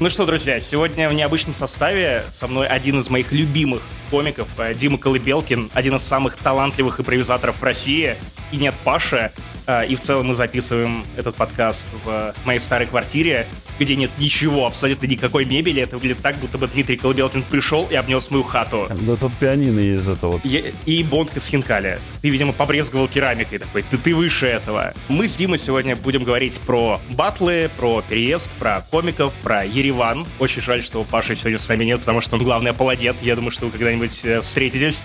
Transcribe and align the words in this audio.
Ну 0.00 0.10
что, 0.10 0.26
друзья, 0.26 0.58
сегодня 0.58 1.08
в 1.08 1.12
необычном 1.12 1.54
составе 1.54 2.24
со 2.32 2.48
мной 2.48 2.66
один 2.66 2.98
из 2.98 3.08
моих 3.10 3.30
любимых 3.30 3.80
комиков, 4.10 4.48
э, 4.58 4.74
Дима 4.74 4.98
Колыбелкин, 4.98 5.70
один 5.72 5.94
из 5.94 6.02
самых 6.02 6.36
талантливых 6.36 6.98
импровизаторов 6.98 7.60
в 7.60 7.62
России, 7.62 8.16
и 8.54 8.56
нет 8.56 8.74
Паша. 8.84 9.32
Э, 9.66 9.84
и 9.84 9.96
в 9.96 10.00
целом 10.00 10.28
мы 10.28 10.34
записываем 10.34 11.04
этот 11.16 11.34
подкаст 11.34 11.84
в 12.04 12.34
моей 12.44 12.60
старой 12.60 12.86
квартире, 12.86 13.46
где 13.80 13.96
нет 13.96 14.10
ничего, 14.18 14.66
абсолютно 14.66 15.06
никакой 15.06 15.44
мебели. 15.44 15.82
Это 15.82 15.96
выглядит 15.96 16.22
так, 16.22 16.36
будто 16.36 16.56
бы 16.58 16.68
Дмитрий 16.68 16.96
Колыбелкин 16.96 17.42
пришел 17.42 17.88
и 17.90 17.96
обнес 17.96 18.30
мою 18.30 18.44
хату. 18.44 18.86
Да 18.88 19.16
тут 19.16 19.36
пианино 19.38 19.80
из 19.80 20.06
этого. 20.06 20.40
И, 20.44 20.72
и 20.86 21.02
бонг 21.02 21.36
из 21.36 21.46
хинкали. 21.48 21.98
Ты, 22.22 22.30
видимо, 22.30 22.52
побрезговал 22.52 23.08
керамикой 23.08 23.58
такой. 23.58 23.82
Ты, 23.82 23.98
ты 23.98 24.14
выше 24.14 24.46
этого. 24.46 24.94
Мы 25.08 25.26
с 25.26 25.34
Димой 25.34 25.58
сегодня 25.58 25.96
будем 25.96 26.22
говорить 26.22 26.60
про 26.60 27.00
батлы, 27.10 27.70
про 27.76 28.02
переезд, 28.08 28.50
про 28.60 28.82
комиков, 28.82 29.32
про 29.42 29.64
Ереван. 29.64 30.26
Очень 30.38 30.62
жаль, 30.62 30.82
что 30.82 31.02
Паши 31.02 31.34
сегодня 31.34 31.58
с 31.58 31.68
нами 31.68 31.84
нет, 31.84 32.00
потому 32.00 32.20
что 32.20 32.36
он 32.36 32.44
главный 32.44 32.70
апологет. 32.70 33.16
Я 33.22 33.34
думаю, 33.34 33.50
что 33.50 33.66
вы 33.66 33.72
когда-нибудь 33.72 34.24
э, 34.24 34.40
встретитесь, 34.42 35.02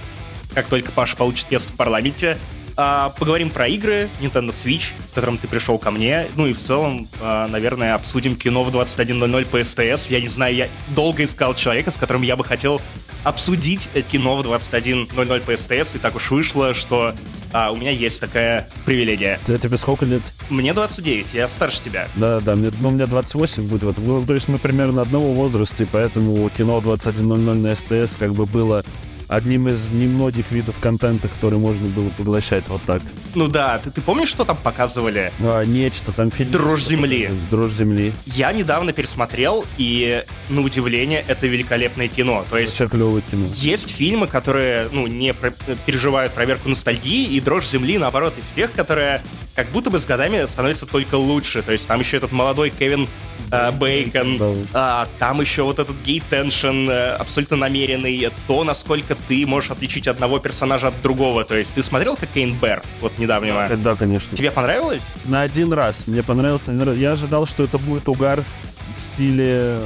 как 0.54 0.68
только 0.68 0.92
Паша 0.92 1.16
получит 1.16 1.50
место 1.50 1.72
в 1.74 1.76
парламенте. 1.76 2.38
А, 2.82 3.10
поговорим 3.10 3.50
про 3.50 3.68
игры, 3.68 4.10
Nintendo 4.22 4.52
Switch, 4.52 4.94
к 5.12 5.16
которым 5.16 5.38
ты 5.38 5.50
пришел 5.50 5.78
ко 5.78 5.92
мне. 5.92 6.28
Ну 6.38 6.48
и 6.48 6.54
в 6.54 6.60
целом, 6.60 7.10
а, 7.20 7.46
наверное, 7.50 7.94
обсудим 7.94 8.38
кино 8.38 8.64
в 8.64 8.74
21.00 8.74 9.46
по 9.48 9.62
СТС. 9.62 10.10
Я 10.10 10.22
не 10.22 10.30
знаю, 10.30 10.56
я 10.56 10.70
долго 10.96 11.26
искал 11.26 11.56
человека, 11.56 11.92
с 11.92 11.98
которым 11.98 12.22
я 12.22 12.38
бы 12.38 12.46
хотел 12.46 12.82
обсудить 13.26 13.90
кино 14.10 14.38
в 14.38 14.48
21.00 14.48 15.42
по 15.42 15.58
СТС, 15.58 15.96
и 15.96 16.00
так 16.00 16.16
уж 16.16 16.32
вышло, 16.32 16.74
что 16.74 17.14
а, 17.52 17.72
у 17.72 17.76
меня 17.76 17.92
есть 17.92 18.22
такая 18.22 18.70
привилегия. 18.86 19.42
Ты, 19.46 19.58
тебе 19.58 19.78
сколько 19.78 20.06
лет? 20.06 20.22
Мне 20.50 20.74
29, 20.74 21.34
я 21.34 21.50
старше 21.50 21.82
тебя. 21.84 22.08
Да, 22.16 22.40
да, 22.40 22.56
мне, 22.56 22.72
ну, 22.80 22.92
меня 22.92 23.08
28 23.08 23.68
будет. 23.68 23.84
Вот, 23.84 23.98
ну, 23.98 24.24
то 24.24 24.34
есть 24.34 24.48
мы 24.48 24.58
примерно 24.58 25.02
одного 25.02 25.34
возраста, 25.34 25.84
и 25.84 25.86
поэтому 25.86 26.50
кино 26.52 26.80
в 26.80 26.90
21.00 26.90 27.56
на 27.56 27.76
СТС 27.76 28.16
как 28.16 28.34
бы 28.34 28.46
было 28.46 28.86
одним 29.30 29.70
из 29.70 29.90
немногих 29.92 30.52
видов 30.52 30.76
контента, 30.82 31.28
который 31.30 31.60
можно 31.60 31.88
было 31.88 32.10
поглощать 32.10 32.64
вот 32.68 32.82
так. 32.82 33.02
Ну 33.36 33.48
да, 33.48 33.78
ты, 33.78 33.92
ты 33.92 34.02
помнишь, 34.02 34.28
что 34.30 34.44
там 34.44 34.58
показывали? 34.58 35.32
А, 35.40 35.64
нечто, 35.64 36.12
там 36.12 36.32
фильм... 36.32 36.52
Дрожь 36.52 36.84
земли. 36.84 37.30
Дрожь 37.52 37.72
земли. 37.72 38.12
Я 38.26 38.52
недавно 38.52 38.92
пересмотрел, 38.92 39.64
и, 39.78 40.24
на 40.50 40.62
удивление, 40.62 41.24
это 41.28 41.46
великолепное 41.48 42.08
кино. 42.08 42.44
То 42.50 42.58
есть... 42.58 42.80
Вообще 42.80 42.92
клевое 42.98 43.22
кино. 43.30 43.46
Есть 43.56 43.92
фильмы, 43.92 44.28
которые, 44.28 44.90
ну, 44.92 45.06
не 45.08 45.34
про- 45.34 45.52
переживают 45.86 46.34
проверку 46.34 46.68
ностальгии, 46.68 47.28
и 47.28 47.40
Дрожь 47.40 47.68
земли, 47.68 47.98
наоборот, 48.00 48.34
из 48.42 48.48
тех, 48.56 48.72
которые 48.72 49.22
как 49.56 49.68
будто 49.70 49.90
бы 49.92 50.00
с 50.00 50.06
годами 50.06 50.46
становятся 50.48 50.86
только 50.88 51.16
лучше. 51.16 51.62
То 51.62 51.72
есть 51.72 51.86
там 51.86 52.00
еще 52.00 52.18
этот 52.18 52.32
молодой 52.32 52.70
Кевин 52.72 53.08
э, 53.52 53.72
Бейкон, 53.74 54.38
Да. 54.38 54.54
а, 54.74 55.08
там 55.20 55.42
еще 55.42 55.64
вот 55.64 55.80
этот 55.80 55.98
гей-теншн 56.06 56.90
э, 56.90 57.10
абсолютно 57.16 57.58
намеренный, 57.58 58.30
то, 58.48 58.64
насколько 58.64 59.16
ты 59.28 59.46
можешь 59.46 59.72
отличить 59.72 60.08
одного 60.08 60.40
персонажа 60.40 60.88
от 60.88 61.02
другого. 61.02 61.44
То 61.44 61.56
есть 61.58 61.74
ты 61.74 61.84
смотрел 61.84 62.16
как 62.16 62.30
Кейн 62.30 62.54
Бэр 62.58 62.82
вот 63.02 63.18
недавнего? 63.18 63.68
Да, 63.70 63.76
да, 63.76 63.96
конечно. 63.96 64.36
Тебе 64.36 64.52
понравилось? 64.52 65.04
На 65.26 65.42
один 65.42 65.74
раз. 65.74 66.08
Мне 66.08 66.24
понравилось 66.24 66.66
на 66.66 66.74
один 66.74 66.88
раз. 66.88 66.98
Я 66.98 67.12
ожидал, 67.14 67.46
что 67.46 67.64
это 67.64 67.78
будет 67.78 68.08
угар 68.08 68.42
в 68.42 69.14
стиле 69.14 69.80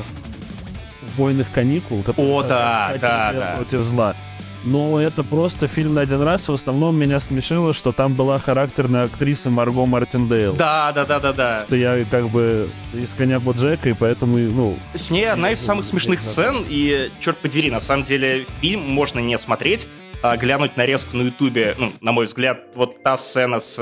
«Убойных 1.13 1.51
каникул». 1.51 2.03
О, 2.17 2.43
да, 2.43 2.93
да, 2.99 3.33
да. 3.33 3.53
Против 3.57 3.79
зла. 3.81 4.15
Но 4.63 5.01
это 5.01 5.23
просто 5.23 5.67
фильм 5.67 5.95
на 5.95 6.01
один 6.01 6.21
раз. 6.21 6.47
В 6.47 6.53
основном 6.53 6.95
меня 6.97 7.19
смешило, 7.19 7.73
что 7.73 7.91
там 7.91 8.13
была 8.13 8.39
характерная 8.39 9.05
актриса 9.05 9.49
Марго 9.49 9.85
Мартиндейл. 9.85 10.53
Да, 10.53 10.91
да, 10.93 11.05
да, 11.05 11.19
да, 11.19 11.33
да. 11.33 11.63
Что 11.67 11.75
я 11.75 12.05
как 12.09 12.29
бы 12.29 12.69
из 12.93 13.09
коня 13.09 13.39
Боджека, 13.39 13.89
и 13.89 13.93
поэтому, 13.93 14.37
ну, 14.37 14.77
С 14.93 15.11
ней 15.11 15.29
одна 15.29 15.51
из 15.51 15.59
самых 15.59 15.85
смешных 15.85 16.21
сцен, 16.21 16.65
и, 16.67 17.09
черт 17.19 17.37
подери, 17.37 17.69
на 17.71 17.79
самом 17.79 18.03
деле, 18.03 18.45
фильм 18.61 18.81
можно 18.81 19.19
не 19.19 19.37
смотреть, 19.37 19.87
а 20.21 20.37
глянуть 20.37 20.77
нарезку 20.77 21.17
на 21.17 21.23
ютубе, 21.23 21.75
ну, 21.77 21.91
на 21.99 22.13
мой 22.13 22.25
взгляд, 22.25 22.67
вот 22.75 23.03
та 23.03 23.17
сцена 23.17 23.59
с, 23.59 23.77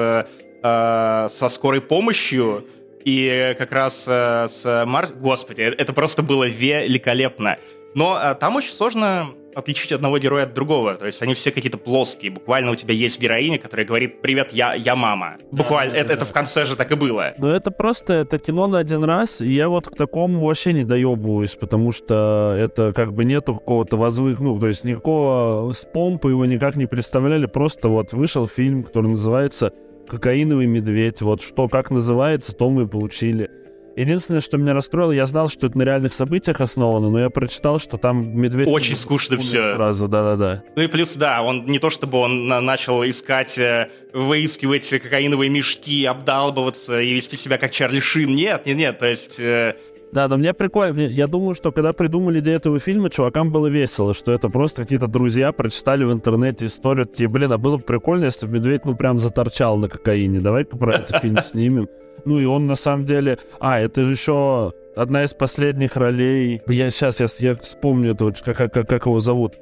э, 0.64 1.28
со 1.30 1.50
скорой 1.50 1.82
помощью, 1.82 2.66
и 3.06 3.56
как 3.58 3.72
раз 3.72 4.06
э, 4.08 4.48
с 4.50 4.86
Марс... 4.86 5.12
Господи, 5.12 5.62
это 5.62 5.94
просто 5.94 6.24
было 6.24 6.46
великолепно. 6.46 7.58
Но 7.94 8.20
э, 8.20 8.36
там 8.36 8.56
очень 8.56 8.72
сложно 8.72 9.32
отличить 9.56 9.92
одного 9.92 10.18
героя 10.20 10.44
от 10.44 10.54
другого. 10.54 10.96
То 10.96 11.06
есть 11.06 11.22
они 11.22 11.34
все 11.34 11.52
какие-то 11.52 11.78
плоские. 11.78 12.32
Буквально 12.32 12.72
у 12.72 12.76
тебя 12.76 12.94
есть 12.94 13.20
героиня, 13.20 13.58
которая 13.60 13.86
говорит 13.86 14.22
«Привет, 14.22 14.52
я, 14.54 14.74
я 14.74 14.96
мама». 14.96 15.38
Буквально. 15.52 15.94
да, 15.94 16.00
это, 16.00 16.08
да, 16.10 16.14
это 16.16 16.26
в 16.26 16.32
конце 16.32 16.66
же 16.66 16.76
так 16.76 16.92
и 16.92 16.96
было. 16.96 17.34
Ну, 17.38 17.48
это 17.48 17.72
просто, 17.72 18.14
это 18.14 18.40
кино 18.40 18.68
на 18.68 18.80
один 18.80 19.04
раз, 19.04 19.42
и 19.42 19.50
я 19.50 19.70
вот 19.70 19.88
к 19.88 19.96
такому 19.96 20.46
вообще 20.46 20.74
не 20.74 20.84
доебываюсь, 20.84 21.56
потому 21.56 21.92
что 21.92 22.56
это 22.58 22.94
как 22.94 23.14
бы 23.14 23.26
нету 23.26 23.56
какого-то 23.56 23.98
возвых, 23.98 24.40
ну, 24.40 24.58
то 24.60 24.68
есть 24.68 24.84
никакого 24.84 25.74
с 25.74 25.86
помпы 25.86 26.30
его 26.30 26.46
никак 26.46 26.76
не 26.76 26.86
представляли, 26.86 27.46
просто 27.46 27.90
вот 27.90 28.14
вышел 28.14 28.48
фильм, 28.48 28.84
который 28.84 29.08
называется 29.08 29.74
«Кокаиновый 30.08 30.68
медведь», 30.68 31.22
вот 31.22 31.42
что, 31.42 31.68
как 31.68 31.90
называется, 31.90 32.54
то 32.54 32.70
мы 32.70 32.84
и 32.84 32.88
получили. 32.88 33.50
Единственное, 33.96 34.42
что 34.42 34.58
меня 34.58 34.74
расстроило, 34.74 35.12
я 35.12 35.26
знал, 35.26 35.50
что 35.50 35.68
это 35.68 35.78
на 35.78 35.84
реальных 35.84 36.14
событиях 36.14 36.62
основано, 36.62 37.10
но 37.10 37.20
я 37.20 37.30
прочитал, 37.30 37.80
что 37.80 37.98
там 37.98 38.38
медведь... 38.40 38.68
Очень 38.68 38.96
скучно 38.96 39.38
всё. 39.38 39.76
Сразу, 39.76 40.08
да-да-да. 40.08 40.64
Ну 40.76 40.84
и 40.84 40.88
плюс, 40.88 41.14
да, 41.16 41.42
он 41.42 41.66
не 41.66 41.78
то 41.80 41.90
чтобы 41.90 42.18
он 42.20 42.48
на- 42.48 42.62
начал 42.62 43.04
искать, 43.04 43.58
э, 43.58 43.90
выискивать 44.14 44.90
кокаиновые 44.90 45.50
мешки, 45.50 46.06
обдалбываться 46.06 47.02
и 47.02 47.14
вести 47.14 47.36
себя 47.38 47.58
как 47.58 47.72
Чарли 47.72 48.00
Шин. 48.00 48.34
Нет, 48.34 48.66
нет, 48.66 48.78
нет, 48.78 49.00
то 49.00 49.08
есть... 49.08 49.40
э, 49.40 49.76
Да, 50.14 50.28
но 50.28 50.38
мне 50.38 50.54
прикольно. 50.54 51.02
Я 51.02 51.28
думаю, 51.28 51.56
что 51.56 51.72
когда 51.72 51.92
придумали 51.94 52.40
идею 52.40 52.58
этого 52.58 52.80
фильма, 52.80 53.10
чувакам 53.10 53.52
было 53.52 53.68
весело, 53.68 54.14
что 54.14 54.32
это 54.32 54.50
просто 54.50 54.84
какие-то 54.84 55.08
друзья 55.08 55.52
прочитали 55.52 56.04
в 56.06 56.14
интернете 56.14 56.66
историю, 56.68 57.08
такие, 57.08 57.28
блин, 57.30 57.52
а 57.52 57.58
было 57.58 57.78
бы 57.78 57.84
прикольно, 57.84 58.26
если 58.26 58.46
бы 58.48 58.54
медведь, 58.54 58.86
ну, 58.86 58.96
прям 58.96 59.20
заторчал 59.20 59.78
на 59.78 59.90
кокаине. 59.90 60.40
Давай-ка 60.40 60.78
про 60.78 60.96
этот 60.96 61.18
фильм 61.22 61.38
снимем. 61.44 61.88
Ну, 62.26 62.40
и 62.40 62.46
он 62.46 62.68
на 62.68 62.76
самом 62.76 63.06
деле... 63.06 63.38
А, 63.60 63.80
это 63.80 64.06
же 64.06 64.12
еще 64.14 64.74
одна 64.96 65.24
из 65.24 65.34
последних 65.34 65.96
ролей. 65.96 66.62
Я 66.68 66.92
сейчас, 66.92 67.20
я, 67.20 67.28
я 67.40 67.56
вспомню 67.56 68.14
это, 68.14 68.32
как, 68.54 68.74
как, 68.74 68.88
как 68.88 69.06
его 69.06 69.20
зовут. 69.20 69.54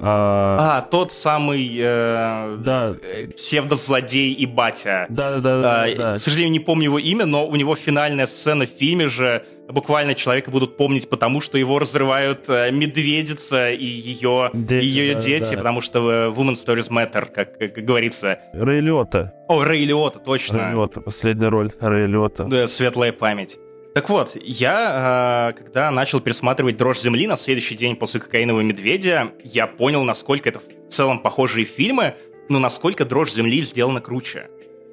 А, 0.00 0.78
А, 0.78 0.82
тот 0.82 1.12
самый 1.12 1.76
э, 1.76 2.56
да, 2.60 2.94
э, 3.02 3.26
псевдозлодей 3.36 4.32
и 4.32 4.46
батя. 4.46 5.06
да, 5.08 5.38
да, 5.40 5.60
да, 5.60 5.82
А, 5.82 5.94
да. 5.96 6.14
К 6.16 6.20
сожалению, 6.20 6.52
не 6.52 6.60
помню 6.60 6.84
его 6.84 6.98
имя, 7.00 7.26
но 7.26 7.46
у 7.46 7.56
него 7.56 7.74
финальная 7.74 8.26
сцена 8.26 8.64
в 8.64 8.68
фильме 8.68 9.08
же 9.08 9.44
буквально 9.68 10.14
человека 10.14 10.50
будут 10.50 10.76
помнить, 10.76 11.08
потому 11.08 11.40
что 11.40 11.58
его 11.58 11.78
разрывают 11.78 12.48
э, 12.48 12.70
медведица 12.70 13.70
и 13.70 13.84
ее, 13.84 14.50
Дети, 14.52 14.84
ее 14.84 15.14
да, 15.14 15.20
дети, 15.20 15.50
да. 15.50 15.56
потому 15.58 15.80
что 15.80 15.98
э, 16.10 16.30
women 16.30 16.54
stories 16.54 16.90
matter, 16.90 17.30
как, 17.32 17.58
как 17.58 17.74
говорится. 17.74 18.40
Рэй 18.52 18.80
Лиотта. 18.80 19.32
О, 19.48 19.64
Рэй 19.64 19.84
Лиотта, 19.84 20.18
Рэй 20.18 20.24
точно. 20.24 20.72
Лиотта, 20.72 21.00
последняя 21.00 21.48
роль 21.48 21.72
Рэй 21.80 22.06
Лиотта. 22.06 22.44
Да, 22.44 22.66
светлая 22.66 23.12
память. 23.12 23.58
Так 23.94 24.08
вот, 24.10 24.36
я, 24.40 25.50
э, 25.50 25.58
когда 25.58 25.90
начал 25.90 26.20
пересматривать 26.20 26.76
«Дрожь 26.76 27.00
земли» 27.00 27.26
на 27.26 27.36
следующий 27.36 27.74
день 27.74 27.96
после 27.96 28.20
«Кокаинового 28.20 28.62
медведя», 28.62 29.32
я 29.42 29.66
понял, 29.66 30.04
насколько 30.04 30.48
это 30.48 30.60
в 30.60 30.92
целом 30.92 31.18
похожие 31.18 31.64
фильмы, 31.64 32.14
но 32.48 32.58
насколько 32.58 33.04
«Дрожь 33.04 33.32
земли» 33.32 33.62
сделана 33.62 34.00
круче. 34.00 34.48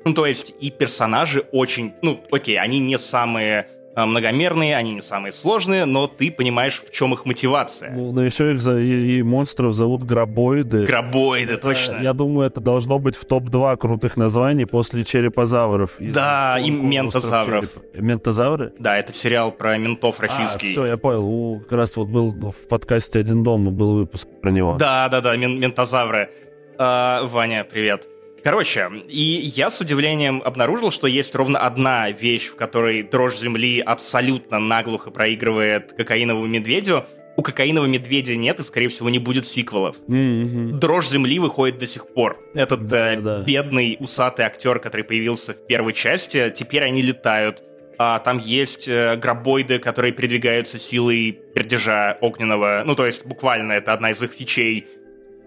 Ну, 0.06 0.14
то 0.14 0.26
есть 0.26 0.54
и 0.60 0.70
персонажи 0.70 1.46
очень... 1.52 1.94
Ну, 2.04 2.24
окей, 2.32 2.60
они 2.60 2.80
не 2.80 2.98
самые 3.00 3.62
э, 3.62 3.75
многомерные, 3.96 4.76
они 4.76 4.94
не 4.96 5.02
самые 5.02 5.32
сложные, 5.32 5.86
но 5.86 6.08
ты 6.08 6.32
понимаешь, 6.32 6.82
в 6.86 6.92
чем 6.92 7.14
их 7.14 7.26
мотивация. 7.26 7.92
Ну, 7.96 8.12
но 8.12 8.24
еще 8.26 8.52
их 8.54 8.62
за- 8.62 8.80
и, 8.80 9.20
и 9.20 9.24
монстров 9.24 9.74
зовут 9.74 10.04
грабоиды. 10.04 10.86
Грабоиды, 10.86 11.58
точно. 11.58 12.00
Я 12.02 12.14
думаю, 12.14 12.48
это 12.48 12.60
должно 12.60 13.00
быть 13.00 13.16
в 13.16 13.24
топ-2 13.26 13.78
крутых 13.78 14.18
названий 14.18 14.66
после 14.66 15.04
черепозавров. 15.06 15.92
Да, 16.00 16.58
и 16.60 16.70
«Остров 16.72 16.84
ментозавров. 16.84 17.66
черепа». 17.74 18.02
Ментозавры? 18.02 18.74
Да, 18.80 18.98
это 18.98 19.14
сериал 19.14 19.52
про 19.52 19.78
ментов 19.78 20.20
российский. 20.20 20.72
все, 20.72 20.86
я 20.88 20.98
понял. 20.98 21.24
У, 21.26 21.60
как 21.60 21.72
раз 21.74 21.96
вот 21.96 22.08
был 22.10 22.32
в 22.32 22.68
подкасте 22.68 23.20
«Один 23.20 23.44
дома» 23.44 23.72
был 23.72 23.96
выпуск 23.96 24.28
про 24.42 24.50
него. 24.52 24.76
Да, 24.78 25.08
да, 25.10 25.22
да, 25.22 25.36
мен- 25.38 25.60
ментозавры. 25.60 26.30
А, 26.78 27.24
Ваня, 27.28 27.64
привет. 27.64 28.08
Короче, 28.46 28.92
и 29.10 29.52
я 29.56 29.72
с 29.72 29.82
удивлением 29.82 30.40
обнаружил, 30.46 30.92
что 30.92 31.08
есть 31.08 31.34
ровно 31.34 31.58
одна 31.58 32.12
вещь, 32.12 32.50
в 32.50 32.56
которой 32.56 33.02
дрожь 33.02 33.40
земли 33.40 33.80
абсолютно 33.80 34.60
наглухо 34.60 35.10
проигрывает 35.10 35.94
кокаиновому 35.94 36.46
медведю. 36.46 37.08
У 37.38 37.42
кокаинового 37.42 37.90
медведя 37.90 38.36
нет 38.36 38.60
и, 38.60 38.64
скорее 38.64 38.90
всего, 38.90 39.10
не 39.10 39.18
будет 39.18 39.48
сиквелов. 39.48 39.96
М-м-м. 40.08 40.78
Дрожь 40.78 41.08
земли 41.08 41.40
выходит 41.40 41.80
до 41.80 41.88
сих 41.88 42.14
пор. 42.14 42.40
Этот 42.54 42.86
Да, 42.86 43.14
э, 43.14 43.20
да. 43.20 43.42
бедный 43.42 43.98
усатый 44.00 44.46
актер, 44.46 44.78
который 44.78 45.04
появился 45.04 45.56
в 45.56 45.66
первой 45.66 45.94
части, 45.94 46.54
теперь 46.56 46.84
они 46.84 47.02
летают. 47.02 47.64
А, 47.98 48.20
там 48.20 48.38
есть 48.38 48.88
э, 48.88 49.16
гробоиды, 49.16 49.80
которые 49.80 50.12
передвигаются 50.12 50.78
силой 50.78 51.32
пердежа 51.32 52.18
огненного. 52.22 52.84
Ну, 52.86 52.94
то 52.94 53.06
есть, 53.06 53.26
буквально, 53.26 53.72
это 53.72 53.94
одна 53.94 54.12
из 54.12 54.22
их 54.22 54.34
фичей. 54.34 54.86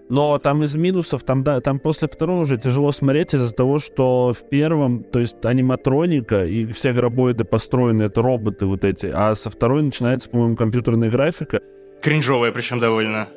Но 0.09 0.39
там 0.39 0.63
из 0.63 0.75
минусов, 0.75 1.23
там, 1.23 1.45
да, 1.45 1.61
там 1.61 1.79
после 1.79 2.09
второго 2.09 2.41
уже 2.43 2.57
тяжело 2.57 2.93
смотреть 2.93 3.35
из-за 3.35 3.53
того, 3.53 3.79
что 3.79 4.33
в 4.33 4.49
первом, 4.49 5.05
то 5.05 5.19
есть 5.19 5.45
аниматроника 5.45 6.47
и 6.47 6.65
все 6.67 6.93
гробоиды 6.93 7.45
построены, 7.45 8.05
это 8.05 8.23
роботы 8.23 8.65
вот 8.65 8.85
эти, 8.85 9.11
а 9.13 9.35
со 9.35 9.51
второй 9.51 9.83
начинается, 9.83 10.31
по-моему, 10.31 10.57
компьютерная 10.57 11.11
графика. 11.11 11.61
Кринжовая 12.01 12.53
причем 12.53 12.81
довольно. 12.81 13.29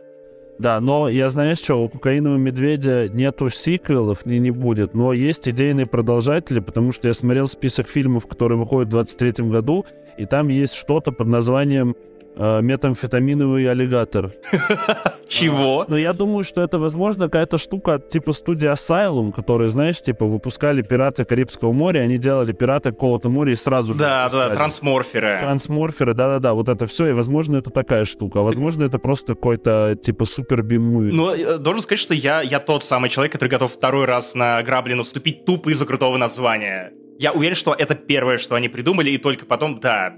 Да, 0.59 0.79
но 0.79 1.09
я 1.09 1.29
знаю, 1.31 1.55
что 1.55 1.83
у 1.83 1.89
«Кокаинового 1.89 2.37
медведя» 2.37 3.09
нету 3.09 3.49
сиквелов, 3.49 4.25
и 4.27 4.37
не 4.37 4.51
будет, 4.51 4.93
но 4.93 5.11
есть 5.11 5.49
идейные 5.49 5.87
продолжатели, 5.87 6.59
потому 6.59 6.91
что 6.91 7.07
я 7.07 7.15
смотрел 7.15 7.47
список 7.47 7.87
фильмов, 7.89 8.27
которые 8.27 8.59
выходят 8.59 8.89
в 8.89 8.91
23 8.91 9.49
году, 9.49 9.85
и 10.19 10.27
там 10.27 10.49
есть 10.49 10.75
что-то 10.75 11.11
под 11.11 11.27
названием 11.27 11.95
метамфетаминовый 12.35 13.69
аллигатор. 13.69 14.31
Чего? 15.31 15.85
Но 15.87 15.97
я 15.97 16.13
думаю, 16.13 16.43
что 16.43 16.61
это, 16.61 16.77
возможно, 16.77 17.25
какая-то 17.25 17.57
штука 17.57 17.99
типа 17.99 18.33
студии 18.33 18.69
Asylum, 18.69 19.31
которые, 19.31 19.69
знаешь, 19.69 20.01
типа 20.01 20.25
выпускали 20.25 20.81
«Пираты 20.81 21.23
Карибского 21.23 21.71
моря», 21.71 22.01
они 22.01 22.17
делали 22.17 22.51
«Пираты 22.51 22.91
какого-то 22.91 23.29
моря» 23.29 23.53
и 23.53 23.55
сразу 23.55 23.93
же... 23.93 23.99
Да, 23.99 24.29
да, 24.29 24.49
трансморферы. 24.49 25.39
Трансморферы, 25.39 26.13
да-да-да, 26.13 26.53
вот 26.53 26.67
это 26.67 26.85
все, 26.85 27.07
и, 27.07 27.13
возможно, 27.13 27.57
это 27.57 27.69
такая 27.69 28.05
штука, 28.05 28.39
а 28.39 28.43
возможно, 28.43 28.83
это 28.83 28.99
просто 28.99 29.35
какой-то, 29.35 29.97
типа, 30.01 30.25
супер 30.25 30.63
бимуви. 30.63 31.11
Ну, 31.11 31.33
э, 31.33 31.57
должен 31.57 31.81
сказать, 31.81 31.99
что 31.99 32.13
я, 32.13 32.41
я 32.41 32.59
тот 32.59 32.83
самый 32.83 33.09
человек, 33.09 33.31
который 33.31 33.49
готов 33.49 33.71
второй 33.71 34.05
раз 34.05 34.35
на 34.35 34.61
грабли 34.63 34.93
наступить 34.93 35.45
тупо 35.45 35.69
из-за 35.69 35.85
крутого 35.85 36.17
названия. 36.17 36.91
Я 37.19 37.31
уверен, 37.31 37.55
что 37.55 37.73
это 37.73 37.95
первое, 37.95 38.37
что 38.37 38.55
они 38.55 38.67
придумали, 38.67 39.11
и 39.11 39.17
только 39.17 39.45
потом, 39.45 39.79
да, 39.79 40.15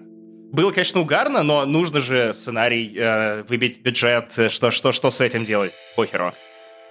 было, 0.53 0.71
конечно, 0.71 1.01
угарно, 1.01 1.43
но 1.43 1.65
нужно 1.65 1.99
же 1.99 2.33
сценарий, 2.33 2.93
э, 2.95 3.43
выбить 3.43 3.81
бюджет, 3.81 4.31
э, 4.37 4.49
что, 4.49 4.71
что, 4.71 4.91
что 4.91 5.09
с 5.09 5.19
этим 5.19 5.45
делать, 5.45 5.73
похеру. 5.95 6.33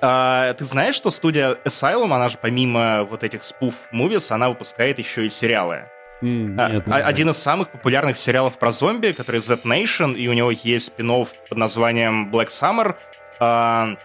А, 0.00 0.52
ты 0.54 0.64
знаешь, 0.64 0.96
что 0.96 1.12
студия 1.12 1.56
Asylum, 1.64 2.12
она 2.12 2.28
же 2.28 2.38
помимо 2.42 3.04
вот 3.04 3.22
этих 3.22 3.44
спуф-мувис, 3.44 4.32
она 4.32 4.48
выпускает 4.48 4.98
еще 4.98 5.26
и 5.26 5.30
сериалы. 5.30 5.84
А, 6.22 6.24
нет, 6.24 6.86
не 6.88 6.92
а-. 6.92 7.06
Один 7.06 7.30
из 7.30 7.38
самых 7.38 7.70
популярных 7.70 8.18
сериалов 8.18 8.58
про 8.58 8.72
зомби, 8.72 9.12
который 9.12 9.40
Z 9.40 9.60
Nation, 9.64 10.14
и 10.14 10.26
у 10.26 10.32
него 10.32 10.50
есть 10.50 10.86
спин 10.86 11.24
под 11.48 11.56
названием 11.56 12.32
Black 12.32 12.48
Summer. 12.48 12.96
А, 13.38 13.96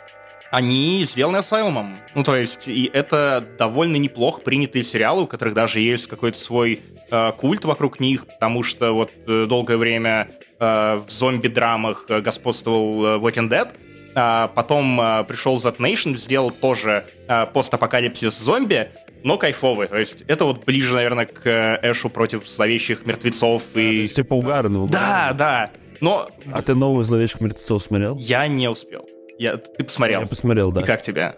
они 0.51 1.03
сделаны 1.05 1.38
Asylum. 1.38 1.95
Ну, 2.15 2.23
то 2.23 2.35
есть, 2.35 2.67
и 2.67 2.89
это 2.94 3.45
довольно 3.57 3.97
неплохо 3.97 4.41
принятые 4.41 4.83
сериалы, 4.83 5.23
у 5.23 5.27
которых 5.27 5.53
даже 5.53 5.79
есть 5.79 6.07
какой-то 6.07 6.38
свой 6.39 6.81
э, 7.11 7.31
культ 7.38 7.65
вокруг 7.65 7.99
них, 7.99 8.25
потому 8.27 8.63
что 8.63 8.94
вот 8.94 9.11
э, 9.27 9.45
долгое 9.47 9.77
время 9.77 10.29
э, 10.59 11.01
в 11.05 11.09
зомби-драмах 11.09 12.05
э, 12.09 12.21
господствовал 12.21 13.05
э, 13.05 13.17
Walking 13.19 13.49
Dead, 13.49 13.69
а 14.15 14.47
потом 14.47 14.99
э, 14.99 15.23
пришел 15.25 15.57
Z 15.57 15.75
Nation, 15.79 16.15
сделал 16.15 16.51
тоже 16.51 17.05
э, 17.27 17.45
постапокалипсис 17.47 18.38
зомби, 18.39 18.89
но 19.23 19.38
кайфовый. 19.38 19.88
То 19.88 19.97
есть 19.97 20.23
это 20.27 20.45
вот 20.45 20.63
ближе, 20.65 20.94
наверное, 20.95 21.25
к 21.25 21.45
э, 21.45 21.79
Эшу 21.91 22.09
против 22.09 22.47
зловещих 22.47 23.05
мертвецов 23.05 23.63
и... 23.75 24.01
есть, 24.03 24.15
типа 24.15 24.33
угарно. 24.33 24.88
Да, 24.88 25.33
да. 25.33 25.71
Но 25.99 26.29
А 26.51 26.61
ты 26.61 26.75
новый 26.75 27.03
«Зловещих 27.03 27.41
мертвецов» 27.41 27.81
смотрел? 27.81 28.17
я 28.17 28.47
не 28.47 28.67
успел. 28.69 29.07
Я... 29.37 29.57
Ты 29.57 29.83
посмотрел. 29.83 30.21
Я 30.21 30.27
посмотрел, 30.27 30.71
да. 30.71 30.81
И 30.81 30.83
как 30.83 31.01
тебе? 31.01 31.35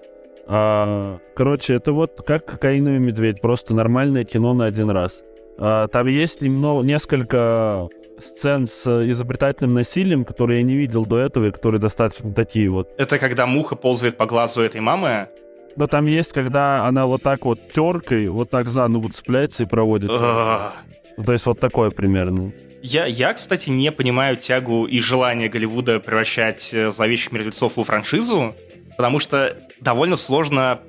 А, 0.47 1.17
короче, 1.35 1.73
это 1.73 1.91
вот 1.93 2.23
как 2.25 2.45
«Кокаиновый 2.45 2.99
медведь», 2.99 3.41
просто 3.41 3.73
нормальное 3.75 4.23
кино 4.23 4.53
на 4.53 4.65
один 4.65 4.89
раз. 4.89 5.23
А, 5.57 5.87
там 5.87 6.07
есть 6.07 6.41
немного, 6.41 6.83
несколько 6.83 7.87
сцен 8.19 8.65
с 8.65 8.87
изобретательным 9.11 9.73
насилием, 9.75 10.25
которые 10.25 10.59
я 10.59 10.65
не 10.65 10.75
видел 10.75 11.05
до 11.05 11.19
этого, 11.19 11.45
и 11.45 11.51
которые 11.51 11.79
достаточно 11.79 12.33
такие 12.33 12.69
вот. 12.69 12.89
Это 12.97 13.19
когда 13.19 13.45
муха 13.45 13.75
ползает 13.75 14.17
по 14.17 14.25
глазу 14.25 14.61
этой 14.61 14.81
мамы. 14.81 15.29
Но 15.75 15.87
там 15.87 16.07
есть, 16.07 16.33
когда 16.33 16.85
она 16.87 17.05
вот 17.05 17.21
так 17.21 17.45
вот 17.45 17.71
теркой, 17.71 18.27
вот 18.27 18.49
так 18.49 18.69
за 18.69 18.87
ногу 18.87 19.09
цепляется 19.09 19.63
и 19.63 19.65
проводит. 19.65 20.09
То 20.09 20.73
есть 21.27 21.45
вот 21.45 21.59
такое 21.59 21.91
примерно. 21.91 22.51
Я, 22.81 23.05
я, 23.05 23.33
кстати, 23.33 23.69
не 23.69 23.91
понимаю 23.91 24.37
тягу 24.37 24.85
и 24.85 24.99
желание 24.99 25.49
Голливуда 25.49 25.99
превращать 25.99 26.73
э, 26.73 26.91
«Зловещих 26.91 27.31
мертвецов» 27.31 27.77
в 27.77 27.83
франшизу, 27.83 28.55
потому 28.97 29.19
что 29.19 29.57
довольно 29.81 30.15
сложно 30.15 30.79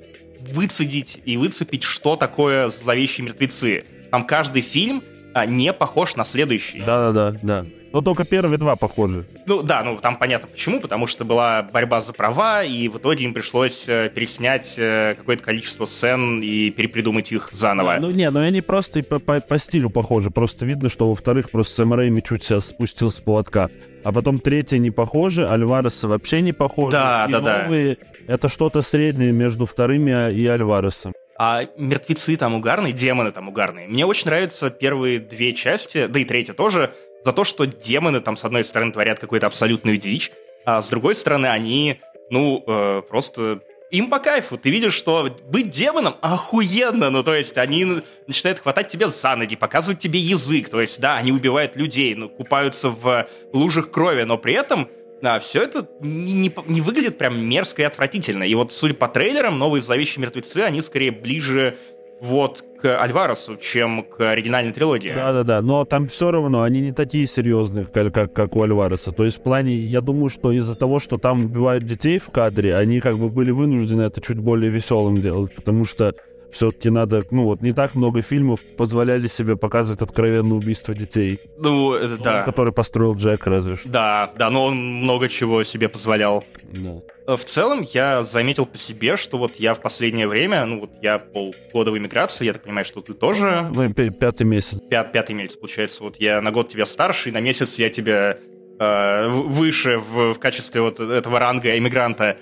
выцедить 0.41 1.21
и 1.25 1.37
выцепить, 1.37 1.83
что 1.83 2.17
такое 2.17 2.69
«Зловещие 2.69 3.27
мертвецы». 3.27 3.85
Там 4.11 4.25
каждый 4.25 4.63
фильм 4.63 5.03
а, 5.35 5.47
не 5.47 5.73
похож 5.73 6.17
на 6.17 6.25
следующий. 6.25 6.81
Да-да-да, 6.81 7.39
да. 7.43 7.67
Но 7.93 8.01
только 8.03 8.25
первые 8.25 8.57
два 8.59 8.77
похожи. 8.77 9.27
Ну 9.47 9.63
да, 9.63 9.83
ну 9.83 9.97
там 9.99 10.17
понятно 10.17 10.49
почему, 10.49 10.81
потому 10.81 11.07
что 11.07 11.25
была 11.25 11.63
борьба 11.63 12.01
за 12.01 12.13
права, 12.13 12.63
и 12.63 12.87
в 12.89 12.99
итоге 12.99 13.25
им 13.25 13.35
пришлось 13.35 13.89
э, 13.89 14.11
переснять 14.15 14.77
э, 14.79 15.15
какое-то 15.17 15.43
количество 15.43 15.85
сцен 15.87 16.41
и 16.41 16.71
перепридумать 16.71 17.33
их 17.33 17.51
заново. 17.53 17.97
Ну 18.01 18.11
не, 18.11 18.31
ну 18.31 18.41
они 18.41 18.61
просто 18.61 19.01
и 19.01 19.03
по, 19.03 19.19
по- 19.19 19.41
по 19.41 19.59
стилю 19.59 19.91
похожи. 19.91 20.31
Просто 20.31 20.65
видно, 20.67 20.89
что 20.89 21.09
во-вторых, 21.09 21.51
просто 21.51 21.75
Сэм 21.83 21.95
Рэйми 21.95 22.23
чуть 22.23 22.45
себя 22.45 22.61
спустил 22.61 23.11
с 23.11 23.19
поводка. 23.19 23.71
А 24.05 24.13
потом 24.13 24.39
третье 24.39 24.79
не 24.79 24.91
похоже, 24.91 25.49
Альвареса 25.49 26.07
вообще 26.09 26.41
не 26.43 26.53
похоже. 26.53 26.93
Да, 26.93 27.27
И 27.29 27.33
да, 27.33 27.41
да. 27.41 27.63
новые 27.65 27.99
это 28.29 28.49
что-то 28.49 28.83
среднее 28.83 29.33
между 29.33 29.67
вторыми 29.67 30.33
и 30.33 30.47
Альваресом. 30.47 31.13
А 31.39 31.63
мертвецы 31.79 32.37
там 32.37 32.55
угарные, 32.55 32.93
демоны 32.93 33.33
там 33.33 33.49
угарные. 33.49 33.89
Мне 33.89 34.05
очень 34.05 34.27
нравятся 34.27 34.69
первые 34.69 35.19
две 35.19 35.55
части, 35.55 36.07
да 36.07 36.21
и 36.21 36.25
третья 36.27 36.53
тоже, 36.53 36.93
за 37.25 37.33
то, 37.33 37.45
что 37.45 37.67
демоны 37.67 38.21
там, 38.21 38.37
с 38.37 38.45
одной 38.45 38.65
стороны, 38.65 38.93
творят 38.93 39.19
какую-то 39.19 39.47
абсолютную 39.47 39.97
дичь, 39.97 40.33
а 40.65 40.83
с 40.83 40.89
другой 40.89 41.15
стороны, 41.15 41.47
они, 41.47 42.01
ну, 42.31 42.63
э, 42.67 43.03
просто... 43.09 43.61
Им 43.91 44.09
по 44.09 44.21
кайфу. 44.21 44.57
Ты 44.57 44.71
видишь, 44.71 44.95
что 44.95 45.37
быть 45.49 45.69
демоном 45.69 46.15
охуенно. 46.21 47.11
Ну, 47.11 47.25
то 47.25 47.35
есть, 47.35 47.59
они 47.59 48.03
начинают 48.29 48.61
хватать 48.61 48.87
тебя 48.87 49.09
за 49.09 49.35
ноги, 49.35 49.57
показывать 49.57 49.99
тебе 49.99 50.21
язык. 50.21 50.69
То 50.69 50.81
есть, 50.81 51.01
да, 51.01 51.17
они 51.17 51.33
убивают 51.33 51.75
людей, 51.75 52.15
ну, 52.15 52.29
купаются 52.29 52.91
в 52.91 53.27
лужах 53.53 53.91
крови, 53.91 54.23
но 54.23 54.39
при 54.39 54.55
этом 54.55 54.89
да, 55.23 55.39
все 55.39 55.63
это 55.63 55.89
не, 56.01 56.33
не 56.33 56.55
не 56.67 56.81
выглядит 56.81 57.19
прям 57.19 57.39
мерзко 57.45 57.83
и 57.83 57.85
отвратительно. 57.85 58.45
И 58.45 58.55
вот, 58.55 58.73
судя 58.73 58.95
по 58.95 59.09
трейлерам, 59.09 59.59
новые 59.59 59.83
зловещие 59.83 60.23
мертвецы, 60.23 60.59
они 60.59 60.81
скорее 60.81 61.11
ближе 61.11 61.77
вот 62.21 62.65
к 62.81 63.01
Альваресу, 63.01 63.57
чем 63.57 64.03
к 64.05 64.21
оригинальной 64.31 64.73
трилогии. 64.73 65.13
Да-да-да, 65.15 65.63
но 65.63 65.85
там 65.85 66.07
все 66.09 66.31
равно 66.31 66.63
они 66.63 66.81
не 66.81 66.93
такие 66.93 67.27
серьезные, 67.27 67.85
как, 67.85 68.13
как, 68.13 68.33
как 68.33 68.57
у 68.57 68.63
Альвареса. 68.63 69.13
То 69.13 69.25
есть 69.25 69.39
в 69.39 69.43
плане, 69.43 69.75
я 69.77 70.01
думаю, 70.01 70.29
что 70.29 70.53
из-за 70.53 70.75
того, 70.75 71.01
что 71.01 71.19
там 71.19 71.47
убивают 71.47 71.85
детей 71.85 72.19
в 72.19 72.31
кадре, 72.31 72.77
они 72.77 73.01
как 73.01 73.19
бы 73.19 73.29
были 73.29 73.51
вынуждены 73.51 74.03
это 74.03 74.21
чуть 74.21 74.39
более 74.39 74.71
веселым 74.71 75.21
делать, 75.21 75.55
потому 75.55 75.85
что 75.85 76.15
все-таки 76.53 76.91
надо, 76.91 77.25
ну 77.31 77.45
вот, 77.45 77.63
не 77.63 77.73
так 77.73 77.95
много 77.95 78.23
фильмов 78.23 78.61
позволяли 78.77 79.27
себе 79.27 79.57
показывать 79.57 80.01
откровенное 80.03 80.57
убийство 80.57 80.95
детей. 80.95 81.41
Ну, 81.59 81.93
это 81.95 82.17
да. 82.19 82.43
Который 82.43 82.73
построил 82.73 83.15
Джек, 83.15 83.47
разве 83.47 83.77
что. 83.77 83.89
Да, 83.89 84.33
да, 84.39 84.51
но 84.51 84.67
он 84.67 84.77
много 84.77 85.29
чего 85.29 85.63
себе 85.65 85.89
позволял. 85.89 86.45
Да. 86.73 87.01
Э, 87.27 87.37
В 87.37 87.45
целом, 87.45 87.85
я 87.93 88.23
заметил 88.23 88.67
по 88.67 88.79
себе, 88.79 89.17
что 89.17 89.39
вот 89.39 89.57
я 89.57 89.75
в 89.75 89.81
последнее 89.81 90.27
время, 90.29 90.65
ну 90.67 90.81
вот 90.81 90.91
я 91.03 91.19
полгода 91.19 91.91
в 91.91 91.99
эмиграции, 91.99 92.47
я 92.47 92.53
так 92.53 92.63
понимаю, 92.63 92.85
что 92.85 93.01
ты 93.01 93.13
тоже 93.15 93.69
Ну, 93.73 93.93
пятый 93.95 94.45
месяц. 94.45 94.79
пят- 94.91 95.13
пятый 95.13 95.35
месяц, 95.35 95.57
получается. 95.57 96.03
Вот 96.03 96.17
я 96.19 96.41
на 96.41 96.51
год 96.51 96.69
тебя 96.69 96.87
старше, 96.87 97.29
и 97.29 97.33
на 97.33 97.41
месяц 97.41 97.79
я 97.79 97.89
тебя 97.91 98.37
э, 98.79 99.29
выше 99.29 99.99
в, 99.99 100.33
в 100.35 100.39
качестве 100.39 100.81
вот 100.81 101.01
этого 101.01 101.39
ранга 101.39 101.77
иммигранта. 101.77 102.37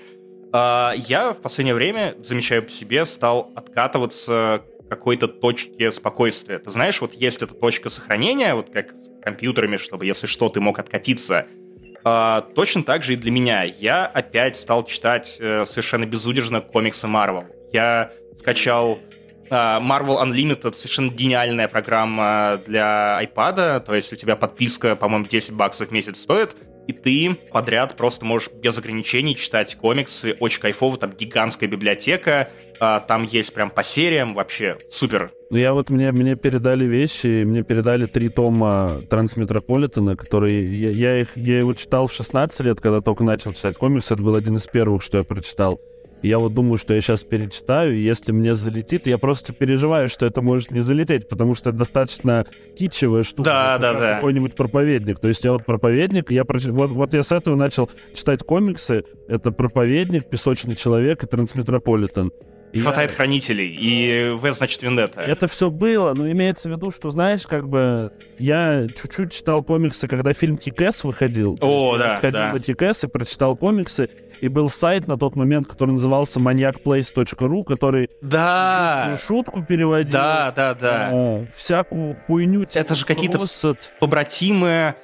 А, 0.51 0.93
я 0.95 1.33
в 1.33 1.41
последнее 1.41 1.75
время, 1.75 2.15
замечаю 2.21 2.63
по 2.63 2.69
себе, 2.69 3.05
стал 3.05 3.51
откатываться 3.55 4.63
к 4.85 4.89
какой-то 4.89 5.27
точке 5.27 5.91
спокойствия. 5.91 6.59
Ты 6.59 6.71
знаешь, 6.71 6.99
вот 7.01 7.13
есть 7.13 7.41
эта 7.41 7.53
точка 7.53 7.89
сохранения, 7.89 8.55
вот 8.55 8.71
как 8.71 8.91
с 8.91 9.23
компьютерами, 9.23 9.77
чтобы, 9.77 10.05
если 10.05 10.27
что, 10.27 10.49
ты 10.49 10.59
мог 10.59 10.79
откатиться. 10.79 11.47
А, 12.03 12.41
точно 12.55 12.83
так 12.83 13.03
же 13.03 13.13
и 13.13 13.15
для 13.15 13.31
меня. 13.31 13.63
Я 13.63 14.05
опять 14.05 14.55
стал 14.55 14.85
читать 14.85 15.37
э, 15.39 15.65
совершенно 15.65 16.05
безудержно 16.05 16.61
комиксы 16.61 17.07
Marvel. 17.07 17.45
Я 17.73 18.11
скачал 18.37 18.99
а, 19.49 19.79
Marvel 19.79 20.23
Unlimited, 20.23 20.73
совершенно 20.73 21.09
гениальная 21.09 21.67
программа 21.67 22.61
для 22.65 23.19
iPad, 23.23 23.81
то 23.81 23.93
есть 23.93 24.13
у 24.13 24.15
тебя 24.15 24.35
подписка, 24.35 24.95
по-моему, 24.95 25.25
10 25.25 25.53
баксов 25.53 25.89
в 25.89 25.91
месяц 25.91 26.19
стоит, 26.19 26.55
и 26.89 26.91
ты 26.91 27.37
подряд 27.51 27.95
просто 27.95 28.25
можешь 28.25 28.49
без 28.51 28.75
ограничений 28.79 29.35
читать 29.35 29.75
комиксы, 29.75 30.35
очень 30.39 30.59
кайфово, 30.59 30.97
там 30.97 31.11
гигантская 31.11 31.69
библиотека, 31.69 32.49
а, 32.79 32.99
там 32.99 33.25
есть 33.25 33.53
прям 33.53 33.69
по 33.69 33.83
сериям, 33.83 34.33
вообще 34.33 34.79
супер. 34.89 35.31
Ну, 35.51 35.57
я 35.57 35.73
вот, 35.73 35.91
мне, 35.91 36.11
мне 36.11 36.35
передали 36.35 36.85
вещи, 36.85 37.43
мне 37.43 37.61
передали 37.61 38.07
три 38.07 38.29
тома 38.29 39.03
Трансметрополитена, 39.07 40.15
которые... 40.15 40.65
Я, 40.65 40.89
я 40.89 41.21
их, 41.21 41.37
я 41.37 41.59
его 41.59 41.75
читал 41.75 42.07
в 42.07 42.13
16 42.13 42.59
лет, 42.61 42.81
когда 42.81 43.01
только 43.01 43.23
начал 43.23 43.53
читать 43.53 43.77
комиксы, 43.77 44.15
это 44.15 44.23
был 44.23 44.33
один 44.33 44.55
из 44.55 44.65
первых, 44.65 45.03
что 45.03 45.19
я 45.19 45.23
прочитал. 45.23 45.79
Я 46.21 46.39
вот 46.39 46.53
думаю, 46.53 46.77
что 46.77 46.93
я 46.93 47.01
сейчас 47.01 47.23
перечитаю, 47.23 47.95
и 47.95 47.99
если 47.99 48.33
мне 48.33 48.53
залетит, 48.53 49.07
я 49.07 49.17
просто 49.17 49.53
переживаю, 49.53 50.09
что 50.09 50.25
это 50.25 50.41
может 50.41 50.71
не 50.71 50.81
залететь, 50.81 51.29
потому 51.29 51.55
что 51.55 51.69
это 51.69 51.79
достаточно 51.79 52.45
китчевая 52.77 53.23
штука. 53.23 53.49
Да, 53.49 53.77
да, 53.77 53.93
да. 53.93 54.15
Какой-нибудь 54.15 54.55
проповедник. 54.55 55.19
То 55.19 55.29
есть 55.29 55.43
я 55.45 55.53
вот 55.53 55.65
проповедник, 55.65 56.29
я 56.31 56.43
проч... 56.43 56.65
вот, 56.65 56.91
вот 56.91 57.13
я 57.13 57.23
с 57.23 57.31
этого 57.31 57.55
начал 57.55 57.89
читать 58.13 58.43
комиксы. 58.43 59.05
Это 59.29 59.51
проповедник, 59.51 60.29
песочный 60.29 60.75
человек 60.75 61.23
и 61.23 61.27
трансметрополитен. 61.27 62.31
И 62.73 62.81
Хватает 62.81 63.09
я... 63.11 63.15
хранителей, 63.15 63.67
и 63.67 64.29
В, 64.35 64.51
значит, 64.53 64.83
Вендетта. 64.83 65.21
Это 65.21 65.47
все 65.47 65.71
было, 65.71 66.13
но 66.13 66.29
имеется 66.29 66.69
в 66.69 66.71
виду, 66.71 66.91
что, 66.91 67.09
знаешь, 67.09 67.47
как 67.47 67.67
бы 67.67 68.11
я 68.37 68.87
чуть-чуть 68.87 69.33
читал 69.33 69.63
комиксы, 69.63 70.07
когда 70.07 70.33
фильм 70.33 70.57
Кикэс 70.57 71.03
выходил. 71.03 71.57
О, 71.61 71.97
да, 71.97 72.17
сходил 72.17 72.39
да. 72.39 72.53
на 72.53 72.59
Кикэс 72.59 73.05
и 73.05 73.07
прочитал 73.07 73.55
комиксы, 73.55 74.09
и 74.41 74.47
был 74.47 74.69
сайт 74.69 75.07
на 75.07 75.17
тот 75.17 75.35
момент, 75.35 75.67
который 75.67 75.91
назывался 75.91 76.39
maniacplace.ru, 76.39 77.63
который 77.63 78.09
да. 78.21 79.17
шутку 79.25 79.63
переводил. 79.63 80.11
Да, 80.11 80.53
да, 80.55 80.73
да. 80.73 81.09
А, 81.11 81.45
всякую 81.55 82.17
хуйню. 82.27 82.65
Типа 82.65 82.79
Это 82.79 82.95
же 82.95 83.05
какие-то 83.05 83.45
побратимы 83.99 84.95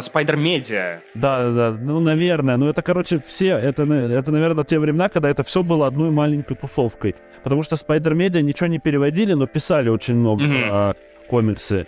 Spider 0.00 0.36
Media. 0.36 1.00
Да, 1.14 1.50
да, 1.50 1.70
да, 1.70 1.78
ну, 1.78 2.00
наверное. 2.00 2.56
Ну, 2.56 2.68
это, 2.68 2.82
короче, 2.82 3.22
все, 3.26 3.56
это, 3.56 3.82
это, 3.82 4.32
наверное, 4.32 4.64
те 4.64 4.78
времена, 4.78 5.08
когда 5.08 5.28
это 5.28 5.44
все 5.44 5.62
было 5.62 5.86
одной 5.86 6.10
маленькой 6.10 6.56
тусовкой. 6.56 7.14
Потому 7.44 7.62
что 7.62 7.76
Spider 7.76 8.14
Media 8.14 8.40
ничего 8.40 8.68
не 8.68 8.78
переводили, 8.78 9.34
но 9.34 9.46
писали 9.46 9.88
очень 9.88 10.16
много 10.16 10.44
mm-hmm. 10.44 10.68
а, 10.70 10.94
комиксы. 11.28 11.86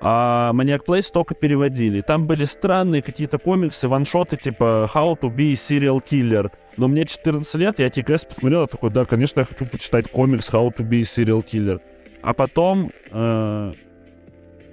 А 0.00 0.52
Maniac 0.54 0.84
Place 0.86 1.10
только 1.12 1.34
переводили. 1.34 2.00
Там 2.00 2.26
были 2.26 2.44
странные 2.44 3.02
какие-то 3.02 3.38
комиксы, 3.38 3.88
one-shot 3.88 4.31
ы 4.31 4.36
типа 4.36 4.88
How 4.94 5.18
to 5.18 5.34
be 5.34 5.52
serial 5.52 6.00
killer. 6.02 6.50
Но 6.76 6.86
мне 6.86 7.04
14 7.04 7.54
лет, 7.56 7.78
я 7.80 7.90
ТКС 7.90 8.24
посмотрел, 8.24 8.62
я 8.62 8.66
такой, 8.66 8.90
да, 8.90 9.04
конечно, 9.04 9.40
я 9.40 9.44
хочу 9.44 9.66
почитать 9.66 10.08
комикс 10.10 10.48
How 10.50 10.72
to 10.72 10.88
be 10.88 11.00
serial 11.00 11.44
killer. 11.44 11.80
А 12.22 12.32
потом 12.32 12.90
э, 13.10 13.72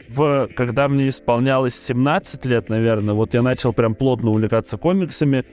в, 0.10 0.50
когда 0.56 0.88
мне 0.88 1.10
исполнялось 1.10 1.76
17 1.76 2.46
лет, 2.46 2.70
наверное, 2.70 3.16
вот 3.16 3.34
я 3.34 3.42
начал 3.42 3.74
прям 3.74 3.96
плотно 3.96 4.32
увлекаться 4.32 4.78
комиксами, 4.78 5.44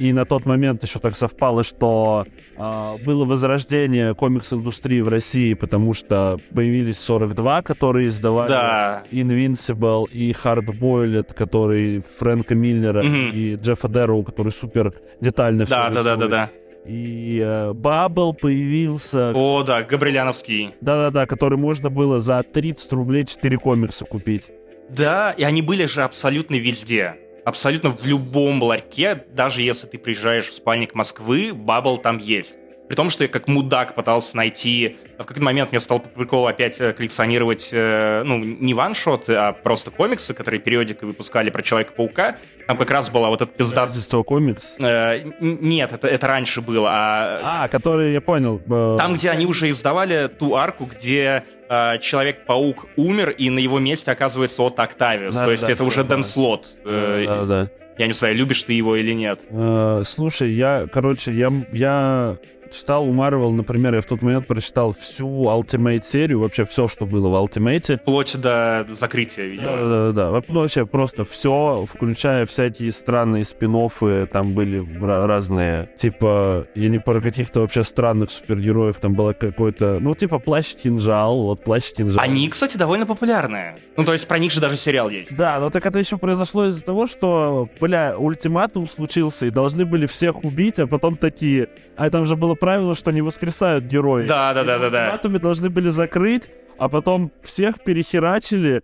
и 0.00 0.14
на 0.14 0.24
тот 0.24 0.46
момент 0.46 0.82
еще 0.82 0.98
так 0.98 1.14
совпало, 1.14 1.62
что 1.62 2.24
э, 2.56 2.96
было 3.04 3.26
возрождение 3.26 4.14
комикс-индустрии 4.14 5.02
в 5.02 5.08
России, 5.08 5.52
потому 5.52 5.92
что 5.92 6.38
появились 6.54 6.98
42, 7.00 7.60
которые 7.60 8.08
издавали 8.08 8.48
да. 8.48 9.04
Invincible 9.12 10.10
и 10.10 10.32
Hardboiled, 10.32 11.34
который 11.34 12.02
Фрэнка 12.18 12.54
Миллера 12.54 13.02
mm-hmm. 13.02 13.32
и 13.32 13.56
Джеффа 13.56 13.88
Дэроу, 13.88 14.22
который 14.22 14.52
супер 14.52 14.94
детально 15.20 15.66
да, 15.66 15.90
все 15.90 15.94
да, 15.94 16.02
да, 16.02 16.16
да, 16.16 16.28
да. 16.28 16.50
И 16.86 17.42
э, 17.44 17.74
Бабл 17.74 18.32
появился. 18.32 19.32
О, 19.34 19.62
да, 19.64 19.82
Габриляновский. 19.82 20.74
Да-да-да, 20.80 21.26
который 21.26 21.58
можно 21.58 21.90
было 21.90 22.20
за 22.20 22.42
30 22.42 22.90
рублей 22.94 23.26
4 23.26 23.58
комикса 23.58 24.06
купить. 24.06 24.50
Да, 24.88 25.32
и 25.32 25.42
они 25.42 25.60
были 25.60 25.84
же 25.84 26.02
абсолютно 26.02 26.54
везде. 26.54 27.16
Абсолютно 27.44 27.90
в 27.90 28.04
любом 28.06 28.62
ларьке, 28.62 29.24
даже 29.32 29.62
если 29.62 29.86
ты 29.86 29.98
приезжаешь 29.98 30.48
в 30.48 30.54
спальник 30.54 30.94
Москвы, 30.94 31.52
Бабл 31.52 31.98
там 31.98 32.18
есть. 32.18 32.56
При 32.90 32.96
том, 32.96 33.08
что 33.08 33.22
я 33.22 33.28
как 33.28 33.46
мудак 33.46 33.94
пытался 33.94 34.36
найти... 34.36 34.96
В 35.14 35.18
какой-то 35.18 35.40
момент 35.40 35.70
мне 35.70 35.78
стал 35.78 36.00
по 36.00 36.08
приколу 36.08 36.48
опять 36.48 36.80
э, 36.80 36.92
коллекционировать, 36.92 37.68
э, 37.70 38.24
ну, 38.24 38.38
не 38.38 38.74
ваншоты, 38.74 39.34
а 39.34 39.52
просто 39.52 39.92
комиксы, 39.92 40.34
которые 40.34 40.58
периодикой 40.58 41.06
выпускали 41.06 41.50
про 41.50 41.62
Человека-паука. 41.62 42.38
Там 42.66 42.76
как 42.76 42.90
раз 42.90 43.08
была 43.08 43.28
вот 43.28 43.42
эта 43.42 43.52
пизда... 43.52 43.84
Издательство 43.84 44.24
комикс? 44.24 44.74
Э, 44.82 45.20
нет, 45.38 45.92
это, 45.92 46.08
это 46.08 46.26
раньше 46.26 46.62
было. 46.62 46.88
А, 46.90 47.64
а 47.64 47.68
который, 47.68 48.12
я 48.12 48.20
понял. 48.20 48.58
Там, 48.98 49.14
где 49.14 49.30
они 49.30 49.46
уже 49.46 49.70
издавали 49.70 50.26
ту 50.26 50.56
арку, 50.56 50.86
где 50.86 51.44
э, 51.70 51.98
Человек-паук 52.00 52.86
умер, 52.96 53.30
и 53.30 53.48
на 53.48 53.58
его 53.60 53.78
месте 53.78 54.10
оказывается 54.10 54.62
от 54.62 54.78
Октавиус. 54.78 55.34
Да, 55.34 55.44
То 55.44 55.52
есть 55.52 55.64
да, 55.64 55.72
это 55.72 55.84
уже 55.84 56.04
Дэн 56.04 56.24
Слот. 56.24 56.66
Э, 56.84 57.24
да, 57.26 57.44
да. 57.44 57.70
Я 57.96 58.06
не 58.06 58.12
знаю, 58.12 58.34
любишь 58.34 58.62
ты 58.64 58.72
его 58.72 58.96
или 58.96 59.12
нет. 59.12 59.40
Э, 59.50 60.02
слушай, 60.06 60.50
я, 60.50 60.86
короче, 60.92 61.32
я, 61.32 61.52
я 61.72 62.36
читал 62.70 63.04
у 63.04 63.12
Marvel, 63.12 63.52
например, 63.52 63.94
я 63.94 64.00
в 64.00 64.06
тот 64.06 64.22
момент 64.22 64.46
прочитал 64.46 64.92
всю 64.92 65.26
Ultimate 65.26 66.02
серию, 66.02 66.40
вообще 66.40 66.64
все, 66.64 66.88
что 66.88 67.06
было 67.06 67.28
в 67.28 67.34
Ultimate. 67.34 67.98
Вплоть 67.98 68.40
до 68.40 68.86
закрытия, 68.90 69.46
видимо. 69.46 69.76
Да, 69.76 70.12
да, 70.12 70.12
да. 70.12 70.42
Ну, 70.48 70.60
вообще 70.60 70.86
просто 70.86 71.24
все, 71.24 71.86
включая 71.88 72.46
всякие 72.46 72.92
странные 72.92 73.44
спин 73.44 73.70
там 74.32 74.54
были 74.54 74.84
разные. 75.00 75.88
Типа, 75.96 76.66
я 76.74 76.88
не 76.88 76.98
про 76.98 77.20
каких-то 77.20 77.60
вообще 77.60 77.84
странных 77.84 78.30
супергероев, 78.30 78.96
там 78.96 79.14
было 79.14 79.32
какой-то, 79.32 79.98
ну, 80.00 80.14
типа 80.14 80.38
плащ-кинжал, 80.38 81.42
вот 81.42 81.62
плащ-кинжал. 81.62 82.20
Они, 82.20 82.48
кстати, 82.48 82.76
довольно 82.76 83.06
популярные. 83.06 83.78
Ну, 83.96 84.04
то 84.04 84.12
есть 84.12 84.26
про 84.26 84.38
них 84.38 84.50
же 84.52 84.60
даже 84.60 84.76
сериал 84.76 85.08
есть. 85.08 85.36
Да, 85.36 85.60
но 85.60 85.70
так 85.70 85.86
это 85.86 85.98
еще 85.98 86.18
произошло 86.18 86.66
из-за 86.66 86.82
того, 86.82 87.06
что, 87.06 87.68
бля, 87.80 88.16
ультиматум 88.18 88.88
случился, 88.88 89.46
и 89.46 89.50
должны 89.50 89.86
были 89.86 90.06
всех 90.06 90.44
убить, 90.44 90.78
а 90.78 90.86
потом 90.86 91.16
такие, 91.16 91.68
а 91.96 92.10
там 92.10 92.26
же 92.26 92.34
было 92.34 92.54
правило, 92.60 92.94
что 92.94 93.10
не 93.10 93.22
воскресают 93.22 93.84
герои. 93.84 94.26
Да, 94.26 94.54
да, 94.54 94.62
да, 94.62 94.78
да, 94.78 94.90
да. 94.90 95.14
Атоми 95.14 95.38
должны 95.38 95.70
были 95.70 95.88
закрыть, 95.88 96.50
а 96.78 96.88
потом 96.88 97.32
всех 97.42 97.82
перехерачили 97.82 98.82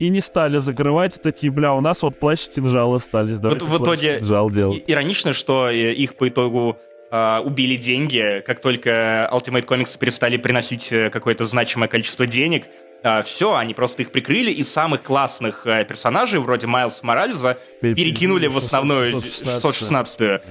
и 0.00 0.08
не 0.08 0.20
стали 0.20 0.58
закрывать, 0.58 1.20
такие, 1.22 1.52
бля, 1.52 1.74
у 1.74 1.80
нас 1.80 2.02
вот 2.02 2.18
плащ 2.18 2.48
кинжал 2.48 2.94
остались. 2.94 3.36
Вот 3.36 3.62
в 3.62 3.82
итоге 3.82 4.18
кинжал 4.18 4.50
делать. 4.50 4.82
иронично, 4.86 5.32
что 5.34 5.68
э, 5.70 5.92
их 5.92 6.16
по 6.16 6.28
итогу 6.28 6.78
э, 7.10 7.40
убили 7.44 7.76
деньги, 7.76 8.42
как 8.46 8.60
только 8.62 9.28
Ultimate 9.30 9.66
Comics 9.66 9.98
перестали 9.98 10.38
приносить 10.38 10.90
э, 10.90 11.10
какое-то 11.10 11.44
значимое 11.44 11.88
количество 11.88 12.26
денег, 12.26 12.64
Uh, 13.02 13.22
все, 13.22 13.56
они 13.56 13.72
просто 13.72 14.02
их 14.02 14.12
прикрыли, 14.12 14.50
и 14.50 14.62
самых 14.62 15.02
классных 15.02 15.66
uh, 15.66 15.86
персонажей, 15.86 16.38
вроде 16.38 16.66
Майлса 16.66 17.06
Морализа, 17.06 17.56
перекинули 17.80 18.46
в 18.46 18.58
основную 18.58 19.14
616-ю. 19.14 20.42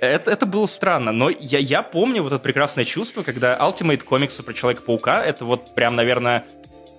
Это, 0.00 0.30
это 0.30 0.46
было 0.46 0.66
странно, 0.66 1.10
но 1.10 1.28
я, 1.28 1.58
я 1.58 1.82
помню 1.82 2.22
вот 2.22 2.32
это 2.32 2.42
прекрасное 2.42 2.84
чувство, 2.84 3.22
когда 3.22 3.58
Ultimate 3.58 4.04
комиксы 4.04 4.42
про 4.42 4.54
Человека-паука, 4.54 5.24
это 5.24 5.44
вот 5.44 5.74
прям, 5.74 5.96
наверное, 5.96 6.46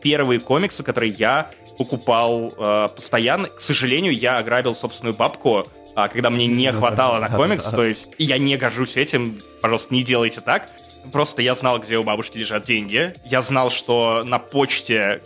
первые 0.02 0.40
комиксы, 0.40 0.84
которые 0.84 1.12
я 1.12 1.52
покупал 1.78 2.54
э, 2.58 2.90
постоянно. 2.94 3.48
К 3.48 3.62
сожалению, 3.62 4.14
я 4.14 4.38
ограбил 4.38 4.76
собственную 4.76 5.16
бабку, 5.16 5.68
э, 5.96 6.08
когда 6.12 6.30
мне 6.30 6.46
не 6.46 6.72
хватало 6.74 7.20
на 7.20 7.30
комикс, 7.30 7.64
то 7.66 7.86
есть 7.86 8.10
я 8.18 8.38
не 8.38 8.58
горжусь 8.58 8.98
этим, 8.98 9.42
пожалуйста, 9.62 9.94
не 9.94 10.04
делайте 10.04 10.42
так. 10.42 10.70
Просто 11.14 11.42
я 11.42 11.56
знал, 11.56 11.80
где 11.80 11.98
у 11.98 12.04
бабушки 12.04 12.38
лежат 12.38 12.66
деньги. 12.66 13.14
Я 13.24 13.42
знал, 13.42 13.70
что 13.70 14.24
на 14.26 14.38
почте 14.40 15.22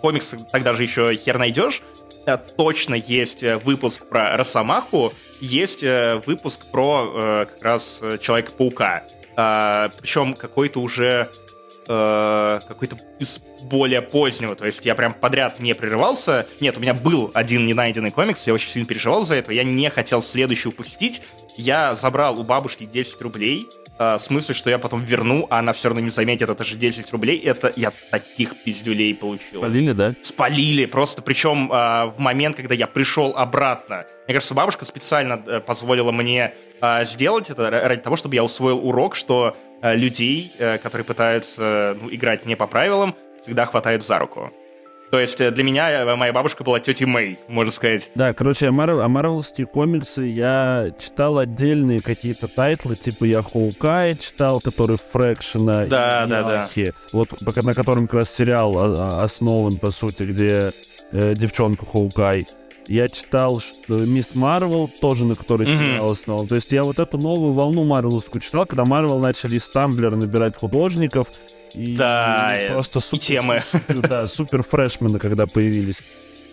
комиксы 0.00 0.38
тогда 0.52 0.74
же 0.74 0.84
еще 0.84 1.16
хер 1.16 1.38
найдешь. 1.38 1.82
Э, 2.26 2.36
точно 2.56 2.94
есть 2.94 3.42
э, 3.42 3.56
выпуск 3.56 4.06
про 4.06 4.36
Росомаху, 4.36 5.12
есть 5.40 5.82
э, 5.82 6.22
выпуск 6.26 6.66
про 6.70 7.46
как 7.48 7.62
раз 7.62 8.02
Человека-паука. 8.20 9.04
А, 9.36 9.90
Причем 10.00 10.34
какой-то 10.34 10.80
уже 10.80 11.30
какой-то 11.86 12.98
из 13.18 13.40
более 13.62 14.00
позднего, 14.00 14.54
то 14.54 14.64
есть 14.64 14.86
я 14.86 14.94
прям 14.94 15.12
подряд 15.12 15.58
не 15.58 15.74
прерывался. 15.74 16.46
Нет, 16.60 16.78
у 16.78 16.80
меня 16.80 16.94
был 16.94 17.32
один 17.34 17.66
ненайденный 17.66 18.12
комикс, 18.12 18.46
я 18.46 18.54
очень 18.54 18.70
сильно 18.70 18.86
переживал 18.86 19.24
за 19.24 19.34
это, 19.34 19.52
я 19.52 19.64
не 19.64 19.90
хотел 19.90 20.22
следующий 20.22 20.68
упустить. 20.68 21.20
Я 21.56 21.96
забрал 21.96 22.38
у 22.38 22.44
бабушки 22.44 22.84
10 22.84 23.20
рублей, 23.22 23.68
э, 24.00 24.18
смысле, 24.18 24.54
что 24.54 24.70
я 24.70 24.78
потом 24.78 25.04
верну, 25.04 25.46
а 25.50 25.58
она 25.60 25.72
все 25.72 25.88
равно 25.88 26.00
не 26.00 26.10
заметит, 26.10 26.48
это 26.48 26.64
же 26.64 26.76
10 26.76 27.12
рублей, 27.12 27.38
это 27.38 27.72
я 27.76 27.92
таких 28.10 28.56
пиздюлей 28.64 29.14
получил. 29.14 29.60
Спалили, 29.60 29.92
да? 29.92 30.14
Спалили, 30.22 30.86
просто 30.86 31.22
причем 31.22 31.70
э, 31.70 32.06
в 32.06 32.18
момент, 32.18 32.56
когда 32.56 32.74
я 32.74 32.86
пришел 32.86 33.34
обратно. 33.36 34.06
Мне 34.26 34.34
кажется, 34.34 34.54
бабушка 34.54 34.84
специально 34.84 35.40
э, 35.46 35.60
позволила 35.60 36.10
мне 36.10 36.54
э, 36.80 37.04
сделать 37.04 37.50
это 37.50 37.70
ради 37.70 38.00
того, 38.00 38.16
чтобы 38.16 38.34
я 38.34 38.42
усвоил 38.42 38.78
урок, 38.78 39.14
что 39.14 39.56
э, 39.82 39.94
людей, 39.94 40.52
э, 40.58 40.78
которые 40.78 41.04
пытаются 41.04 41.96
ну, 42.00 42.12
играть 42.12 42.46
не 42.46 42.56
по 42.56 42.66
правилам, 42.66 43.14
всегда 43.42 43.66
хватают 43.66 44.04
за 44.04 44.18
руку. 44.18 44.52
То 45.10 45.18
есть 45.18 45.40
э, 45.40 45.50
для 45.50 45.64
меня 45.64 45.90
э, 45.90 46.16
моя 46.16 46.32
бабушка 46.32 46.62
была 46.62 46.78
тетей 46.78 47.04
Мэй, 47.04 47.38
можно 47.48 47.72
сказать. 47.72 48.10
Да, 48.14 48.32
короче, 48.32 48.68
а, 48.68 48.72
Марвел, 48.72 49.00
а 49.00 49.08
марвелские 49.08 49.66
комиксы 49.66 50.22
я 50.22 50.90
читал 50.98 51.38
отдельные 51.38 52.00
какие-то 52.00 52.46
тайтлы, 52.46 52.96
типа 52.96 53.24
я 53.24 53.42
Hawkeye 53.42 54.16
читал, 54.16 54.60
который 54.60 54.98
Фрэкшена 54.98 55.86
да, 55.86 56.24
и 56.24 56.28
да, 56.28 56.62
я 56.62 56.70
их, 56.70 56.86
да. 56.86 57.08
вот 57.12 57.40
на 57.40 57.74
котором 57.74 58.06
как 58.06 58.20
раз 58.20 58.30
сериал 58.32 59.20
основан, 59.20 59.78
по 59.78 59.90
сути, 59.90 60.22
где 60.22 60.72
э, 61.10 61.34
девчонка 61.34 61.86
Hawkeye. 61.86 62.46
Я 62.86 63.08
читал, 63.08 63.60
что 63.60 63.98
Мисс 63.98 64.34
Марвел 64.34 64.88
тоже 65.00 65.24
на 65.24 65.34
которой 65.34 65.66
mm-hmm. 65.66 65.78
сериал 65.78 66.10
основан. 66.10 66.48
То 66.48 66.54
есть 66.56 66.72
я 66.72 66.82
вот 66.82 66.98
эту 66.98 67.18
новую 67.18 67.52
волну 67.52 67.84
Марвеловскую 67.84 68.40
читал, 68.40 68.66
когда 68.66 68.84
Марвел 68.84 69.18
начали 69.18 69.56
из 69.56 69.68
Тамблера 69.68 70.16
набирать 70.16 70.56
художников, 70.56 71.28
и 71.74 71.96
да, 71.96 72.56
просто 72.72 73.00
супер, 73.00 73.22
и 73.22 73.26
темы. 73.26 73.62
Супер, 73.70 74.08
да, 74.08 74.26
супер 74.26 74.62
фрешмены, 74.62 75.18
когда 75.18 75.46
появились. 75.46 76.02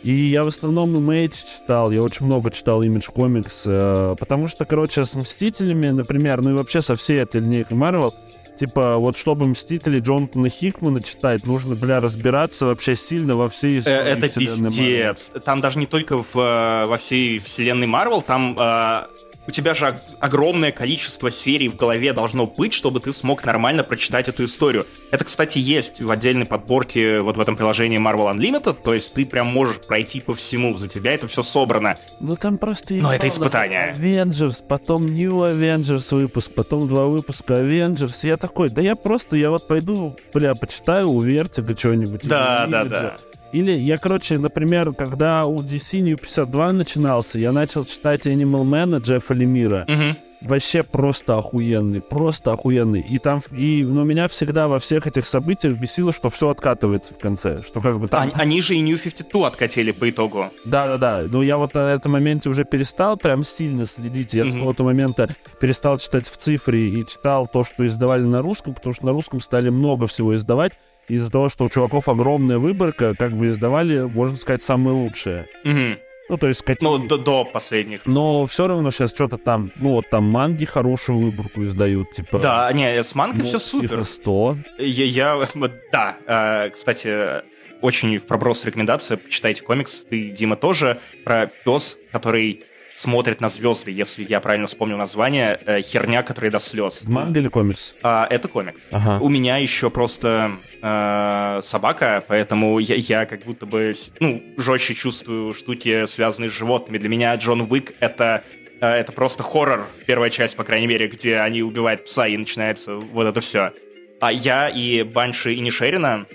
И 0.03 0.11
я 0.11 0.43
в 0.43 0.47
основном 0.47 0.95
Image 0.95 1.35
читал, 1.59 1.91
я 1.91 2.01
очень 2.03 2.25
много 2.27 2.51
читал 2.51 2.83
Image 2.83 3.11
Comics, 3.13 3.63
э, 3.65 4.15
потому 4.17 4.47
что, 4.47 4.63
короче, 4.65 5.05
с 5.05 5.15
Мстителями, 5.15 5.89
например, 5.89 6.41
ну 6.41 6.51
и 6.51 6.53
вообще 6.53 6.81
со 6.81 6.95
всей 6.95 7.19
этой 7.19 7.41
линейкой 7.41 7.77
Marvel, 7.77 8.13
типа, 8.59 8.97
вот 8.97 9.17
чтобы 9.17 9.47
Мстители 9.47 9.99
Джонатана 9.99 10.49
Хикмана 10.49 11.01
читать, 11.01 11.45
нужно, 11.45 11.75
бля, 11.75 11.99
разбираться 11.99 12.67
вообще 12.67 12.95
сильно 12.95 13.35
во 13.35 13.49
всей 13.49 13.77
Э, 13.77 13.79
истории 13.79 14.11
Это 14.11 14.27
вселенной 14.29 14.69
Marvel. 14.69 14.77
пиздец. 14.77 15.31
Там 15.43 15.61
даже 15.61 15.79
не 15.79 15.87
только 15.87 16.17
в, 16.21 16.35
э, 16.35 16.85
во 16.85 16.97
всей 16.97 17.39
вселенной 17.39 17.87
Марвел, 17.87 18.21
там 18.21 18.55
э, 18.57 19.01
у 19.47 19.51
тебя 19.51 19.73
же 19.73 19.87
ог- 19.87 19.95
огромное 20.19 20.71
количество 20.71 21.31
серий 21.31 21.67
в 21.69 21.75
голове 21.75 22.13
должно 22.13 22.45
быть, 22.45 22.73
чтобы 22.73 22.99
ты 22.99 23.13
смог 23.13 23.45
нормально 23.45 23.83
прочитать 23.83 24.27
эту 24.27 24.43
историю. 24.43 24.85
Это, 25.11 25.23
кстати, 25.23 25.57
есть 25.59 26.01
в 26.01 26.11
отдельной 26.11 26.45
подборке 26.45 27.19
вот 27.21 27.37
в 27.37 27.39
этом 27.39 27.55
приложении 27.55 27.99
Marvel 27.99 28.33
Unlimited, 28.33 28.77
то 28.83 28.93
есть 28.93 29.13
ты 29.13 29.25
прям 29.25 29.47
можешь 29.47 29.77
пройти 29.77 30.19
по 30.19 30.33
всему, 30.33 30.75
за 30.75 30.87
тебя 30.87 31.13
это 31.13 31.27
все 31.27 31.43
собрано. 31.43 31.97
Ну 32.19 32.35
там 32.35 32.57
просто... 32.57 32.93
Но 32.95 33.13
это 33.13 33.27
испытание. 33.27 33.95
Avengers, 33.97 34.63
потом 34.67 35.05
New 35.13 35.37
Avengers 35.37 36.13
выпуск, 36.13 36.51
потом 36.53 36.87
два 36.87 37.05
выпуска 37.05 37.55
Avengers. 37.55 38.15
Я 38.23 38.37
такой, 38.37 38.69
да 38.69 38.81
я 38.81 38.95
просто, 38.95 39.37
я 39.37 39.49
вот 39.49 39.67
пойду, 39.67 40.17
бля, 40.33 40.55
почитаю 40.55 41.09
у 41.09 41.21
что-нибудь. 41.21 42.27
Да, 42.27 42.65
да, 42.67 42.83
да. 42.83 43.17
Или 43.53 43.71
я, 43.71 43.97
короче, 43.97 44.37
например, 44.37 44.93
когда 44.93 45.45
у 45.45 45.61
DC 45.63 46.01
New 46.01 46.17
52 46.17 46.73
начинался, 46.73 47.39
я 47.39 47.51
начал 47.51 47.85
читать 47.85 48.25
Animal 48.27 48.63
Man 48.63 48.99
Джеффа 48.99 49.33
Лемира. 49.33 49.85
Мгм. 49.87 50.17
Вообще 50.41 50.83
просто 50.83 51.35
охуенный, 51.37 51.99
просто 51.99 52.51
охуенный. 52.51 53.01
И 53.01 53.17
там, 53.17 53.41
и, 53.57 53.83
но 53.83 54.03
меня 54.03 54.27
всегда 54.27 54.67
во 54.67 54.77
всех 54.79 55.07
этих 55.07 55.25
событиях 55.25 55.79
бесило, 55.79 56.13
что 56.13 56.29
все 56.29 56.49
откатывается 56.49 57.15
в 57.15 57.17
конце. 57.17 57.63
Что 57.63 57.81
как 57.81 57.99
бы 57.99 58.07
там... 58.07 58.21
Они, 58.21 58.31
они 58.35 58.61
же 58.61 58.75
и 58.75 58.81
New 58.81 58.99
52 58.99 59.47
откатили 59.47 59.91
по 59.91 60.07
итогу. 60.07 60.51
Да-да-да, 60.63 61.23
но 61.27 61.41
я 61.41 61.57
вот 61.57 61.73
на 61.73 61.91
этом 61.91 62.11
моменте 62.11 62.49
уже 62.49 62.65
перестал 62.65 63.17
прям 63.17 63.43
сильно 63.43 63.87
следить. 63.87 64.35
Я 64.35 64.43
с 64.45 64.49
Мгм. 64.49 64.57
какого-то 64.57 64.83
момента 64.83 65.35
перестал 65.59 65.97
читать 65.97 66.27
в 66.27 66.37
цифре 66.37 66.87
и 66.87 67.07
читал 67.07 67.47
то, 67.47 67.63
что 67.63 67.87
издавали 67.87 68.21
на 68.21 68.43
русском, 68.43 68.75
потому 68.75 68.93
что 68.93 69.07
на 69.07 69.13
русском 69.13 69.41
стали 69.41 69.69
много 69.69 70.05
всего 70.05 70.35
издавать. 70.35 70.73
Из-за 71.07 71.31
того, 71.31 71.49
что 71.49 71.65
у 71.65 71.69
чуваков 71.69 72.09
огромная 72.09 72.57
выборка, 72.57 73.15
как 73.15 73.33
бы 73.33 73.47
издавали, 73.47 74.01
можно 74.01 74.37
сказать, 74.37 74.61
самые 74.61 74.93
лучшие. 74.93 75.47
Мгм. 75.63 75.97
Ну, 76.29 76.37
то 76.37 76.47
есть 76.47 76.61
какие... 76.61 76.87
Ну, 76.87 76.97
до, 77.07 77.17
до 77.17 77.45
последних. 77.45 78.05
Но 78.05 78.45
все 78.45 78.67
равно 78.67 78.91
сейчас 78.91 79.13
что-то 79.13 79.37
там, 79.37 79.71
ну, 79.77 79.91
вот 79.91 80.09
там 80.09 80.25
манги 80.25 80.65
хорошую 80.65 81.19
выборку 81.19 81.63
издают, 81.63 82.11
типа... 82.11 82.39
Да, 82.39 82.71
не, 82.73 83.01
с 83.01 83.15
мангой 83.15 83.43
все 83.45 83.53
Монстр 83.53 83.87
супер. 83.87 84.03
100. 84.03 84.57
Я, 84.79 85.05
я- 85.05 85.47
да, 85.93 86.17
э, 86.27 86.69
кстати, 86.71 87.43
очень 87.81 88.17
в 88.17 88.27
проброс 88.27 88.65
рекомендация, 88.65 89.17
почитайте 89.17 89.63
комикс, 89.63 90.03
ты, 90.03 90.29
Дима, 90.29 90.57
тоже, 90.57 90.99
про 91.23 91.49
пес, 91.63 91.97
который 92.11 92.65
смотрит 92.97 93.41
на 93.41 93.49
звезды, 93.49 93.91
если 93.91 94.25
я 94.27 94.39
правильно 94.39 94.65
вспомнил 94.65 94.97
название, 94.97 95.59
э, 95.65 95.81
херня, 95.81 96.23
которая 96.23 96.49
до 96.49 96.57
слез. 96.59 97.03
Манга 97.05 97.39
или 97.39 97.47
комикс? 97.47 97.93
А, 98.01 98.27
это 98.27 98.47
комикс. 98.47 98.81
Ага. 98.89 99.23
У 99.23 99.29
меня 99.29 99.57
еще 99.57 99.91
просто 99.91 100.53
э, 100.81 101.59
собака, 101.61 102.23
поэтому 102.27 102.79
я, 102.79 102.95
я 102.95 103.25
как 103.27 103.43
будто 103.43 103.67
бы 103.67 103.93
ну, 104.19 104.41
жестче 104.57 104.95
чувствую 104.95 105.53
штуки, 105.53 106.07
связанные 106.07 106.49
с 106.49 106.53
животными. 106.53 106.97
Для 106.97 107.09
меня 107.09 107.35
Джон 107.35 107.61
Уик— 107.71 107.93
это 107.99 108.43
э, 108.81 108.87
это 108.87 109.11
просто 109.11 109.43
хоррор, 109.43 109.85
первая 110.07 110.31
часть, 110.31 110.55
по 110.55 110.63
крайней 110.63 110.87
мере, 110.87 111.07
где 111.07 111.37
они 111.37 111.61
убивают 111.61 112.05
пса 112.05 112.25
и 112.27 112.35
начинается 112.35 112.95
вот 112.95 113.27
это 113.27 113.41
все. 113.41 113.73
А 114.19 114.31
я 114.31 114.69
и 114.69 115.03
Банши 115.03 115.53
и 115.53 115.59
Нишерина 115.59 116.25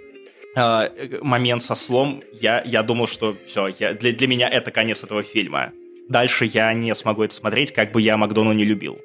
э, 0.55 1.19
момент 1.23 1.65
со 1.65 1.75
слом, 1.75 2.23
я, 2.33 2.63
я 2.65 2.85
думал, 2.85 3.09
что 3.09 3.37
все, 3.47 3.67
я, 3.81 3.95
для, 3.95 4.13
для 4.13 4.29
меня 4.29 4.49
это 4.49 4.71
конец 4.71 5.03
этого 5.03 5.25
фильма. 5.25 5.73
Дальше 6.09 6.45
я 6.47 6.73
не 6.73 6.95
смогу 6.95 7.23
это 7.23 7.35
смотреть, 7.35 7.73
как 7.73 7.93
бы 7.93 8.03
я 8.03 8.17
Макдону 8.17 8.53
не 8.53 8.65
любил. 8.65 8.99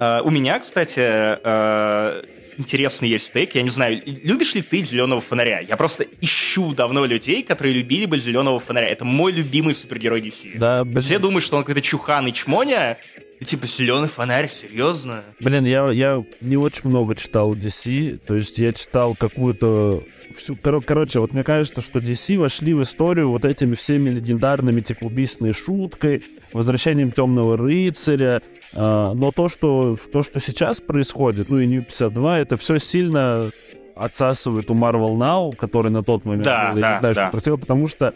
Э, 0.00 0.20
у 0.22 0.30
меня, 0.30 0.58
кстати, 0.58 1.00
э, 1.00 2.22
интересный 2.58 3.08
есть 3.08 3.26
стейк. 3.26 3.54
Я 3.54 3.62
не 3.62 3.68
знаю, 3.68 4.02
любишь 4.04 4.54
ли 4.54 4.62
ты 4.62 4.82
зеленого 4.84 5.20
фонаря? 5.20 5.60
Я 5.60 5.76
просто 5.76 6.04
ищу 6.20 6.74
давно 6.74 7.04
людей, 7.04 7.42
которые 7.42 7.74
любили 7.74 8.06
бы 8.06 8.18
зеленого 8.18 8.58
фонаря. 8.60 8.88
Это 8.88 9.04
мой 9.04 9.32
любимый 9.32 9.74
супергерой 9.74 10.20
DC. 10.20 10.58
Да, 10.58 10.84
блин. 10.84 11.00
Все 11.00 11.18
думают, 11.18 11.44
что 11.44 11.56
он 11.56 11.62
какой-то 11.62 11.80
чухан 11.80 12.26
и 12.26 12.32
чмоня. 12.32 12.98
И 13.40 13.44
типа, 13.44 13.66
зеленый 13.66 14.08
фонарь, 14.08 14.50
серьезно? 14.50 15.22
Блин, 15.40 15.64
я, 15.64 15.88
я 15.90 16.24
не 16.40 16.56
очень 16.56 16.88
много 16.90 17.14
читал 17.14 17.54
DC, 17.54 18.18
то 18.26 18.34
есть 18.34 18.58
я 18.58 18.72
читал 18.72 19.14
какую-то 19.14 20.02
всю... 20.36 20.54
коро- 20.54 20.82
Короче, 20.84 21.20
вот 21.20 21.32
мне 21.32 21.44
кажется, 21.44 21.80
что 21.80 22.00
DC 22.00 22.36
вошли 22.36 22.74
в 22.74 22.82
историю 22.82 23.30
вот 23.30 23.44
этими 23.44 23.74
всеми 23.74 24.10
легендарными, 24.10 24.80
типа, 24.80 25.04
убийственной 25.04 25.52
шуткой, 25.52 26.24
возвращением 26.52 27.12
Темного 27.12 27.56
Рыцаря, 27.56 28.42
а, 28.74 29.14
но 29.14 29.30
то 29.30 29.48
что, 29.48 29.96
то, 30.12 30.24
что 30.24 30.40
сейчас 30.40 30.80
происходит, 30.80 31.48
ну 31.48 31.60
и 31.60 31.66
New 31.66 31.82
52, 31.84 32.40
это 32.40 32.56
все 32.56 32.78
сильно 32.78 33.50
отсасывает 33.94 34.70
у 34.70 34.74
Marvel 34.74 35.16
Now, 35.16 35.54
который 35.56 35.90
на 35.90 36.02
тот 36.04 36.24
момент 36.24 36.44
Да, 36.44 36.70
был, 36.72 36.78
я 36.78 36.82
да, 36.82 36.92
не 36.94 36.98
знаю, 37.00 37.14
да. 37.14 37.22
что 37.24 37.30
происходило, 37.30 37.56
потому 37.56 37.88
что 37.88 38.14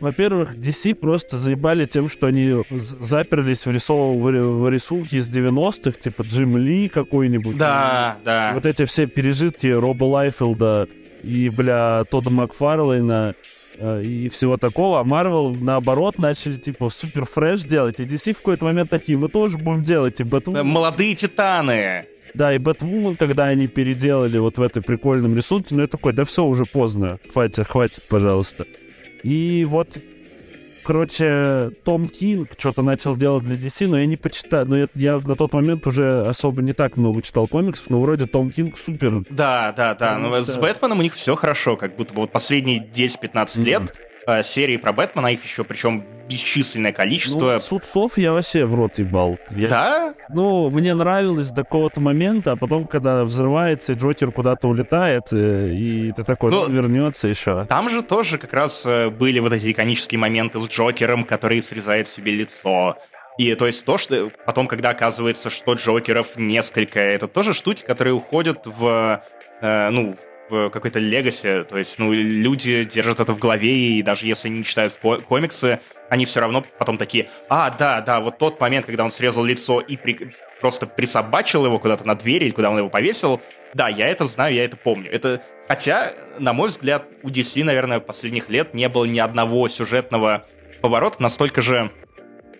во-первых, 0.00 0.54
DC 0.56 0.94
просто 0.94 1.36
заебали 1.38 1.84
тем, 1.84 2.08
что 2.08 2.26
они 2.26 2.62
заперлись 3.00 3.66
в, 3.66 3.70
рисов... 3.70 4.16
в 4.16 4.30
ри- 4.30 4.40
в 4.40 4.68
рисунки 4.70 5.16
из 5.16 5.28
90-х, 5.30 5.92
типа 6.00 6.22
Джим 6.22 6.56
Ли 6.56 6.88
какой-нибудь. 6.88 7.56
Да, 7.56 8.16
И 8.20 8.24
да. 8.24 8.50
Вот 8.54 8.66
эти 8.66 8.84
все 8.86 9.06
пережитки 9.06 9.66
Роба 9.66 10.04
Лайфилда 10.04 10.88
и, 11.22 11.50
бля, 11.50 12.04
Тодда 12.10 12.30
Макфарлейна 12.30 13.34
э, 13.76 14.02
и 14.02 14.28
всего 14.30 14.56
такого, 14.56 15.00
а 15.00 15.04
Marvel, 15.04 15.56
наоборот, 15.60 16.18
начали, 16.18 16.56
типа, 16.56 16.88
супер 16.90 17.26
fresh 17.26 17.62
делать, 17.62 18.00
и 18.00 18.04
DC 18.04 18.32
в 18.32 18.38
какой-то 18.38 18.64
момент 18.64 18.88
такие, 18.90 19.18
мы 19.18 19.28
тоже 19.28 19.58
будем 19.58 19.84
делать, 19.84 20.18
и 20.20 20.24
Batwoman, 20.24 20.66
Молодые 20.66 21.14
титаны. 21.14 22.06
да, 22.32 22.54
и 22.54 22.58
Batwoman, 22.58 23.16
когда 23.16 23.46
они 23.46 23.66
переделали 23.66 24.38
вот 24.38 24.56
в 24.56 24.62
этой 24.62 24.80
прикольном 24.82 25.36
рисунке, 25.36 25.74
ну 25.74 25.82
я 25.82 25.88
такой, 25.88 26.14
да 26.14 26.24
все, 26.24 26.42
уже 26.44 26.64
поздно, 26.64 27.18
хватит, 27.32 27.66
хватит, 27.66 28.02
пожалуйста. 28.08 28.64
И 29.22 29.66
вот, 29.68 29.88
короче, 30.84 31.70
Том 31.84 32.08
Кинг 32.08 32.50
что-то 32.58 32.82
начал 32.82 33.16
делать 33.16 33.44
для 33.44 33.56
DC, 33.56 33.86
но 33.86 33.98
я 33.98 34.06
не 34.06 34.16
почитал, 34.16 34.66
но 34.66 34.76
я, 34.76 34.88
я 34.94 35.18
на 35.18 35.36
тот 35.36 35.52
момент 35.52 35.86
уже 35.86 36.22
особо 36.26 36.62
не 36.62 36.72
так 36.72 36.96
много 36.96 37.22
читал 37.22 37.46
комиксов, 37.46 37.90
но 37.90 38.00
вроде 38.00 38.26
Том 38.26 38.50
Кинг 38.50 38.78
супер 38.78 39.22
Да, 39.30 39.72
да, 39.76 39.94
да. 39.94 40.18
Но 40.18 40.32
что- 40.42 40.52
с 40.52 40.56
Бэтменом 40.56 40.98
у 40.98 41.02
них 41.02 41.14
все 41.14 41.34
хорошо, 41.34 41.76
как 41.76 41.96
будто 41.96 42.14
бы 42.14 42.22
вот 42.22 42.32
последние 42.32 42.78
10-15 42.80 43.58
Мгм. 43.60 43.66
лет 43.66 43.94
серии 44.42 44.76
про 44.76 44.92
Бэтмена, 44.92 45.28
их 45.28 45.44
еще 45.44 45.64
причем 45.64 46.04
бесчисленное 46.28 46.92
количество. 46.92 47.52
Ну, 47.54 47.58
судцов 47.58 48.16
я 48.16 48.32
вообще 48.32 48.64
в 48.64 48.74
рот 48.74 48.98
ебал. 48.98 49.38
Я- 49.50 49.68
Да? 49.68 50.14
Ну, 50.28 50.70
мне 50.70 50.94
нравилось 50.94 51.50
до 51.50 51.64
какого-то 51.64 52.00
момента, 52.00 52.52
а 52.52 52.56
потом, 52.56 52.86
когда 52.86 53.24
взрывается, 53.24 53.94
Джокер 53.94 54.30
куда-то 54.30 54.68
улетает, 54.68 55.24
э, 55.32 55.70
и 55.72 56.12
ты 56.12 56.22
такой, 56.24 56.50
ну, 56.52 56.66
Ну, 56.68 56.72
вернется 56.72 57.26
еще. 57.28 57.64
Там 57.66 57.88
же 57.88 58.02
тоже 58.02 58.38
как 58.38 58.52
раз 58.52 58.84
э, 58.86 59.08
были 59.10 59.40
вот 59.40 59.52
эти 59.52 59.72
иконические 59.72 60.18
моменты 60.20 60.60
с 60.60 60.68
Джокером, 60.68 61.24
который 61.24 61.60
срезает 61.62 62.06
себе 62.06 62.32
лицо. 62.32 62.96
И 63.38 63.54
то 63.54 63.66
есть 63.66 63.84
то, 63.84 63.96
что 63.98 64.30
потом, 64.44 64.66
когда 64.66 64.90
оказывается, 64.90 65.50
что 65.50 65.72
Джокеров 65.74 66.36
несколько, 66.36 67.00
это 67.00 67.26
тоже 67.26 67.54
штуки, 67.54 67.82
которые 67.82 68.14
уходят 68.14 68.66
в, 68.66 69.22
э, 69.62 69.88
ну, 69.90 70.14
в 70.14 70.29
какой-то 70.72 70.98
легаси. 70.98 71.64
То 71.64 71.78
есть, 71.78 71.98
ну, 71.98 72.12
люди 72.12 72.84
держат 72.84 73.20
это 73.20 73.32
в 73.32 73.38
голове, 73.38 73.98
и 73.98 74.02
даже 74.02 74.26
если 74.26 74.48
не 74.48 74.64
читают 74.64 74.98
комиксы, 75.26 75.80
они 76.08 76.24
все 76.24 76.40
равно 76.40 76.64
потом 76.78 76.98
такие, 76.98 77.30
а, 77.48 77.70
да, 77.70 78.00
да, 78.00 78.20
вот 78.20 78.38
тот 78.38 78.60
момент, 78.60 78.86
когда 78.86 79.04
он 79.04 79.12
срезал 79.12 79.44
лицо 79.44 79.80
и 79.80 79.96
при- 79.96 80.34
просто 80.60 80.86
присобачил 80.86 81.64
его 81.64 81.78
куда-то 81.78 82.06
на 82.06 82.14
дверь 82.14 82.44
или 82.44 82.50
куда 82.50 82.70
он 82.70 82.78
его 82.78 82.88
повесил, 82.88 83.40
да, 83.74 83.88
я 83.88 84.08
это 84.08 84.24
знаю, 84.24 84.54
я 84.54 84.64
это 84.64 84.76
помню. 84.76 85.10
Это, 85.10 85.42
хотя, 85.68 86.14
на 86.38 86.52
мой 86.52 86.68
взгляд, 86.68 87.04
у 87.22 87.28
DC, 87.28 87.64
наверное, 87.64 88.00
последних 88.00 88.48
лет 88.50 88.74
не 88.74 88.88
было 88.88 89.04
ни 89.04 89.18
одного 89.18 89.68
сюжетного 89.68 90.44
поворота 90.80 91.22
настолько 91.22 91.62
же 91.62 91.90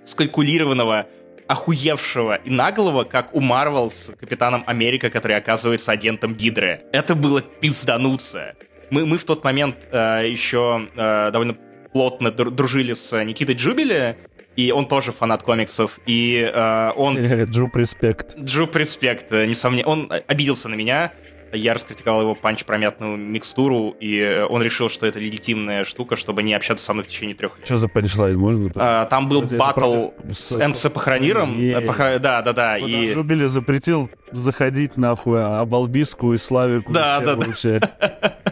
скалькулированного, 0.04 1.06
охуевшего 1.50 2.36
и 2.36 2.48
наглого, 2.50 3.02
как 3.02 3.34
у 3.34 3.40
Марвел 3.40 3.90
с 3.90 4.12
Капитаном 4.20 4.62
Америка, 4.66 5.10
который 5.10 5.36
оказывается 5.36 5.90
агентом 5.90 6.34
Гидры. 6.34 6.82
Это 6.92 7.16
было 7.16 7.42
пиздануться. 7.42 8.54
Мы, 8.90 9.04
мы 9.04 9.18
в 9.18 9.24
тот 9.24 9.42
момент 9.42 9.76
э, 9.90 10.28
еще 10.28 10.88
э, 10.94 11.30
довольно 11.32 11.56
плотно 11.92 12.28
дру- 12.28 12.50
дружили 12.50 12.92
с 12.92 13.24
Никитой 13.24 13.56
Джубилли, 13.56 14.16
и 14.54 14.70
он 14.70 14.86
тоже 14.86 15.10
фанат 15.10 15.42
комиксов, 15.42 15.98
и 16.06 16.48
э, 16.54 16.92
он 16.94 17.16
Джуп 17.44 17.74
респект. 17.76 18.38
Джуп 18.38 18.76
респект, 18.76 19.32
э, 19.32 19.46
несомненно. 19.46 19.88
Он 19.88 20.06
э, 20.12 20.22
обиделся 20.28 20.68
на 20.68 20.76
меня. 20.76 21.12
Я 21.52 21.74
раскритиковал 21.74 22.22
его 22.22 22.34
панч 22.34 22.60
про 22.60 22.75
мятную 22.75 23.16
микстуру, 23.16 23.96
и 23.98 24.18
э, 24.18 24.44
он 24.46 24.62
решил, 24.62 24.88
что 24.88 25.06
это 25.06 25.18
легитимная 25.18 25.84
штука, 25.84 26.16
чтобы 26.16 26.42
не 26.42 26.54
общаться 26.54 26.84
со 26.84 26.92
мной 26.92 27.04
в 27.04 27.08
течение 27.08 27.34
трех 27.34 27.56
лет. 27.58 27.66
Что 27.66 27.76
за 27.76 27.88
панчлайн, 27.88 28.38
можно? 28.38 28.70
А, 28.76 29.06
там 29.06 29.28
был 29.28 29.42
Это 29.44 29.56
батл 29.56 30.08
против- 30.08 30.38
с 30.38 30.68
МЦ 30.68 30.90
Похоронилом. 30.92 31.58
Э, 31.58 31.80
Похо- 31.80 32.18
Да, 32.18 32.42
да, 32.42 32.52
да. 32.52 32.78
Куда 32.78 32.92
И... 32.92 33.12
Джубилли 33.12 33.46
запретил 33.46 34.10
заходить 34.32 34.96
нахуй, 34.96 35.38
Обелиску 35.42 36.32
и 36.34 36.38
Славику. 36.38 36.92
Да, 36.92 37.20
да, 37.20 37.36
да. 37.36 38.36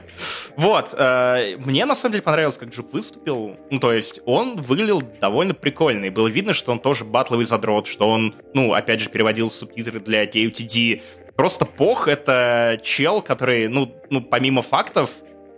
Вот, 0.57 0.93
э, 0.99 1.57
мне 1.65 1.85
на 1.85 1.95
самом 1.95 2.15
деле 2.15 2.23
понравилось, 2.23 2.59
как 2.59 2.71
Джуб 2.71 2.93
выступил. 2.93 3.57
Ну, 3.71 3.79
то 3.79 3.93
есть, 3.93 4.21
он 4.27 4.57
выглядел 4.57 5.03
довольно 5.21 5.55
прикольно. 5.55 6.07
И 6.07 6.11
было 6.11 6.27
видно, 6.27 6.53
что 6.53 6.73
он 6.73 6.81
тоже 6.81 7.05
батловый 7.05 7.45
задрот, 7.45 7.87
что 7.87 8.11
он, 8.11 8.35
ну, 8.55 8.73
опять 8.73 8.99
же, 9.01 9.09
переводил 9.09 9.53
субтитры 9.53 10.01
для 10.01 10.25
TUTD. 10.25 11.01
Просто 11.39 11.65
Пох— 11.65 12.09
это 12.09 12.79
чел, 12.83 13.23
который, 13.23 13.69
ну, 13.69 13.95
ну 14.11 14.21
помимо 14.21 14.61
фактов, 14.61 15.11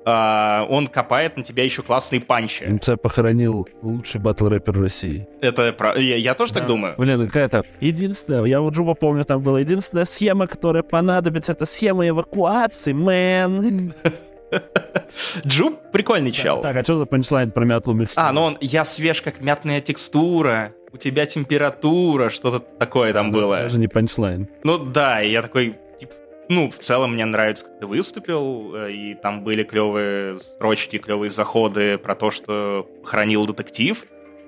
Uh, 0.03 0.67
он 0.71 0.87
копает 0.87 1.37
на 1.37 1.43
тебя 1.45 1.63
еще 1.63 1.83
классные 1.83 2.23
панчи. 2.23 2.65
МЦ 2.65 2.93
похоронил 3.01 3.69
лучший 3.83 4.19
батл 4.19 4.49
рэпер 4.49 4.81
России. 4.81 5.29
Это 5.43 5.75
про... 5.75 5.95
я, 5.95 6.17
я 6.17 6.33
тоже 6.33 6.55
да. 6.55 6.61
так 6.61 6.69
думаю. 6.69 6.95
Блин, 6.97 7.27
какая-то 7.27 7.67
единственная, 7.81 8.45
я 8.45 8.63
вот 8.63 8.73
Джуба 8.73 8.95
помню, 8.95 9.27
там 9.27 9.43
была 9.43 9.61
единственная 9.61 10.07
схема, 10.07 10.47
которая 10.47 10.83
понадобится, 10.83 11.53
это 11.53 11.67
схема 11.67 12.09
эвакуации, 12.09 12.95
мэн. 12.95 13.93
Джуб 15.47 15.79
прикольный 15.93 16.31
чел. 16.31 16.63
Так, 16.63 16.77
а 16.77 16.83
что 16.83 16.97
за 16.97 17.05
панчлайн 17.05 17.51
про 17.51 17.67
мятную 17.67 17.93
микстуру? 17.93 18.27
А, 18.27 18.33
ну 18.33 18.41
он, 18.41 18.59
я 18.63 18.87
свеж, 18.87 19.21
как 19.21 19.43
мятная 19.43 19.83
микстура, 19.83 20.73
у 20.93 20.97
тебя 20.97 21.27
температура, 21.27 22.31
что-то 22.31 22.59
такое 22.61 23.13
там 23.13 23.33
было. 23.33 23.59
Даже 23.59 23.79
не 23.79 23.89
панчлайн. 23.89 24.49
Ну 24.65 24.79
да, 24.79 25.23
и 25.23 25.31
я 25.31 25.43
такой, 25.43 25.77
типа, 25.99 26.15
ну, 26.49 26.71
в 26.71 26.79
целом 26.79 27.15
мне 27.15 27.25
нравится, 27.25 27.67
как 27.67 27.79
ты 27.81 27.87
выступил, 27.87 28.75
э, 28.75 28.93
и 28.93 29.15
там 29.15 29.45
были 29.45 29.63
клевые 29.63 30.39
строчки, 30.41 30.99
клевые 30.99 31.31
заходы 31.31 31.99
про 31.99 32.15
то, 32.15 32.31
что 32.31 32.89
хранил 33.05 33.47
детектив, 33.47 34.05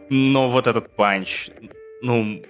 но 0.09 0.49
вот 0.49 0.67
этот 0.67 0.91
панч, 0.91 1.51
ну, 2.03 2.43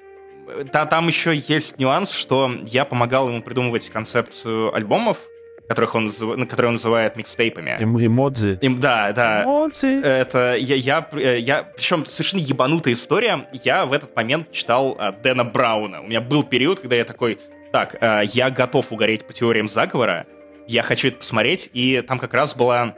да, 0.73 0.87
там 0.87 1.09
еще 1.09 1.35
есть 1.37 1.79
нюанс, 1.79 2.13
что 2.13 2.51
я 2.67 2.85
помогал 2.85 3.29
ему 3.29 3.43
придумывать 3.43 3.89
концепцию 3.91 4.75
альбомов, 4.75 5.19
которых 5.69 5.95
он, 5.95 6.11
которые 6.47 6.69
он 6.69 6.75
называет 6.75 7.17
микстейпами. 7.17 7.77
Эм, 7.81 7.99
эмодзи. 7.99 8.59
Им, 8.61 8.81
да, 8.81 9.13
да. 9.13 9.45
Эмодзи. 9.45 10.03
Это 10.03 10.57
я, 10.57 10.75
я, 10.75 11.09
э, 11.13 11.39
я, 11.39 11.63
причем 11.63 12.05
совершенно 12.05 12.41
ебанутая 12.41 12.95
история. 12.95 13.49
Я 13.53 13.87
в 13.87 13.93
этот 13.93 14.15
момент 14.15 14.51
читал 14.53 14.97
а, 14.99 15.13
Дэна 15.13 15.45
Брауна. 15.45 16.03
У 16.03 16.07
меня 16.07 16.21
был 16.21 16.43
период, 16.43 16.81
когда 16.81 16.97
я 16.97 17.05
такой, 17.05 17.39
так, 17.71 17.97
а, 18.01 18.23
я 18.23 18.51
готов 18.51 18.93
угореть 18.93 19.25
по 19.27 19.33
теориям 19.33 19.69
заговора, 19.69 20.27
я 20.67 20.83
хочу 20.83 21.09
это 21.09 21.19
посмотреть, 21.19 21.71
и 21.73 22.03
там 22.07 22.19
как 22.19 22.35
раз 22.35 22.55
была 22.55 22.95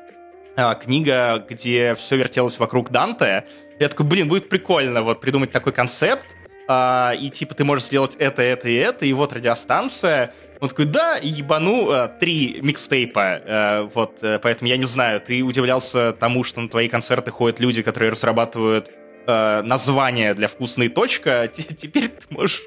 а, 0.57 0.75
книга, 0.75 1.45
где 1.49 1.95
все 1.95 2.17
вертелось 2.17 2.59
вокруг 2.59 2.91
Данте. 2.91 3.45
Я 3.81 3.89
такой, 3.89 4.07
блин, 4.07 4.29
будет 4.29 4.49
прикольно 4.49 5.03
вот 5.03 5.21
придумать 5.21 5.51
такой 5.51 5.73
концепт, 5.73 6.25
а, 6.69 7.13
и 7.19 7.31
типа 7.31 7.55
ты 7.55 7.65
можешь 7.65 7.87
сделать 7.87 8.17
это, 8.19 8.43
это 8.43 8.69
и 8.69 8.75
это, 8.75 9.05
и 9.05 9.13
вот 9.13 9.33
радиостанция, 9.33 10.33
он 10.61 10.69
такой, 10.69 10.87
да, 10.87 11.17
ебану 11.17 11.91
э, 11.91 12.09
три 12.21 12.59
микстейпа. 12.63 13.21
Э, 13.21 13.89
вот, 13.93 14.19
э, 14.23 14.39
поэтому 14.43 14.69
я 14.69 14.79
не 14.79 14.85
знаю, 14.85 15.21
ты 15.21 15.43
удивлялся 15.43 16.13
тому, 16.13 16.43
что 16.43 16.61
на 16.61 16.69
твои 16.69 16.89
концерты 16.89 17.31
ходят 17.31 17.61
люди, 17.61 17.83
которые 17.83 18.13
разрабатывают 18.13 18.91
э, 19.27 19.63
название 19.63 20.33
для 20.33 20.49
вкусной 20.49 20.89
точка. 20.89 21.49
Теперь 21.53 22.09
ты 22.09 22.27
можешь 22.31 22.63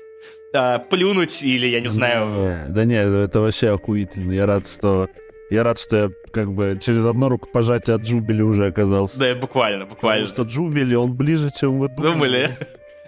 э, 0.54 0.80
плюнуть 0.92 1.42
или, 1.42 1.66
я 1.66 1.80
не 1.80 1.88
знаю... 1.88 2.28
Не, 2.28 2.66
да 2.70 2.86
нет, 2.86 3.08
это 3.08 3.40
вообще 3.40 3.70
охуительно. 3.74 4.32
Я 4.32 4.46
рад, 4.46 4.68
что... 4.68 5.10
Я 5.50 5.64
рад, 5.64 5.80
что 5.80 5.96
я 5.96 6.10
как 6.32 6.52
бы 6.54 6.78
через 6.84 7.06
одно 7.06 7.30
рукопожатие 7.30 7.96
от 7.96 8.02
Джубили 8.02 8.42
уже 8.42 8.68
оказался. 8.68 9.18
Да, 9.18 9.34
буквально, 9.34 9.86
буквально. 9.86 10.28
Потому 10.28 10.48
что 10.48 10.54
Джубили, 10.54 10.94
он 10.94 11.16
ближе, 11.16 11.52
чем 11.58 11.80
вы 11.80 11.88
думали. 11.88 12.12
Думали. 12.12 12.58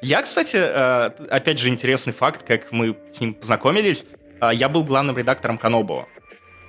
Я, 0.02 0.22
кстати, 0.22 0.58
э, 0.58 1.12
опять 1.30 1.60
же, 1.60 1.70
интересный 1.70 2.14
факт, 2.14 2.44
как 2.46 2.72
мы 2.72 2.98
с 3.12 3.20
ним 3.20 3.34
познакомились. 3.34 4.06
А, 4.40 4.54
я 4.54 4.70
был 4.70 4.84
главным 4.84 5.18
редактором 5.18 5.58
Канобу. 5.58 6.08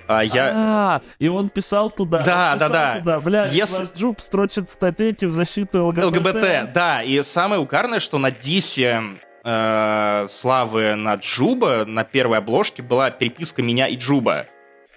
А, 0.07 0.23
я... 0.23 0.51
А, 0.53 1.01
и 1.19 1.27
он 1.27 1.49
писал 1.49 1.89
туда. 1.89 2.21
Да, 2.23 2.55
да, 2.57 2.69
да. 2.69 2.99
Туда. 2.99 3.19
Бля, 3.21 3.45
Если... 3.45 3.87
Джуб 3.97 4.19
строчит 4.19 4.69
статейки 4.69 5.25
в 5.25 5.31
защиту 5.31 5.87
ЛГБТ. 5.87 6.03
ЛГБТ, 6.05 6.73
да. 6.73 7.01
И 7.01 7.21
самое 7.23 7.61
угарное, 7.61 7.99
что 7.99 8.17
на 8.17 8.31
дисе 8.31 9.01
э, 9.43 10.25
славы 10.29 10.95
на 10.95 11.15
Джуба 11.15 11.85
на 11.85 12.03
первой 12.03 12.39
обложке 12.39 12.81
была 12.81 13.09
переписка 13.11 13.61
меня 13.61 13.87
и 13.87 13.95
Джуба. 13.95 14.47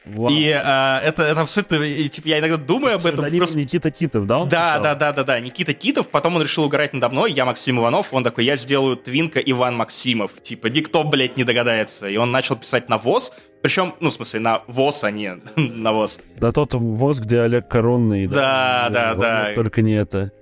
Вау. 0.05 0.31
И 0.31 0.51
а, 0.51 1.01
это, 1.03 1.23
это 1.23 1.41
абсолютно... 1.41 1.77
И, 1.77 2.09
типа, 2.09 2.29
я 2.29 2.39
иногда 2.39 2.59
думаю 2.59 2.97
об 2.97 3.07
этом. 3.07 3.25
Просто... 3.37 3.59
Никита 3.59 3.91
Китов, 3.91 4.27
да? 4.27 4.39
Он 4.41 4.49
да, 4.49 4.79
да, 4.79 4.95
да, 4.95 5.13
да, 5.13 5.25
да. 5.25 5.41
Никита 5.41 5.73
Китов. 5.73 6.09
Потом 6.09 6.37
он 6.37 6.43
решил 6.43 6.65
угорать 6.65 6.93
надо 6.93 7.09
мной. 7.09 7.33
Я 7.33 7.47
Максим 7.47 7.79
Иванов. 7.79 8.13
Он 8.13 8.23
такой, 8.23 8.45
я 8.45 8.57
сделаю 8.57 8.97
Твинка 8.97 9.41
Иван 9.41 9.77
Максимов. 9.77 10.33
Типа, 10.43 10.67
никто, 10.67 11.05
блядь, 11.05 11.37
не 11.37 11.45
догадается. 11.45 12.09
И 12.09 12.17
он 12.19 12.31
начал 12.31 12.57
писать 12.57 12.89
на 12.89 12.99
ВОЗ. 12.99 13.33
Причем, 13.63 13.95
ну, 14.01 14.11
в 14.11 14.13
смысле, 14.13 14.41
на 14.41 14.63
ВОЗ, 14.67 15.05
а 15.05 15.11
не 15.11 15.39
на 15.57 15.93
ВОЗ. 15.93 16.19
Да 16.37 16.53
тот 16.53 16.75
ВОЗ, 16.75 17.21
где 17.21 17.41
Олег 17.41 17.67
Коронный. 17.69 18.27
Да, 18.27 18.89
да, 18.91 19.15
да. 19.15 19.45
да. 19.49 19.55
Только 19.55 19.81
не 19.81 19.95
это. 19.95 20.33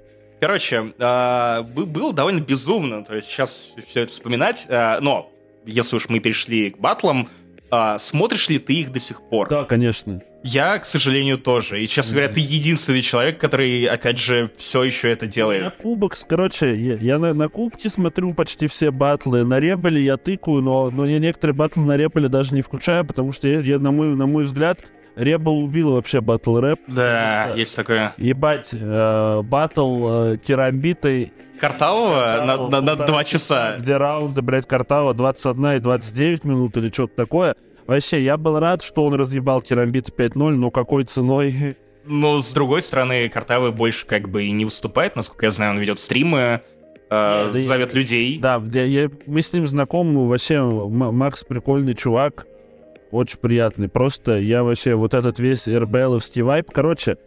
Короче, 0.41 0.93
э, 0.99 1.63
было 1.63 2.13
довольно 2.13 2.41
безумно. 2.41 3.05
То 3.05 3.15
есть 3.15 3.29
сейчас 3.29 3.75
все 3.87 4.03
это 4.03 4.13
вспоминать. 4.13 4.67
Э, 4.69 4.99
но 5.01 5.33
если 5.65 5.97
уж 5.97 6.09
мы 6.09 6.19
перешли 6.19 6.71
к 6.71 6.79
батлам, 6.79 7.29
а, 7.75 7.99
смотришь 7.99 8.51
ли 8.51 8.59
ты 8.59 8.75
их 8.75 8.93
до 8.93 9.01
сих 9.01 9.23
пор? 9.23 9.49
Да, 9.49 9.65
конечно. 9.65 10.21
Я, 10.43 10.79
к 10.79 10.85
сожалению, 10.85 11.39
тоже. 11.39 11.83
И, 11.83 11.89
честно 11.89 12.17
говоря, 12.17 12.29
ты 12.29 12.41
единственный 12.41 13.01
человек, 13.01 13.41
который, 13.41 13.87
опять 13.87 14.19
же, 14.19 14.51
все 14.59 14.83
еще 14.83 15.11
это 15.11 15.27
делает. 15.27 15.63
На 15.63 15.71
кубок, 15.71 16.19
короче, 16.29 16.75
я, 16.75 16.97
я 16.97 17.19
на, 17.19 17.33
на 17.33 17.49
кубке 17.49 17.89
смотрю 17.89 18.35
почти 18.35 18.67
все 18.67 18.91
батлы. 18.91 19.45
На 19.45 19.59
репеле 19.59 20.03
я 20.03 20.19
тыкаю, 20.19 20.61
но, 20.61 20.91
но 20.91 21.07
я 21.07 21.19
некоторые 21.19 21.55
батлы 21.55 21.87
на 21.87 21.97
репеле 21.97 22.29
даже 22.29 22.55
не 22.55 22.61
включаю, 22.61 23.07
потому 23.07 23.33
что 23.33 23.49
я, 23.49 23.61
я 23.61 23.79
на, 23.79 23.91
мой, 23.91 24.15
на 24.17 24.27
мой 24.27 24.45
взгляд, 24.45 24.81
Ребел 25.17 25.59
убил 25.59 25.93
вообще 25.93 26.21
батл 26.21 26.59
рэп. 26.59 26.81
Да, 26.89 27.55
есть 27.55 27.75
такое. 27.75 28.15
Ебать, 28.19 28.71
э, 28.73 29.43
батл 29.43 30.33
э, 30.33 30.37
керамбитой 30.39 31.33
Картавого 31.63 32.43
на, 32.45 32.69
на, 32.69 32.81
на 32.81 32.97
2 32.97 33.25
часа. 33.25 33.77
Где 33.79 33.97
раунды, 33.97 34.43
блядь, 34.43 34.67
Картава 34.67 35.15
21 35.15 35.77
и 35.77 35.79
29 35.79 36.45
минут 36.45 36.77
или 36.77 36.91
что-то 36.91 37.15
такое. 37.15 37.55
Вообще, 37.87 38.21
я 38.21 38.37
был 38.37 38.59
рад, 38.59 38.83
что 38.83 39.05
он 39.05 39.15
разъебал 39.15 39.63
Керамбит 39.63 40.09
5-0, 40.09 40.51
но 40.57 40.73
какой 40.73 41.05
ценой? 41.05 41.77
Но, 42.05 42.41
с 42.41 42.51
другой 42.51 42.83
стороны, 42.83 43.29
Картавы 43.29 43.71
больше 43.71 44.07
как 44.07 44.29
бы 44.29 44.43
и 44.43 44.51
не 44.51 44.65
выступает, 44.65 45.15
насколько 45.15 45.47
я 45.47 45.53
знаю, 45.53 45.75
он 45.75 45.79
ведет 45.79 46.01
стримы, 46.01 46.63
э, 47.11 47.51
Нет, 47.55 47.67
зовет 47.69 47.95
я, 47.95 48.01
людей. 48.01 48.39
Да, 48.41 48.61
я, 48.73 48.83
я, 48.83 49.11
мы 49.27 49.41
с 49.41 49.53
ним 49.53 49.69
знакомы, 49.69 50.29
вообще, 50.29 50.61
Макс 50.63 51.45
прикольный 51.45 51.95
чувак, 51.95 52.49
очень 53.13 53.39
приятный. 53.39 53.89
Просто 53.89 54.37
я 54.41 54.65
вообще 54.65 54.97
вот 54.97 55.15
этот 55.15 55.39
весь 55.39 55.69
РБЛовский 55.69 56.43
вайп, 56.43 56.73
короче, 56.73 57.19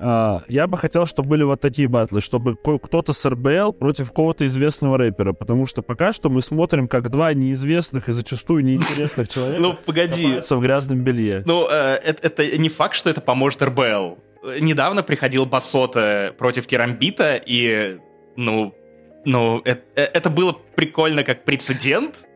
я 0.00 0.66
бы 0.66 0.78
хотел, 0.78 1.06
чтобы 1.06 1.30
были 1.30 1.42
вот 1.42 1.60
такие 1.60 1.88
батлы, 1.88 2.20
чтобы 2.20 2.56
кто-то 2.56 3.12
с 3.12 3.28
РБЛ 3.28 3.74
против 3.74 4.08
какого-то 4.08 4.46
известного 4.46 4.96
рэпера, 4.96 5.32
потому 5.32 5.66
что 5.66 5.82
пока 5.82 6.12
что 6.12 6.30
мы 6.30 6.42
смотрим, 6.42 6.88
как 6.88 7.10
два 7.10 7.34
неизвестных 7.34 8.08
и 8.08 8.12
зачастую 8.12 8.64
неинтересных 8.64 9.28
человека 9.32 9.60
ну, 9.60 9.74
погоди. 9.74 10.40
в 10.40 10.60
грязном 10.60 11.00
белье. 11.00 11.42
Ну, 11.44 11.66
э, 11.70 11.94
это, 12.02 12.56
не 12.56 12.68
факт, 12.68 12.94
что 12.94 13.10
это 13.10 13.20
поможет 13.20 13.62
РБЛ. 13.62 14.18
Недавно 14.60 15.02
приходил 15.02 15.44
Басота 15.44 16.34
против 16.38 16.66
Керамбита, 16.66 17.40
и, 17.44 17.98
ну, 18.36 18.74
ну, 19.24 19.60
это, 19.64 19.82
э, 19.96 20.04
это 20.04 20.30
было 20.30 20.56
прикольно 20.74 21.24
как 21.24 21.44
прецедент, 21.44 22.26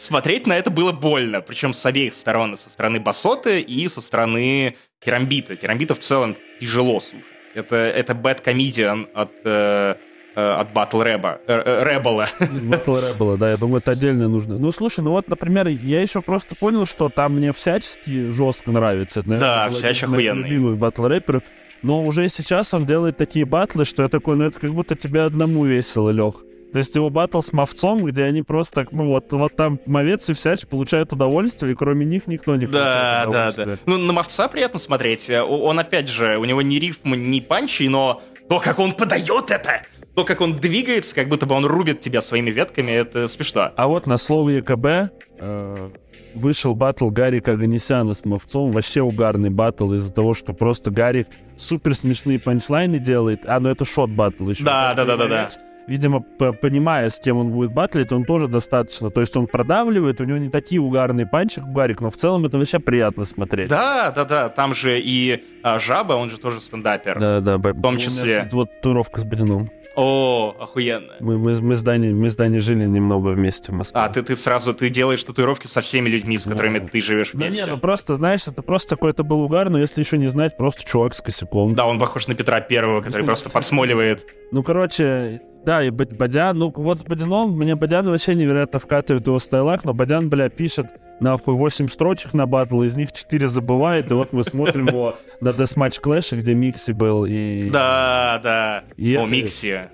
смотреть 0.00 0.46
на 0.46 0.56
это 0.56 0.70
было 0.70 0.92
больно, 0.92 1.40
причем 1.40 1.74
с 1.74 1.84
обеих 1.84 2.14
сторон, 2.14 2.56
со 2.56 2.70
стороны 2.70 2.98
Басоты 3.00 3.60
и 3.60 3.88
со 3.88 4.00
стороны 4.00 4.76
Керамбита. 5.04 5.56
Керамбита 5.56 5.94
в 5.94 5.98
целом 5.98 6.36
тяжело 6.58 7.00
слушать. 7.00 7.26
Это, 7.54 7.76
это 7.76 8.12
bad 8.12 8.42
comedian 8.44 9.08
от, 9.12 9.30
э, 9.44 9.96
э, 10.36 10.40
от 10.40 10.72
Battle 10.72 11.02
Рэба. 11.02 11.40
Э, 11.46 11.82
Рэббла. 11.82 12.28
Battle 12.38 13.08
Рэббла, 13.08 13.36
да, 13.36 13.50
я 13.50 13.56
думаю, 13.56 13.78
это 13.78 13.90
отдельно 13.90 14.28
нужно. 14.28 14.58
Ну, 14.58 14.72
слушай, 14.72 15.00
ну 15.00 15.10
вот, 15.10 15.28
например, 15.28 15.66
я 15.66 16.00
еще 16.00 16.22
просто 16.22 16.54
понял, 16.54 16.86
что 16.86 17.08
там 17.08 17.36
мне 17.36 17.52
всячески 17.52 18.30
жестко 18.30 18.70
нравится. 18.70 19.20
Это, 19.20 19.30
наверное, 19.30 19.68
да, 19.68 19.68
всячески 19.68 20.04
охуенный. 20.04 20.48
любимых 20.48 20.78
батл 20.78 21.06
рэперов. 21.06 21.42
Но 21.82 22.04
уже 22.04 22.28
сейчас 22.28 22.72
он 22.74 22.86
делает 22.86 23.16
такие 23.16 23.46
батлы, 23.46 23.84
что 23.84 24.02
я 24.02 24.08
такой, 24.08 24.36
ну 24.36 24.44
это 24.44 24.60
как 24.60 24.72
будто 24.72 24.94
тебе 24.94 25.22
одному 25.22 25.64
весело, 25.64 26.10
Лех. 26.10 26.44
То 26.72 26.78
есть 26.78 26.94
его 26.94 27.10
батл 27.10 27.40
с 27.40 27.52
Мовцом, 27.52 28.04
где 28.04 28.24
они 28.24 28.42
просто, 28.42 28.86
ну 28.92 29.06
вот, 29.06 29.32
вот 29.32 29.56
там 29.56 29.80
Мовец 29.86 30.28
и 30.30 30.34
Всяч 30.34 30.66
получают 30.66 31.12
удовольствие, 31.12 31.72
и 31.72 31.74
кроме 31.74 32.04
них 32.06 32.26
никто 32.26 32.54
не 32.56 32.66
да, 32.66 33.24
получает 33.24 33.56
Да, 33.56 33.64
да, 33.64 33.72
да. 33.72 33.78
Ну, 33.86 33.98
на 33.98 34.12
Мовца 34.12 34.48
приятно 34.48 34.78
смотреть. 34.78 35.28
Он, 35.30 35.78
опять 35.78 36.08
же, 36.08 36.38
у 36.38 36.44
него 36.44 36.62
ни 36.62 36.76
рифм, 36.76 37.14
ни 37.14 37.40
панчи, 37.40 37.88
но 37.88 38.22
то, 38.48 38.60
как 38.60 38.78
он 38.78 38.92
подает 38.92 39.50
это, 39.50 39.82
то, 40.14 40.24
как 40.24 40.40
он 40.40 40.58
двигается, 40.58 41.14
как 41.14 41.28
будто 41.28 41.46
бы 41.46 41.54
он 41.54 41.64
рубит 41.64 42.00
тебя 42.00 42.20
своими 42.22 42.50
ветками, 42.50 42.92
это 42.92 43.26
смешно. 43.28 43.72
А 43.76 43.88
вот 43.88 44.06
на 44.06 44.18
слово 44.18 44.50
ЕКБ 44.50 45.12
э, 45.38 45.90
вышел 46.34 46.74
батл 46.74 47.10
Гарика 47.10 47.52
Аганесяна 47.52 48.14
с 48.14 48.24
Мовцом. 48.24 48.72
Вообще 48.72 49.02
угарный 49.02 49.50
батл 49.50 49.92
из-за 49.94 50.12
того, 50.12 50.34
что 50.34 50.52
просто 50.52 50.90
Гарик 50.90 51.28
супер 51.58 51.94
смешные 51.94 52.38
панчлайны 52.38 52.98
делает. 52.98 53.40
А, 53.46 53.60
ну 53.60 53.70
это 53.70 53.84
шот 53.84 54.10
батл 54.10 54.50
еще. 54.50 54.64
Да, 54.64 54.94
да, 54.94 55.04
да, 55.04 55.16
да, 55.16 55.26
да. 55.26 55.48
Видимо, 55.90 56.20
понимая, 56.20 57.10
с 57.10 57.18
кем 57.18 57.36
он 57.36 57.50
будет 57.50 57.72
батлить, 57.72 58.12
он 58.12 58.24
тоже 58.24 58.46
достаточно. 58.46 59.10
То 59.10 59.20
есть 59.20 59.36
он 59.36 59.48
продавливает, 59.48 60.20
у 60.20 60.24
него 60.24 60.38
не 60.38 60.48
такие 60.48 60.80
угарные 60.80 61.26
панчи, 61.26 61.60
как 61.60 61.72
Гарик, 61.72 62.00
но 62.00 62.10
в 62.10 62.16
целом 62.16 62.46
это 62.46 62.58
вообще 62.58 62.78
приятно 62.78 63.24
смотреть. 63.24 63.68
Да, 63.68 64.12
да, 64.12 64.24
да. 64.24 64.48
Там 64.48 64.72
же 64.72 65.00
и 65.00 65.44
а, 65.64 65.80
Жаба, 65.80 66.12
он 66.12 66.30
же 66.30 66.38
тоже 66.38 66.60
стендапер. 66.60 67.18
Да, 67.18 67.40
да. 67.40 67.58
В 67.58 67.82
том 67.82 67.98
числе. 67.98 68.48
Вот 68.52 68.70
татуировка 68.76 69.20
с 69.20 69.24
Брином. 69.24 69.68
О, 69.96 70.54
охуенно. 70.58 71.14
Мы, 71.18 71.36
мы, 71.36 71.60
мы, 71.60 71.74
с 71.74 71.82
Даней, 71.82 72.12
мы 72.12 72.30
с 72.30 72.36
Даней 72.36 72.60
жили 72.60 72.84
немного 72.84 73.30
вместе 73.30 73.72
в 73.72 73.74
Москве. 73.74 74.00
А, 74.00 74.08
ты, 74.08 74.22
ты 74.22 74.36
сразу 74.36 74.72
ты 74.72 74.88
делаешь 74.88 75.22
татуировки 75.24 75.66
со 75.66 75.80
всеми 75.80 76.08
людьми, 76.08 76.38
с 76.38 76.44
которыми 76.44 76.78
да. 76.78 76.86
ты 76.86 77.02
живешь 77.02 77.34
вместе. 77.34 77.62
Да 77.62 77.66
не, 77.66 77.74
ну 77.74 77.78
просто, 77.78 78.14
знаешь, 78.14 78.46
это 78.46 78.62
просто 78.62 78.94
какой-то 78.94 79.24
был 79.24 79.40
угар, 79.40 79.68
но 79.68 79.78
если 79.78 80.00
еще 80.00 80.16
не 80.16 80.28
знать, 80.28 80.56
просто 80.56 80.84
чувак 80.84 81.14
с 81.14 81.20
косяком. 81.20 81.74
Да, 81.74 81.86
он 81.86 81.98
похож 81.98 82.28
на 82.28 82.34
Петра 82.36 82.60
Первого, 82.60 83.02
который 83.02 83.24
просто 83.24 83.50
подсмоливает. 83.50 84.26
Ну, 84.52 84.62
короче, 84.62 85.42
да, 85.64 85.82
и 85.82 85.90
Бадян, 85.90 86.58
ну 86.58 86.72
вот 86.74 87.00
с 87.00 87.02
Бадяном, 87.02 87.56
мне 87.56 87.74
Бадян 87.74 88.06
вообще 88.06 88.34
невероятно 88.34 88.78
вкатывает 88.78 89.26
его 89.26 89.38
стайлах, 89.38 89.84
но 89.84 89.92
Бадян, 89.92 90.28
бля, 90.30 90.48
пишет 90.48 90.86
нахуй 91.20 91.54
8 91.54 91.88
строчек 91.88 92.32
на 92.32 92.46
батл, 92.46 92.82
из 92.82 92.96
них 92.96 93.12
4 93.12 93.48
забывает, 93.48 94.10
и 94.10 94.14
вот 94.14 94.32
мы 94.32 94.42
смотрим 94.42 94.86
его 94.86 95.16
на 95.40 95.50
Deathmatch 95.50 96.00
Clash, 96.02 96.36
где 96.36 96.54
Микси 96.54 96.92
был, 96.92 97.26
и... 97.26 97.70
Да, 97.70 98.40
да, 98.42 98.84
и 98.96 99.16
о, 99.16 99.26
Микси. 99.26 99.90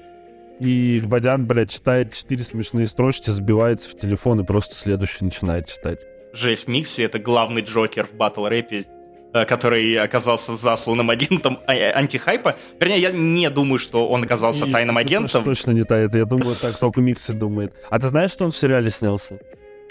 И 0.60 1.02
Бадян, 1.04 1.46
блядь, 1.46 1.70
читает 1.70 2.14
четыре 2.14 2.44
смешные 2.44 2.86
строчки, 2.86 3.30
сбивается 3.30 3.90
в 3.90 3.96
телефон 3.96 4.40
и 4.40 4.44
просто 4.44 4.74
следующий 4.74 5.24
начинает 5.24 5.68
читать. 5.68 6.00
Жесть, 6.32 6.68
Микси— 6.68 7.02
это 7.02 7.18
главный 7.18 7.62
Джокер 7.62 8.06
в 8.06 8.14
батл 8.14 8.46
рэпе, 8.46 8.84
который 9.32 9.96
оказался 9.98 10.56
засланным 10.56 11.10
агентом 11.10 11.58
а, 11.66 11.74
э, 11.74 11.90
антихайпа. 11.92 12.56
Вернее, 12.80 13.00
я 13.00 13.10
не 13.10 13.50
думаю, 13.50 13.78
что 13.78 14.08
он 14.08 14.24
оказался 14.24 14.66
и 14.66 14.72
тайным 14.72 14.96
агентом. 14.96 15.44
Точно 15.44 15.72
не 15.72 15.84
тает. 15.84 16.14
Я 16.14 16.24
думаю, 16.24 16.56
так 16.56 16.78
только 16.78 17.00
Микси 17.00 17.32
думает. 17.32 17.74
А 17.90 17.98
ты 17.98 18.08
знаешь, 18.08 18.30
что 18.30 18.44
он 18.44 18.50
в 18.50 18.56
сериале 18.56 18.90
снялся? 18.90 19.38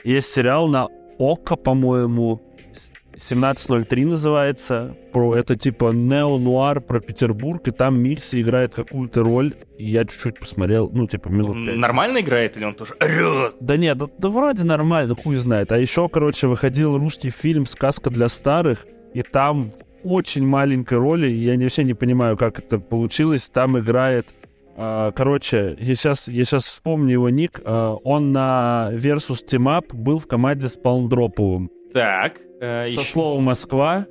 Есть 0.03 0.31
сериал 0.31 0.67
на 0.67 0.87
Ока, 1.17 1.55
по-моему, 1.55 2.41
1703 3.15 4.05
называется. 4.05 4.95
Про 5.13 5.35
это 5.35 5.55
типа 5.55 5.91
нео-нуар 5.93 6.81
про 6.81 6.99
Петербург, 6.99 7.65
и 7.67 7.71
там 7.71 7.97
Микси 7.99 8.41
играет 8.41 8.75
какую-то 8.75 9.23
роль. 9.23 9.53
И 9.77 9.85
я 9.85 10.05
чуть-чуть 10.05 10.39
посмотрел, 10.39 10.89
ну, 10.93 11.07
типа, 11.07 11.29
минут 11.29 11.65
5. 11.65 11.75
Нормально 11.77 12.19
играет 12.19 12.57
или 12.57 12.65
он 12.65 12.73
тоже 12.73 12.93
орёт? 12.99 13.55
Да 13.59 13.77
нет, 13.77 13.97
да, 13.97 14.07
да 14.17 14.29
вроде 14.29 14.63
нормально, 14.63 15.15
хуй 15.15 15.37
знает. 15.37 15.71
А 15.71 15.77
еще, 15.77 16.07
короче, 16.09 16.47
выходил 16.47 16.97
русский 16.97 17.29
фильм 17.29 17.65
«Сказка 17.65 18.09
для 18.09 18.29
старых», 18.29 18.85
и 19.15 19.21
там 19.23 19.71
в 20.03 20.11
очень 20.11 20.45
маленькой 20.45 20.97
роли, 20.99 21.27
я 21.27 21.57
вообще 21.57 21.83
не 21.83 21.93
понимаю, 21.93 22.37
как 22.37 22.59
это 22.59 22.79
получилось, 22.79 23.49
там 23.49 23.79
играет 23.79 24.27
Uh, 24.77 25.13
короче, 25.13 25.77
я 25.79 25.95
сейчас, 25.95 26.27
я 26.27 26.43
сейчас 26.43 26.65
вспомню 26.65 27.13
его 27.13 27.29
ник. 27.29 27.61
Uh, 27.63 27.97
он 28.03 28.33
на 28.33 28.89
Versus 28.91 29.39
Team 29.49 29.67
Up 29.67 29.95
был 29.95 30.19
в 30.19 30.27
команде 30.27 30.67
с 30.67 30.75
Палмдроповым. 30.75 31.71
Так. 31.93 32.41
Э, 32.59 32.87
Со 32.87 32.99
еще... 32.99 33.09
Слово 33.09 33.39
Москва. 33.39 34.05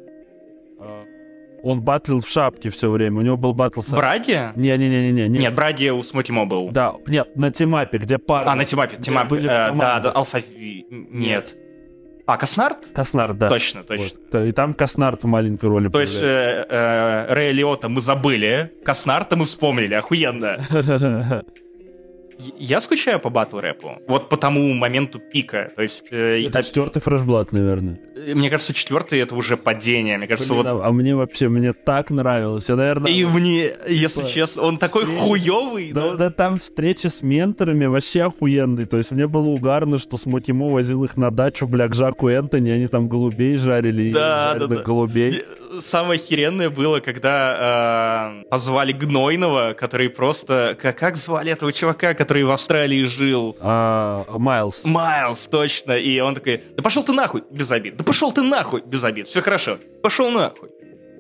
Э, 0.81 1.05
он 1.63 1.83
батлил 1.83 2.23
в 2.23 2.29
шапке 2.29 2.71
все 2.71 2.91
время. 2.91 3.19
У 3.19 3.21
него 3.21 3.37
был 3.37 3.53
батл 3.53 3.83
с... 3.83 3.91
Бради? 3.91 4.53
Не-не-не. 4.57 5.13
не. 5.13 5.29
Нет, 5.29 5.55
Бради 5.55 5.91
у 5.91 6.03
Смоки 6.03 6.33
Мо 6.33 6.47
был. 6.47 6.71
Да, 6.71 6.95
нет, 7.07 7.37
на 7.37 7.51
Team 7.51 7.72
Up'е, 7.72 7.99
где 7.99 8.17
пара... 8.17 8.51
А, 8.51 8.55
на 8.55 8.65
Team 8.65 8.79
Up'е, 8.79 8.97
Team 8.97 9.15
Up. 9.15 9.29
Были 9.29 9.45
э, 9.45 9.75
да, 9.75 10.01
да, 10.01 10.13
Алфави... 10.13 10.87
Нет. 10.91 11.53
А, 12.27 12.37
Коснард? 12.39 12.79
Коснард, 12.95 13.37
да. 13.37 13.49
Точно, 13.49 13.83
точно. 13.83 14.19
Вот. 14.33 14.45
И 14.45 14.53
там 14.53 14.73
Коснард 14.73 15.23
в 15.23 15.27
маленькой 15.27 15.69
роли. 15.69 15.89
То 15.89 16.01
есть 16.01 16.19
э, 16.21 16.67
э, 16.69 17.35
Рэя 17.35 17.53
Лиота 17.53 17.89
мы 17.89 18.01
забыли, 18.01 18.73
Коснарда 18.85 19.37
мы 19.37 19.45
вспомнили, 19.45 19.95
охуенно. 19.95 20.59
Я 22.59 22.81
скучаю 22.81 23.21
по 23.21 23.31
батл 23.31 23.59
рэпу. 23.59 23.99
Вот 24.07 24.29
по 24.29 24.37
тому 24.37 24.73
моменту 24.75 25.19
пика. 25.19 25.73
То 25.77 25.83
есть, 25.83 26.05
э, 26.11 26.47
это 26.47 26.61
оп... 26.61 26.65
четвертый 26.65 27.01
фрешблат, 27.01 27.53
наверное. 27.53 28.01
Э, 28.17 28.35
мне 28.35 28.51
кажется, 28.51 28.75
четвертый 28.75 29.21
это 29.21 29.35
уже 29.35 29.57
падение. 29.57 30.19
Мне 30.19 30.27
кажется, 30.27 30.53
Блин, 30.55 30.75
вот... 30.75 30.85
А 30.85 30.93
мне 30.93 31.15
вообще, 31.15 31.49
мне 31.49 31.73
так 31.73 32.11
нравилось. 32.11 32.69
Я, 32.69 32.77
наверное... 32.77 33.11
И 33.11 33.25
мне, 33.25 33.71
если 33.89 34.21
типа, 34.21 34.31
честно, 34.31 34.63
он 34.63 34.79
такой 34.79 35.05
встречи... 35.05 35.21
хуёвый. 35.21 35.93
Да, 35.93 36.01
но... 36.01 36.15
да, 36.15 36.31
там 36.31 36.59
встречи 36.59 37.07
с 37.07 37.23
менторами 37.23 37.87
вообще 37.87 38.23
охуенные. 38.23 38.87
То 38.87 38.97
есть 38.97 39.11
мне 39.11 39.27
было 39.27 39.49
угарно, 39.49 39.99
что 39.99 40.19
Смотимо 40.19 40.71
возил 40.71 41.05
их 41.05 41.17
на 41.17 41.31
дачу, 41.31 41.67
бля, 41.67 41.89
к 41.89 41.95
Жаку 41.95 42.29
Энтони, 42.29 42.71
они 42.71 42.87
там 42.87 43.09
голубей 43.09 43.57
жарили. 43.57 44.13
Да, 44.13 44.57
да, 44.59 44.67
да. 44.67 44.77
голубей 44.83 45.43
самое 45.81 46.21
херенное 46.21 46.71
было, 46.71 47.01
когда 47.01 48.43
э, 48.43 48.49
позвали 48.49 48.93
Гнойного, 48.93 49.73
который 49.75 50.09
просто... 50.09 50.77
Как, 50.81 50.99
как 50.99 51.17
звали 51.17 51.53
этого 51.53 51.73
чувака, 51.73 52.15
который 52.15 52.45
в 52.45 52.51
Австралии 52.51 53.03
жил? 53.05 53.57
А, 53.61 54.25
Майлз. 54.29 54.85
Майлз, 54.85 55.47
точно. 55.47 55.93
И 55.93 56.21
он 56.21 56.35
такой, 56.35 56.61
да 56.77 56.83
пошел 56.83 57.03
ты 57.03 57.13
нахуй, 57.13 57.43
без 57.51 57.71
обид. 57.71 57.97
Да 57.97 58.05
пошел 58.05 58.33
ты 58.33 58.43
нахуй, 58.43 58.83
без 58.85 59.05
обид. 59.05 59.29
Все 59.29 59.41
хорошо. 59.41 59.79
Пошел 60.03 60.31
нахуй. 60.31 60.71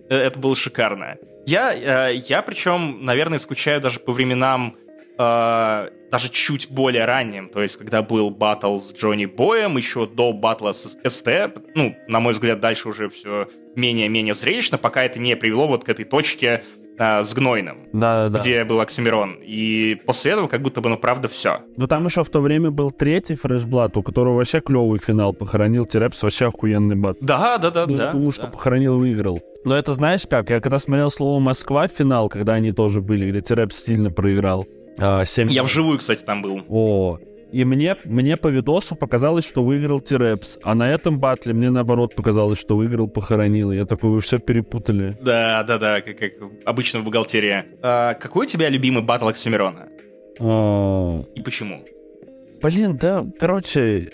Э, 0.09 0.17
это 0.17 0.39
было 0.39 0.55
шикарно. 0.55 1.17
Я, 1.47 1.75
э, 1.75 2.15
я 2.15 2.43
причем, 2.43 3.05
наверное, 3.05 3.39
скучаю 3.39 3.81
даже 3.81 4.01
по 4.01 4.13
временам 4.13 4.77
э, 5.19 5.89
даже 6.11 6.29
чуть 6.29 6.71
более 6.71 7.07
ранним, 7.07 7.49
то 7.49 7.61
есть 7.61 7.77
когда 7.77 8.03
был 8.03 8.31
батл 8.31 8.79
с 8.79 8.93
Джонни 8.93 9.27
Боем, 9.27 9.77
еще 9.77 10.07
до 10.07 10.33
батла 10.33 10.73
с 10.73 10.97
СТ, 11.05 11.29
ну, 11.75 11.97
на 12.07 12.21
мой 12.21 12.35
взгляд, 12.35 12.61
дальше 12.61 12.89
уже 12.89 13.09
все 13.09 13.49
менее-менее 13.75 14.35
зрелищно, 14.35 14.79
пока 14.79 15.03
это 15.03 15.19
не 15.19 15.35
привело 15.37 15.67
вот 15.67 15.83
к 15.83 15.89
этой 15.89 16.05
точке 16.05 16.63
э, 16.97 17.23
с 17.23 17.35
Гнойным, 17.35 17.89
да, 17.93 18.29
да, 18.29 18.39
где 18.39 18.63
был 18.65 18.81
Оксимирон. 18.81 19.39
И 19.43 19.97
после 20.07 20.33
этого 20.33 20.47
как 20.47 20.63
будто 20.63 20.81
бы, 20.81 20.89
ну, 20.89 20.97
правда, 20.97 21.27
все. 21.27 21.59
Ну, 21.77 21.89
там 21.89 22.07
еще 22.07 22.23
в 22.23 22.31
то 22.31 22.41
время 22.41 22.71
был 22.71 22.93
третий 22.93 23.35
фрешблат, 23.35 23.97
у 23.97 24.03
которого 24.05 24.37
вообще 24.37 24.61
клевый 24.61 25.01
финал 25.01 25.33
похоронил 25.33 25.85
Терепс, 25.85 26.23
вообще 26.23 26.47
охуенный 26.47 26.95
бат. 26.95 27.17
Да, 27.21 27.59
да, 27.59 27.71
да, 27.71 27.87
ну, 27.87 27.97
да. 27.97 28.13
Думаю, 28.13 28.29
да. 28.29 28.33
что 28.35 28.47
похоронил, 28.47 28.99
выиграл. 28.99 29.41
Но 29.65 29.77
это 29.77 29.95
знаешь 29.95 30.23
как? 30.29 30.51
Я 30.51 30.61
когда 30.61 30.79
смотрел 30.79 31.11
слово 31.11 31.41
Москва 31.41 31.89
финал, 31.89 32.29
когда 32.29 32.55
они 32.55 32.71
тоже 32.71 33.01
были, 33.01 33.31
где 33.31 33.41
Терепс 33.41 33.83
сильно 33.83 34.11
проиграл. 34.11 34.65
7... 34.97 35.49
А, 35.49 35.53
Я 35.53 35.63
вживую, 35.63 35.99
кстати, 35.99 36.23
там 36.23 36.43
был. 36.43 36.63
О, 36.69 37.19
и 37.55 37.65
мне, 37.65 37.97
мне 38.05 38.37
по 38.37 38.49
видосу 38.49 38.97
показалось, 38.97 39.45
что 39.45 39.63
выиграл 39.63 40.01
Тирепс. 40.01 40.59
А 40.65 40.75
на 40.75 40.91
этом 40.91 41.21
батле 41.21 41.55
мне 41.55 41.71
наоборот 41.71 42.17
показалось, 42.17 42.59
что 42.59 42.77
выиграл 42.77 43.07
Похоронил. 43.07 43.71
Я 43.71 43.87
такой, 43.87 44.11
вы 44.11 44.21
все 44.21 44.41
перепутали. 44.41 45.17
Да, 45.23 45.63
да, 45.63 45.79
да, 45.79 46.01
как, 46.01 46.19
как 46.19 46.33
обычно 46.65 46.99
в 46.99 47.05
бухгалтерии. 47.05 47.65
А, 47.81 48.15
какой 48.15 48.47
у 48.47 48.49
тебя 48.49 48.69
любимый 48.69 49.05
батл 49.05 49.29
Оксимирона? 49.29 49.89
А... 50.41 51.23
И 51.37 51.43
почему? 51.43 51.85
Блин, 52.61 52.97
да, 52.97 53.25
короче, 53.39 54.11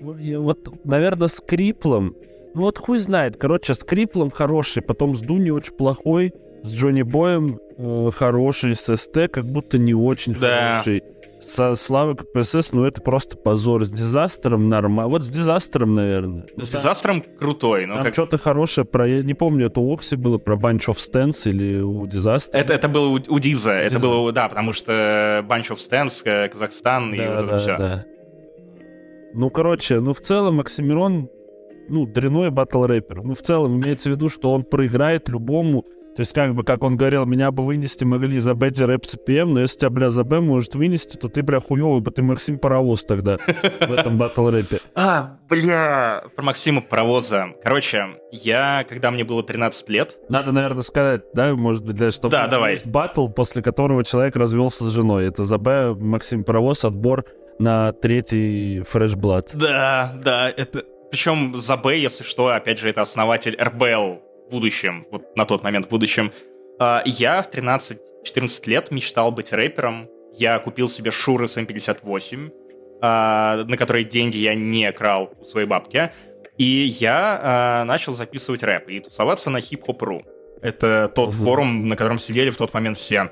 вот, 0.00 0.84
наверное, 0.84 1.28
с 1.28 1.40
Криплом. 1.40 2.16
Ну 2.54 2.62
вот 2.62 2.78
хуй 2.78 2.98
знает. 2.98 3.36
Короче, 3.36 3.74
с 3.74 3.84
Криплом 3.84 4.30
хороший, 4.30 4.82
потом 4.82 5.14
с 5.14 5.20
Дуни 5.20 5.50
очень 5.50 5.74
плохой, 5.74 6.32
с 6.62 6.72
Джонни 6.72 7.02
Боем 7.02 7.60
э, 7.76 8.10
хороший, 8.14 8.76
с 8.76 8.96
СТ 8.96 9.30
как 9.30 9.44
будто 9.44 9.78
не 9.78 9.94
очень 9.94 10.34
да. 10.34 10.82
хороший. 10.82 11.02
Со 11.42 11.74
Славой 11.76 12.16
КПСС, 12.16 12.72
ну 12.72 12.84
это 12.84 13.00
просто 13.02 13.36
позор. 13.36 13.84
С 13.84 13.90
Дизастером 13.90 14.68
нормально. 14.68 15.08
Вот 15.08 15.22
с 15.22 15.28
Дизастером, 15.28 15.94
наверное. 15.94 16.46
С 16.56 16.70
Дизастером 16.70 17.22
крутой. 17.38 17.86
Но 17.86 17.96
Там 17.96 18.04
как... 18.04 18.14
что-то 18.14 18.38
хорошее 18.38 18.86
про... 18.86 19.06
Я 19.06 19.22
не 19.22 19.34
помню, 19.34 19.66
это 19.66 19.80
у 19.80 19.94
Окси 19.94 20.16
было 20.16 20.38
про 20.38 20.56
Bunch 20.56 20.86
of 20.86 20.96
Stance 20.96 21.48
или 21.48 21.80
у 21.80 22.06
Дизастера. 22.06 22.58
Это, 22.58 22.72
это 22.72 22.88
было 22.88 23.08
у, 23.08 23.20
у 23.28 23.38
Диза. 23.38 23.72
Это 23.72 23.98
было, 23.98 24.32
да, 24.32 24.48
потому 24.48 24.72
что 24.72 25.44
Bunch 25.46 25.70
of 25.70 25.76
Stance, 25.76 26.22
э, 26.24 26.48
Казахстан 26.48 27.10
да, 27.10 27.16
и 27.16 27.28
вот 27.28 27.36
это 27.36 27.46
да, 27.46 27.58
все. 27.58 27.76
Да. 27.76 28.04
Ну, 29.34 29.50
короче, 29.50 30.00
ну 30.00 30.14
в 30.14 30.20
целом 30.20 30.60
Оксимирон 30.60 31.28
ну, 31.88 32.06
дряной 32.06 32.50
батл 32.50 32.84
рэпер. 32.84 33.22
Ну, 33.22 33.34
в 33.34 33.42
целом, 33.42 33.80
имеется 33.80 34.08
в 34.10 34.12
виду, 34.12 34.28
что 34.28 34.52
он 34.52 34.64
проиграет 34.64 35.28
любому 35.28 35.84
то 36.16 36.20
есть, 36.20 36.32
как 36.32 36.54
бы, 36.54 36.64
как 36.64 36.82
он 36.82 36.96
говорил, 36.96 37.26
меня 37.26 37.50
бы 37.50 37.62
вынести 37.62 38.04
могли 38.04 38.40
за 38.40 38.54
Бетти 38.54 38.82
рэп 38.82 39.04
CPM, 39.04 39.52
но 39.52 39.60
если 39.60 39.80
тебя, 39.80 39.90
бля, 39.90 40.08
за 40.08 40.24
Б 40.24 40.40
может 40.40 40.74
вынести, 40.74 41.18
то 41.18 41.28
ты, 41.28 41.42
бля, 41.42 41.60
хуёвый, 41.60 42.02
ты 42.10 42.22
Максим 42.22 42.58
Паровоз 42.58 43.04
тогда 43.04 43.36
в 43.36 43.92
этом 43.92 44.16
батл 44.16 44.48
рэпе. 44.48 44.78
А, 44.94 45.36
бля, 45.50 46.24
про 46.34 46.42
Максима 46.42 46.80
Паровоза. 46.80 47.48
Короче, 47.62 48.18
я, 48.32 48.86
когда 48.88 49.10
мне 49.10 49.24
было 49.24 49.42
13 49.42 49.90
лет... 49.90 50.16
Надо, 50.30 50.52
наверное, 50.52 50.82
сказать, 50.82 51.24
да, 51.34 51.54
может 51.54 51.84
быть, 51.84 51.96
для 51.96 52.10
чтобы... 52.10 52.30
Да, 52.30 52.46
давай. 52.46 52.72
Есть 52.72 52.86
батл, 52.86 53.28
после 53.28 53.60
которого 53.60 54.02
человек 54.02 54.36
развелся 54.36 54.84
с 54.84 54.88
женой. 54.88 55.26
Это 55.26 55.44
за 55.44 55.58
Б 55.58 55.94
Максим 55.94 56.44
Паровоз, 56.44 56.84
отбор 56.84 57.26
на 57.58 57.92
третий 57.92 58.80
фрешблад. 58.88 59.50
Да, 59.52 60.18
да, 60.24 60.48
это... 60.48 60.82
Причем 61.10 61.58
за 61.58 61.76
Б, 61.76 61.98
если 61.98 62.24
что, 62.24 62.48
опять 62.48 62.78
же, 62.78 62.88
это 62.88 63.02
основатель 63.02 63.56
РБЛ, 63.60 64.22
в 64.46 64.50
будущем, 64.50 65.06
вот 65.10 65.36
на 65.36 65.44
тот 65.44 65.62
момент 65.62 65.86
в 65.86 65.88
будущем. 65.88 66.32
А, 66.78 67.02
я 67.04 67.42
в 67.42 67.50
13-14 67.50 67.98
лет 68.66 68.90
мечтал 68.90 69.32
быть 69.32 69.52
рэпером. 69.52 70.08
Я 70.34 70.58
купил 70.58 70.88
себе 70.88 71.10
Шуры 71.10 71.48
с 71.48 71.56
М58, 71.56 72.52
а, 73.02 73.64
на 73.66 73.76
которые 73.76 74.04
деньги 74.04 74.38
я 74.38 74.54
не 74.54 74.90
крал 74.92 75.32
у 75.40 75.44
своей 75.44 75.66
бабки. 75.66 76.12
И 76.58 76.94
я 77.00 77.40
а, 77.42 77.84
начал 77.84 78.14
записывать 78.14 78.62
рэп 78.62 78.88
и 78.88 79.00
тусоваться 79.00 79.50
на 79.50 79.58
hip-hop.ru. 79.58 80.24
Это 80.62 81.10
тот 81.14 81.28
угу. 81.28 81.36
форум, 81.36 81.88
на 81.88 81.96
котором 81.96 82.18
сидели 82.18 82.50
в 82.50 82.56
тот 82.56 82.72
момент 82.74 82.98
все. 82.98 83.30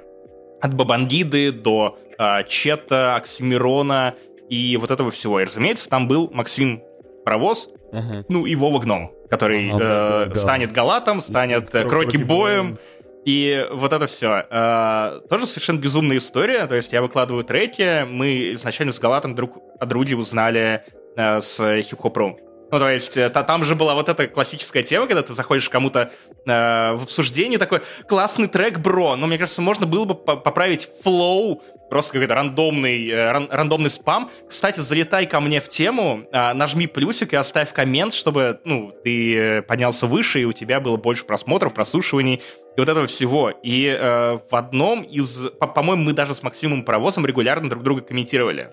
от 0.60 0.74
Бабандиды 0.74 1.52
до 1.52 1.98
Чета, 2.46 3.16
Оксимирона 3.16 4.14
и 4.48 4.76
вот 4.76 4.90
этого 4.90 5.10
всего. 5.10 5.40
И, 5.40 5.44
разумеется, 5.44 5.88
там 5.88 6.06
был 6.06 6.30
Максим 6.32 6.80
Паровоз, 7.24 7.70
uh-huh. 7.92 8.26
ну 8.28 8.46
и 8.46 8.54
Вова 8.54 8.78
Гном, 8.78 9.10
который 9.36 9.70
uh-huh, 9.70 10.26
э, 10.26 10.30
да. 10.30 10.34
станет 10.34 10.72
Галатом, 10.72 11.20
станет 11.20 11.70
Кроки, 11.70 11.88
Кроки 11.88 12.16
Боем. 12.16 12.78
И 13.24 13.66
вот 13.72 13.92
это 13.92 14.06
все. 14.06 14.44
Э, 14.50 15.20
тоже 15.28 15.46
совершенно 15.46 15.78
безумная 15.78 16.18
история. 16.18 16.66
То 16.66 16.74
есть 16.74 16.92
я 16.92 17.00
выкладываю 17.02 17.42
треки. 17.42 18.04
Мы 18.04 18.52
изначально 18.52 18.92
с 18.92 18.98
Галатом 18.98 19.34
друг 19.34 19.58
о 19.80 19.86
друге 19.86 20.16
узнали 20.16 20.82
э, 21.16 21.40
с 21.40 21.58
хип-хоп.ру. 21.82 22.38
Ну, 22.74 22.80
то 22.80 22.90
есть, 22.90 23.16
э, 23.16 23.30
там 23.30 23.64
же 23.64 23.76
была 23.76 23.94
вот 23.94 24.08
эта 24.08 24.26
классическая 24.26 24.82
тема, 24.82 25.06
когда 25.06 25.22
ты 25.22 25.32
заходишь 25.32 25.68
кому-то 25.68 26.10
э, 26.44 26.92
в 26.94 27.04
обсуждение, 27.04 27.56
такой, 27.56 27.82
классный 28.08 28.48
трек, 28.48 28.80
бро, 28.80 29.14
но 29.14 29.28
мне 29.28 29.38
кажется, 29.38 29.62
можно 29.62 29.86
было 29.86 30.06
бы 30.06 30.16
поправить 30.16 30.90
флоу, 31.04 31.62
просто 31.88 32.14
какой-то 32.14 32.34
рандомный, 32.34 33.08
э, 33.08 33.30
ран 33.30 33.46
рандомный 33.48 33.90
спам. 33.90 34.28
Кстати, 34.48 34.80
залетай 34.80 35.26
ко 35.26 35.38
мне 35.38 35.60
в 35.60 35.68
тему, 35.68 36.24
э, 36.32 36.52
нажми 36.52 36.88
плюсик 36.88 37.32
и 37.32 37.36
оставь 37.36 37.72
коммент, 37.72 38.12
чтобы, 38.12 38.58
ну, 38.64 38.92
ты 39.04 39.62
поднялся 39.62 40.08
выше, 40.08 40.40
и 40.40 40.44
у 40.44 40.50
тебя 40.50 40.80
было 40.80 40.96
больше 40.96 41.24
просмотров, 41.24 41.74
прослушиваний, 41.74 42.42
и 42.76 42.80
вот 42.80 42.88
этого 42.88 43.06
всего. 43.06 43.50
И 43.62 43.86
э, 43.86 44.38
в 44.50 44.56
одном 44.56 45.02
из... 45.02 45.46
По-моему, 45.60 46.02
мы 46.02 46.12
даже 46.12 46.34
с 46.34 46.42
Максимом 46.42 46.84
Паровозом 46.84 47.24
регулярно 47.24 47.70
друг 47.70 47.84
друга 47.84 48.02
комментировали. 48.02 48.72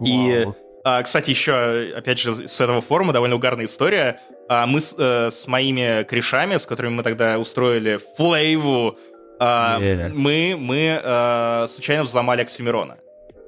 Вау. 0.00 0.06
И 0.06 0.46
а, 0.88 1.02
кстати, 1.02 1.30
еще, 1.30 1.90
опять 1.96 2.20
же, 2.20 2.46
с 2.46 2.60
этого 2.60 2.80
форума 2.80 3.12
довольно 3.12 3.34
угарная 3.34 3.66
история. 3.66 4.20
А, 4.48 4.68
мы 4.68 4.80
с, 4.80 4.94
э, 4.96 5.30
с 5.32 5.48
моими 5.48 6.04
корешами, 6.04 6.58
с 6.58 6.64
которыми 6.64 6.94
мы 6.94 7.02
тогда 7.02 7.40
устроили 7.40 7.98
флейву, 8.16 8.96
а, 9.40 9.80
yeah. 9.80 10.10
мы, 10.14 10.54
мы 10.56 11.00
э, 11.02 11.66
случайно 11.66 12.04
взломали 12.04 12.42
Оксимирона. 12.42 12.98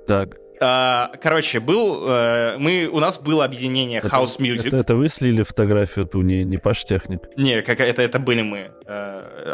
Так. 0.09 0.37
А, 0.61 1.13
короче, 1.23 1.61
был, 1.61 2.09
э, 2.09 2.57
мы, 2.59 2.89
у 2.91 2.99
нас 2.99 3.21
было 3.21 3.45
объединение 3.45 4.01
это, 4.01 4.09
House 4.09 4.41
Music. 4.41 4.67
Это, 4.67 4.77
это 4.79 4.97
вы 4.97 5.09
слили 5.09 5.45
фотографию 5.45 6.07
ту, 6.07 6.23
не, 6.23 6.43
не 6.43 6.59
Паш 6.59 6.83
Техник? 6.87 7.21
Не, 7.37 7.63
как, 7.63 7.79
это, 7.79 8.03
это 8.03 8.19
были 8.19 8.43
мы. 8.43 8.73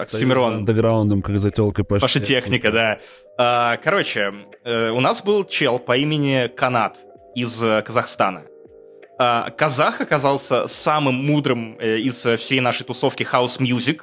Оксимирон. 0.01 0.55
Андеграундом, 0.55 1.21
как 1.21 1.39
за 1.39 1.51
телкой 1.51 1.85
Паша, 1.85 2.01
Паша 2.01 2.21
Техника. 2.21 2.73
да. 2.73 2.99
А, 3.37 3.77
короче, 3.77 4.33
у 4.65 5.01
нас 5.01 5.23
был 5.23 5.45
чел 5.45 5.79
по 5.79 5.95
имени 5.99 6.47
Канат 6.47 6.97
из 7.35 7.63
э, 7.63 7.83
Казахстана. 7.83 8.45
А, 9.17 9.51
казах 9.51 10.01
оказался 10.01 10.67
самым 10.67 11.15
мудрым 11.15 11.77
э, 11.79 11.99
из 11.99 12.27
всей 12.41 12.61
нашей 12.61 12.85
тусовки 12.85 13.23
House 13.23 13.61
Music. 13.61 14.03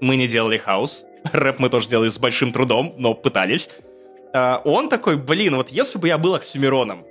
Мы 0.00 0.16
не 0.16 0.26
делали 0.26 0.58
хаус. 0.58 1.04
Рэп 1.32 1.58
мы 1.58 1.68
тоже 1.68 1.88
делали 1.88 2.08
с 2.08 2.18
большим 2.18 2.52
трудом, 2.52 2.94
но 2.98 3.14
пытались. 3.14 3.68
А, 4.32 4.62
он 4.64 4.88
такой, 4.88 5.16
блин, 5.16 5.56
вот 5.56 5.68
если 5.68 5.98
бы 5.98 6.08
я 6.08 6.16
был 6.16 6.34
Оксимироном, 6.34 7.04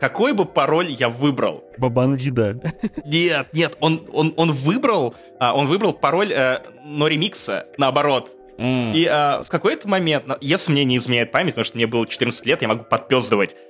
какой 0.00 0.32
бы 0.32 0.46
пароль 0.46 0.90
я 0.90 1.10
выбрал? 1.10 1.64
Бабангида. 1.76 2.58
Нет, 3.04 3.48
нет, 3.52 3.76
он, 3.80 4.08
он, 4.12 4.32
он 4.36 4.52
выбрал, 4.52 5.14
а, 5.38 5.54
он 5.54 5.66
выбрал 5.66 5.92
пароль 5.92 6.32
э, 6.32 6.60
Норемикса, 6.82 7.66
наоборот. 7.76 8.34
Mm. 8.56 8.92
И 8.94 9.06
в 9.06 9.48
какой-то 9.48 9.88
момент, 9.88 10.24
если 10.42 10.70
мне 10.72 10.84
не 10.84 10.98
изменяет 10.98 11.32
память, 11.32 11.52
потому 11.52 11.64
что 11.64 11.76
мне 11.78 11.86
было 11.86 12.06
14 12.06 12.44
лет, 12.46 12.60
я 12.60 12.68
могу 12.68 12.84
подпездывать, 12.84 13.54
э, 13.54 13.69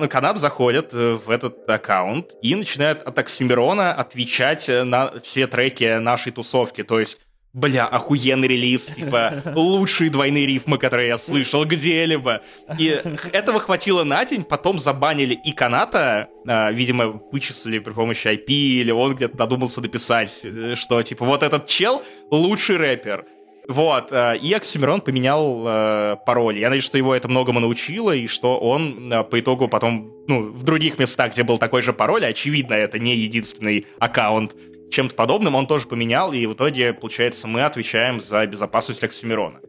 ну, 0.00 0.08
Канад 0.08 0.36
заходит 0.38 0.90
э, 0.92 1.18
в 1.24 1.30
этот 1.30 1.68
аккаунт 1.68 2.32
и 2.42 2.54
начинает 2.54 3.02
от 3.02 3.18
Оксимирона 3.18 3.94
отвечать 3.94 4.68
э, 4.68 4.84
на 4.84 5.12
все 5.22 5.46
треки 5.46 5.98
нашей 5.98 6.32
тусовки. 6.32 6.82
То 6.82 7.00
есть 7.00 7.18
бля, 7.56 7.86
охуенный 7.86 8.48
релиз, 8.48 8.86
типа, 8.86 9.42
лучшие 9.54 10.10
двойные 10.10 10.46
рифмы, 10.46 10.78
которые 10.78 11.08
я 11.08 11.18
слышал 11.18 11.64
где-либо. 11.64 12.42
И 12.78 13.02
этого 13.32 13.58
хватило 13.58 14.04
на 14.04 14.24
день, 14.24 14.44
потом 14.44 14.78
забанили 14.78 15.32
и 15.32 15.52
каната, 15.52 16.28
э, 16.46 16.72
видимо, 16.72 17.20
вычислили 17.32 17.78
при 17.78 17.92
помощи 17.92 18.28
IP, 18.28 18.46
или 18.46 18.90
он 18.90 19.14
где-то 19.14 19.36
додумался 19.36 19.80
написать, 19.80 20.40
э, 20.44 20.74
что, 20.74 21.02
типа, 21.02 21.24
вот 21.24 21.42
этот 21.42 21.66
чел 21.66 22.02
лучший 22.30 22.76
рэпер. 22.76 23.24
Вот, 23.68 24.12
э, 24.12 24.36
и 24.38 24.52
Оксимирон 24.52 25.00
поменял 25.00 25.64
э, 25.66 26.16
пароль. 26.24 26.58
Я 26.58 26.68
надеюсь, 26.68 26.84
что 26.84 26.98
его 26.98 27.14
это 27.14 27.28
многому 27.28 27.60
научило, 27.60 28.14
и 28.14 28.26
что 28.26 28.58
он 28.58 29.12
э, 29.12 29.24
по 29.24 29.40
итогу 29.40 29.68
потом, 29.68 30.12
ну, 30.28 30.52
в 30.52 30.62
других 30.62 30.98
местах, 30.98 31.32
где 31.32 31.42
был 31.42 31.58
такой 31.58 31.82
же 31.82 31.92
пароль, 31.92 32.24
очевидно, 32.24 32.74
это 32.74 32.98
не 32.98 33.16
единственный 33.16 33.86
аккаунт, 33.98 34.54
чем-то 34.90 35.14
подобным 35.14 35.56
он 35.56 35.66
тоже 35.66 35.88
поменял, 35.88 36.32
и 36.32 36.46
в 36.46 36.54
итоге, 36.54 36.92
получается, 36.92 37.48
мы 37.48 37.64
отвечаем 37.64 38.20
за 38.20 38.46
безопасность 38.46 39.02
Оксимирона. 39.02 39.60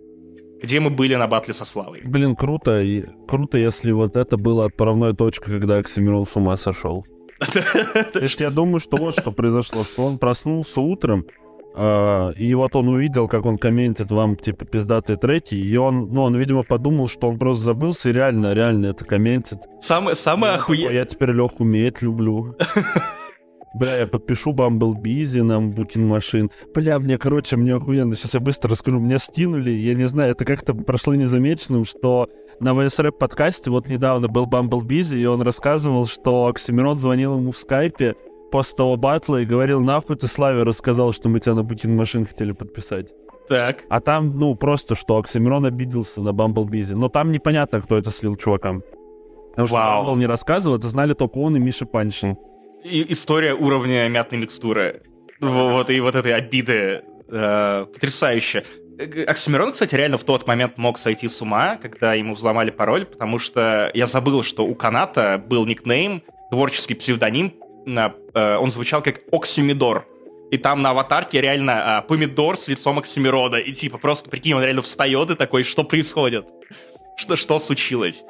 Где 0.61 0.79
мы 0.79 0.89
были 0.89 1.15
на 1.15 1.27
батле 1.27 1.53
со 1.53 1.65
Славой. 1.65 2.01
Блин, 2.03 2.35
круто. 2.35 2.81
И, 2.81 3.03
круто, 3.27 3.57
если 3.57 3.91
вот 3.91 4.15
это 4.15 4.37
было 4.37 4.65
отправной 4.65 5.15
точкой, 5.15 5.59
когда 5.59 5.77
Оксимирон 5.77 6.25
с 6.25 6.35
ума 6.35 6.57
сошел. 6.57 7.05
Есть 8.19 8.41
я 8.41 8.49
думаю, 8.49 8.79
что 8.79 8.97
вот 8.97 9.13
что 9.13 9.31
произошло, 9.31 9.83
что 9.83 10.05
он 10.05 10.17
проснулся 10.17 10.81
утром, 10.81 11.25
и 11.77 12.53
вот 12.55 12.75
он 12.75 12.87
увидел, 12.89 13.27
как 13.27 13.45
он 13.45 13.57
комментит 13.57 14.09
вам, 14.09 14.35
типа, 14.35 14.65
пиздатые 14.65 15.17
треки, 15.17 15.53
и 15.53 15.77
он, 15.77 16.11
ну, 16.11 16.23
он, 16.23 16.35
видимо, 16.35 16.63
подумал, 16.63 17.07
что 17.07 17.29
он 17.29 17.37
просто 17.37 17.65
забылся, 17.65 18.09
и 18.09 18.13
реально, 18.13 18.53
реально 18.53 18.87
это 18.87 19.05
комментит. 19.05 19.59
Самое, 19.79 20.15
самое 20.15 20.53
охуенное... 20.53 20.93
Я 20.93 21.05
теперь 21.05 21.31
Леху 21.31 21.63
уметь 21.63 22.01
люблю. 22.01 22.55
Бля, 23.75 23.97
я 23.97 24.07
подпишу 24.07 24.53
Bumblebee 24.53 25.43
нам 25.43 25.71
Букин 25.71 26.07
машин. 26.07 26.49
Бля, 26.73 26.97
мне, 26.99 27.19
короче, 27.19 27.57
мне 27.57 27.75
охуенно. 27.75 28.15
Сейчас 28.15 28.33
я 28.33 28.39
быстро 28.39 28.71
расскажу. 28.71 28.99
Мне 28.99 29.19
скинули, 29.19 29.69
я 29.69 29.93
не 29.93 30.07
знаю, 30.07 30.31
это 30.31 30.45
как-то 30.45 30.73
прошло 30.73 31.13
незамеченным, 31.13 31.85
что 31.85 32.27
на 32.59 32.73
ВСРП 32.73 33.19
подкасте 33.19 33.69
вот 33.69 33.87
недавно 33.87 34.27
был 34.27 34.47
Bumblebee, 34.47 35.15
и 35.15 35.25
он 35.25 35.43
рассказывал, 35.43 36.07
что 36.07 36.47
Оксимирон 36.47 36.97
звонил 36.97 37.37
ему 37.37 37.51
в 37.51 37.57
скайпе, 37.57 38.15
после 38.51 38.77
того 38.77 38.97
батла 38.97 39.41
и 39.41 39.45
говорил, 39.45 39.81
нахуй 39.81 40.15
ты 40.15 40.27
Славе 40.27 40.63
рассказал, 40.63 41.13
что 41.13 41.29
мы 41.29 41.39
тебя 41.39 41.55
на 41.55 41.63
Букин 41.63 41.95
машин 41.95 42.25
хотели 42.25 42.51
подписать. 42.51 43.13
Так. 43.47 43.83
А 43.89 44.01
там, 44.01 44.37
ну, 44.37 44.55
просто 44.55 44.95
что 44.95 45.17
Оксимирон 45.17 45.65
обиделся 45.65 46.21
на 46.21 46.33
Бамблбизе. 46.33 46.95
Но 46.95 47.09
там 47.09 47.31
непонятно, 47.31 47.81
кто 47.81 47.97
это 47.97 48.11
слил 48.11 48.35
чувакам. 48.35 48.83
Потому 49.51 49.67
Вау. 49.69 50.03
что 50.03 50.15
не 50.15 50.25
рассказывал, 50.25 50.77
это 50.77 50.87
знали 50.89 51.13
только 51.13 51.37
он 51.37 51.55
и 51.55 51.59
Миша 51.59 51.85
Панчин. 51.85 52.37
И 52.83 53.05
история 53.11 53.53
уровня 53.53 54.07
мятной 54.09 54.39
микстуры. 54.39 55.01
Вот, 55.39 55.89
и 55.89 55.99
вот 55.99 56.15
этой 56.15 56.33
обиды 56.33 57.03
э, 57.29 57.85
потрясающе. 57.91 58.63
Оксимирон, 59.27 59.71
кстати, 59.71 59.95
реально 59.95 60.17
в 60.17 60.23
тот 60.23 60.47
момент 60.47 60.77
мог 60.77 60.97
сойти 60.97 61.27
с 61.27 61.41
ума, 61.41 61.77
когда 61.77 62.15
ему 62.15 62.33
взломали 62.33 62.71
пароль, 62.71 63.05
потому 63.05 63.39
что 63.39 63.91
я 63.93 64.07
забыл, 64.07 64.43
что 64.43 64.65
у 64.65 64.75
Каната 64.75 65.41
был 65.43 65.65
никнейм, 65.65 66.23
творческий 66.49 66.95
псевдоним 66.95 67.53
Э, 67.53 67.66
он 67.87 68.71
звучал 68.71 69.01
как 69.01 69.21
Оксимидор. 69.31 70.05
И 70.49 70.57
там 70.57 70.81
на 70.81 70.91
аватарке 70.91 71.41
реально 71.41 71.97
а, 71.97 72.01
помидор 72.01 72.57
с 72.57 72.67
лицом 72.67 72.99
Оксимирода. 72.99 73.57
И 73.57 73.73
типа 73.73 73.97
просто, 73.97 74.29
прикинь, 74.29 74.53
он 74.53 74.63
реально 74.63 74.81
встает 74.81 75.29
и 75.29 75.35
такой, 75.35 75.63
что 75.63 75.83
происходит? 75.83 76.45
Что, 77.17 77.35
что 77.35 77.59
случилось? 77.59 78.23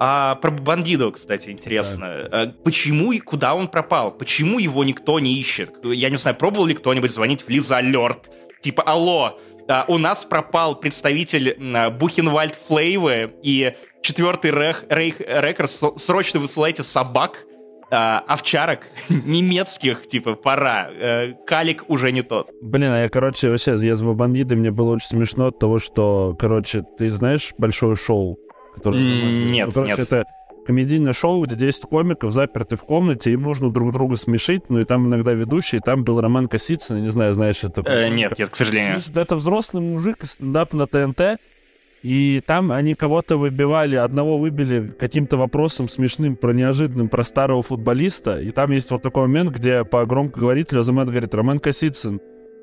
А 0.00 0.36
про 0.36 0.50
Бандидо, 0.50 1.10
кстати, 1.10 1.50
интересно. 1.50 2.28
Да. 2.30 2.54
Почему 2.64 3.12
и 3.12 3.18
куда 3.18 3.54
он 3.54 3.68
пропал? 3.68 4.12
Почему 4.12 4.58
его 4.58 4.84
никто 4.84 5.18
не 5.18 5.38
ищет? 5.38 5.72
Я 5.82 6.08
не 6.08 6.16
знаю, 6.16 6.36
пробовал 6.36 6.66
ли 6.66 6.74
кто-нибудь 6.74 7.10
звонить 7.10 7.42
в 7.42 7.48
Лиза 7.48 7.78
Алерт? 7.78 8.30
Типа, 8.62 8.82
алло, 8.84 9.38
а, 9.68 9.84
у 9.88 9.98
нас 9.98 10.24
пропал 10.24 10.76
представитель 10.76 11.56
Бухенвальд 11.98 12.58
Флейвы 12.68 13.34
и 13.42 13.74
четвертый 14.02 14.52
рейх, 14.52 14.84
рейх, 14.88 15.20
рекорд, 15.20 15.70
срочно 15.70 16.40
высылайте 16.40 16.82
собак 16.82 17.44
а, 17.90 18.22
овчарок 18.26 18.88
немецких, 19.08 20.06
типа, 20.06 20.34
пора. 20.34 20.88
Э, 20.90 21.32
калик 21.46 21.84
уже 21.88 22.12
не 22.12 22.22
тот. 22.22 22.50
Блин, 22.60 22.90
а 22.90 23.02
я, 23.02 23.08
короче, 23.08 23.50
вообще, 23.50 23.76
я 23.80 23.96
с 23.96 24.02
бандиты, 24.02 24.56
мне 24.56 24.70
было 24.70 24.94
очень 24.94 25.08
смешно 25.08 25.46
от 25.46 25.58
того, 25.58 25.78
что, 25.78 26.36
короче, 26.38 26.84
ты 26.98 27.10
знаешь 27.10 27.54
большое 27.58 27.96
шоу? 27.96 28.38
Которое 28.74 29.00
нет, 29.00 29.66
ну, 29.68 29.72
короче, 29.72 29.90
нет. 29.90 29.98
это 30.00 30.24
комедийное 30.68 31.14
шоу, 31.14 31.46
где 31.46 31.56
10 31.56 31.84
комиков 31.84 32.30
заперты 32.30 32.76
в 32.76 32.82
комнате, 32.82 33.32
им 33.32 33.42
нужно 33.42 33.70
друг 33.70 33.90
друга 33.90 34.16
смешить, 34.16 34.68
ну 34.68 34.80
и 34.80 34.84
там 34.84 35.06
иногда 35.06 35.32
ведущий, 35.32 35.80
там 35.80 36.04
был 36.04 36.20
Роман 36.20 36.46
Косицын, 36.46 37.02
не 37.02 37.08
знаю, 37.08 37.32
знаешь, 37.32 37.64
это... 37.64 37.82
Э, 37.86 38.10
нет, 38.10 38.38
нет, 38.38 38.50
к 38.50 38.56
сожалению. 38.56 39.00
Это 39.14 39.36
взрослый 39.36 39.82
мужик, 39.82 40.18
стендап 40.24 40.74
на 40.74 40.86
ТНТ, 40.86 41.40
и 42.02 42.40
там 42.46 42.70
они 42.70 42.94
кого-то 42.94 43.36
выбивали, 43.36 43.96
одного 43.96 44.38
выбили 44.38 44.94
каким-то 44.98 45.36
вопросом 45.36 45.88
смешным 45.88 46.36
про 46.36 46.52
неожиданным, 46.52 47.08
про 47.08 47.24
старого 47.24 47.62
футболиста. 47.62 48.40
И 48.40 48.50
там 48.50 48.70
есть 48.70 48.90
вот 48.90 49.02
такой 49.02 49.26
момент, 49.26 49.50
где 49.50 49.84
по 49.84 50.04
громкоговорителю 50.06 50.80
Азамат 50.80 51.08
говорит, 51.08 51.34
Роман 51.34 51.58
Косицын, 51.58 52.20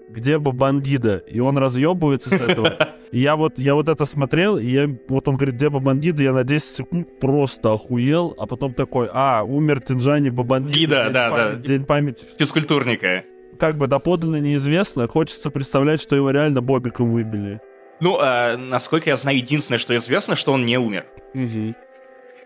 где 0.09 0.37
бы 0.37 0.53
бандида? 0.53 1.17
И 1.27 1.39
он 1.39 1.57
разъебывается 1.57 2.29
с 2.29 2.33
этого. 2.33 2.73
И 3.11 3.19
я 3.19 3.35
вот, 3.35 3.59
я 3.59 3.75
вот 3.75 3.89
это 3.89 4.05
смотрел, 4.05 4.57
и 4.57 4.67
я, 4.67 4.89
вот 5.09 5.27
он 5.27 5.35
говорит, 5.35 5.55
где 5.55 5.69
бандида? 5.69 6.23
Я 6.23 6.33
на 6.33 6.43
10 6.43 6.65
секунд 6.65 7.19
просто 7.19 7.73
охуел, 7.73 8.33
а 8.37 8.45
потом 8.45 8.73
такой, 8.73 9.09
а, 9.11 9.43
умер 9.43 9.81
Тинжани 9.81 10.29
Бабандида. 10.29 11.09
Да, 11.11 11.29
да, 11.29 11.29
да. 11.29 11.55
День 11.55 11.85
памяти. 11.85 12.25
Физкультурника. 12.37 13.23
Как 13.59 13.77
бы 13.77 13.88
доподлинно 13.88 14.38
неизвестно, 14.38 15.07
хочется 15.07 15.49
представлять, 15.49 16.01
что 16.01 16.15
его 16.15 16.31
реально 16.31 16.61
Бобиком 16.61 17.11
выбили. 17.13 17.61
Ну, 17.99 18.19
э, 18.19 18.57
насколько 18.57 19.09
я 19.09 19.17
знаю, 19.17 19.37
единственное, 19.37 19.77
что 19.79 19.95
известно, 19.95 20.35
что 20.35 20.53
он 20.53 20.65
не 20.65 20.77
умер. 20.77 21.05
Мгм. 21.33 21.75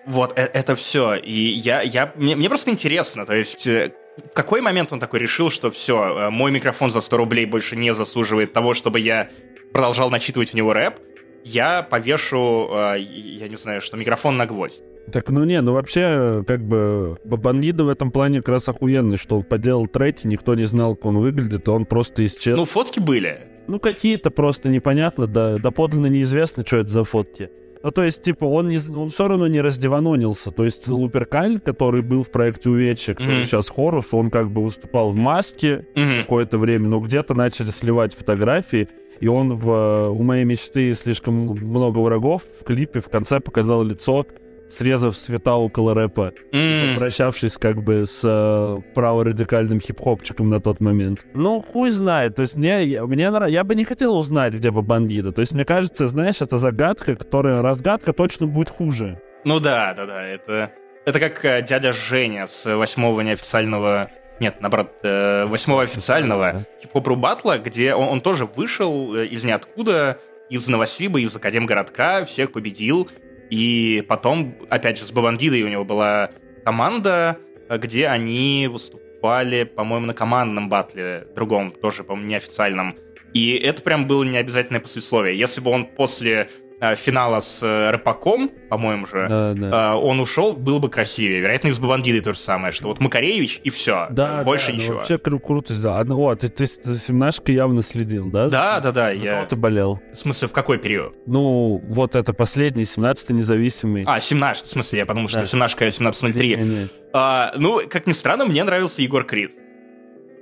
Вот, 0.06 0.38
э- 0.38 0.50
это 0.54 0.76
все. 0.76 1.16
И 1.16 1.34
я, 1.34 1.82
я, 1.82 2.12
мне, 2.16 2.36
мне 2.36 2.50
просто 2.50 2.72
интересно, 2.72 3.26
то 3.26 3.34
есть, 3.34 3.68
э, 3.68 3.94
в 4.32 4.34
какой 4.34 4.62
момент 4.62 4.92
он 4.92 5.00
такой 5.00 5.20
решил, 5.20 5.50
что 5.50 5.72
все, 5.72 6.30
мой 6.30 6.52
микрофон 6.52 6.92
за 6.92 7.02
100 7.02 7.18
рублей 7.18 7.46
больше 7.46 7.76
не 7.76 7.94
заслуживает 7.94 8.54
того, 8.54 8.74
чтобы 8.74 9.00
я 9.00 9.30
продолжал 9.72 10.10
начитывать 10.10 10.52
в 10.52 10.54
него 10.54 10.74
рэп, 10.74 10.96
я 11.44 11.84
повешу, 11.84 12.70
э, 12.72 13.00
я 13.00 13.48
не 13.48 13.56
знаю, 13.56 13.82
что 13.82 13.98
микрофон 13.98 14.38
на 14.38 14.46
гвоздь. 14.46 14.84
Так, 15.12 15.30
ну 15.30 15.44
не, 15.44 15.60
ну 15.62 15.74
вообще, 15.74 16.44
как 16.46 16.62
бы, 16.64 17.18
Бабангида 17.24 17.84
в 17.84 17.90
этом 17.90 18.12
плане 18.12 18.40
как 18.40 18.50
раз 18.50 18.70
охуенный, 18.70 19.18
что 19.18 19.38
он 19.38 19.44
поделал 19.44 19.88
треки, 19.88 20.28
никто 20.28 20.54
не 20.54 20.66
знал, 20.66 20.96
как 20.96 21.06
он 21.06 21.18
выглядит, 21.18 21.68
и 21.68 21.72
он 21.72 21.86
просто 21.86 22.26
исчез. 22.26 22.56
Ну, 22.56 22.66
фотки 22.66 23.00
были. 23.00 23.40
Какие-то 23.78 24.32
просто 24.32 24.70
непонятно, 24.70 25.28
да, 25.28 25.60
доподлинно 25.60 26.08
неизвестно, 26.08 26.66
что 26.66 26.78
это 26.78 26.90
за 26.90 27.04
фотки. 27.04 27.52
Ну, 27.84 27.92
то 27.92 28.04
есть, 28.04 28.24
типа, 28.24 28.46
он, 28.46 28.68
не, 28.70 28.80
он 28.94 29.10
все 29.10 29.28
равно 29.28 29.48
не 29.48 29.62
раздеванонился. 29.62 30.50
То 30.52 30.66
есть, 30.66 30.88
Луперкаль, 30.88 31.60
который 31.60 32.02
был 32.02 32.24
в 32.24 32.30
проекте 32.32 32.70
который 33.14 33.38
Мгм. 33.38 33.46
сейчас 33.46 33.70
Хорус, 33.70 34.08
он 34.14 34.32
как 34.32 34.50
бы 34.52 34.64
выступал 34.64 35.12
в 35.12 35.16
маске 35.16 35.86
Мгм. 35.96 36.22
какое-то 36.24 36.58
время, 36.58 36.88
но 36.90 37.00
где-то 37.00 37.36
начали 37.36 37.70
сливать 37.70 38.14
фотографии, 38.16 38.90
и 39.22 39.28
он 39.28 39.56
в 39.56 39.70
э, 39.72 40.10
«У 40.10 40.24
моей 40.24 40.44
мечты 40.46 40.94
слишком 40.96 41.36
много 41.36 42.00
врагов» 42.00 42.44
в 42.60 42.64
клипе 42.66 43.00
в 43.00 43.08
конце 43.10 43.40
показал 43.40 43.84
лицо, 43.84 44.26
срезав 44.70 45.16
цвета 45.16 45.56
около 45.56 45.94
рэпа, 45.94 46.34
М. 46.54 46.94
попрощавшись 46.96 47.58
как 47.58 47.82
бы 47.84 48.06
с 48.06 48.22
э, 48.24 48.82
праворадикальным 48.94 49.80
хип-хопчиком 49.80 50.50
на 50.50 50.60
тот 50.60 50.80
момент. 50.80 51.26
Ну, 51.34 51.62
хуй 51.62 51.92
знает. 51.92 52.36
То 52.36 52.44
есть 52.44 52.56
мне, 52.56 52.84
я- 52.86 53.06
мне 53.06 53.32
я 53.48 53.64
бы 53.64 53.76
не 53.76 53.84
хотел 53.86 54.16
узнать, 54.18 54.54
где 54.54 54.72
Бабангида. 54.72 55.32
То 55.32 55.42
есть 55.42 55.54
мне 55.54 55.66
кажется, 55.66 56.08
знаешь, 56.08 56.42
это 56.42 56.58
загадка, 56.58 57.16
которая 57.16 57.62
разгадка 57.62 58.14
точно 58.14 58.48
будет 58.48 58.70
хуже. 58.70 59.22
Ну 59.46 59.60
да, 59.60 59.94
да, 59.96 60.06
да, 60.06 60.24
это, 60.28 60.72
это 61.06 61.20
как 61.20 61.44
э, 61.46 61.62
дядя 61.64 61.94
Женя 61.94 62.46
с 62.48 62.66
восьмого 62.76 63.22
неофициального, 63.22 64.10
нет, 64.40 64.58
наоборот, 64.62 64.92
э, 65.04 65.46
восьмого 65.46 65.84
официального 65.84 66.66
хип-хоп 66.82 67.08
батла, 67.18 67.58
где 67.58 67.94
он, 67.96 68.08
он 68.10 68.22
тоже 68.22 68.46
вышел 68.46 69.16
э, 69.16 69.26
из 69.28 69.44
ниоткуда, 69.44 70.20
из 70.50 70.68
Новосиба, 70.68 71.20
из 71.20 71.36
Академгородка, 71.36 72.26
всех 72.26 72.52
победил, 72.52 73.10
и 73.50 74.04
потом, 74.08 74.56
опять 74.70 74.98
же, 74.98 75.06
с 75.06 75.12
Бабангидой 75.12 75.64
у 75.64 75.68
него 75.68 75.86
была 75.86 76.32
команда, 76.64 77.38
где 77.70 78.08
они 78.08 78.68
выступали, 78.72 79.64
по-моему, 79.64 80.08
на 80.08 80.14
командном 80.14 80.70
батле, 80.70 81.28
другом, 81.36 81.72
тоже, 81.72 82.04
по-моему, 82.04 82.30
неофициальном. 82.30 82.96
И 83.34 83.54
это 83.56 83.82
прям 83.82 84.08
было 84.08 84.24
не 84.24 84.38
обязательное 84.38 84.80
послесловие. 84.80 85.38
Если 85.38 85.62
бы 85.62 85.72
он 85.72 85.86
после 85.86 86.50
финала 86.96 87.40
с 87.42 87.62
э, 87.62 87.92
Рыпаком, 87.92 88.50
по-моему 88.70 89.06
же, 89.06 89.28
Да, 89.30 89.54
да. 89.54 89.94
э, 89.94 89.96
он 89.98 90.20
ушел, 90.20 90.54
было 90.54 90.80
бы 90.80 90.90
красивее. 90.90 91.42
Вероятно, 91.42 91.68
и 91.68 91.72
с 91.72 91.80
Бабангидой 91.80 92.22
то 92.22 92.34
же 92.34 92.40
самое, 92.40 92.72
что 92.72 92.88
вот 92.88 93.00
Макаревич 93.00 93.60
и 93.64 93.70
все. 93.70 94.08
Да, 94.12 94.44
больше 94.44 94.68
да, 94.68 94.74
ну, 94.74 94.80
ничего. 94.80 94.96
вообще 94.98 95.16
кру- 95.16 95.40
круто 95.40 95.74
сделал. 95.74 95.98
Одно- 95.98 96.18
О, 96.20 96.36
ты, 96.36 96.48
ты 96.48 96.68
с 96.68 96.80
семнашкой 97.04 97.56
явно 97.56 97.84
следил, 97.84 98.30
да? 98.32 98.50
Да, 98.50 98.80
да, 98.80 98.92
да, 98.92 99.06
За 99.18 99.26
я... 99.26 99.46
ты 99.46 99.56
болел? 99.56 100.00
В 100.14 100.18
смысле, 100.18 100.48
в 100.48 100.52
какой 100.52 100.78
период? 100.78 101.16
Ну, 101.26 101.82
вот 101.88 102.16
это 102.16 102.34
последний, 102.34 102.84
17-й 102.84 103.34
независимый. 103.34 104.04
А, 104.06 104.20
17, 104.20 104.66
в 104.66 104.70
смысле, 104.70 105.00
я 105.00 105.06
подумал, 105.06 105.28
что 105.30 105.40
Да. 105.40 105.46
17 105.46 105.76
1703. 105.78 106.56
Не-не-не. 106.56 106.88
А, 107.14 107.52
ну, 107.58 107.82
как 107.90 108.08
ни 108.08 108.12
странно, 108.14 108.46
мне 108.46 108.64
нравился 108.64 109.02
Егор 109.02 109.24
Крид. 109.24 109.52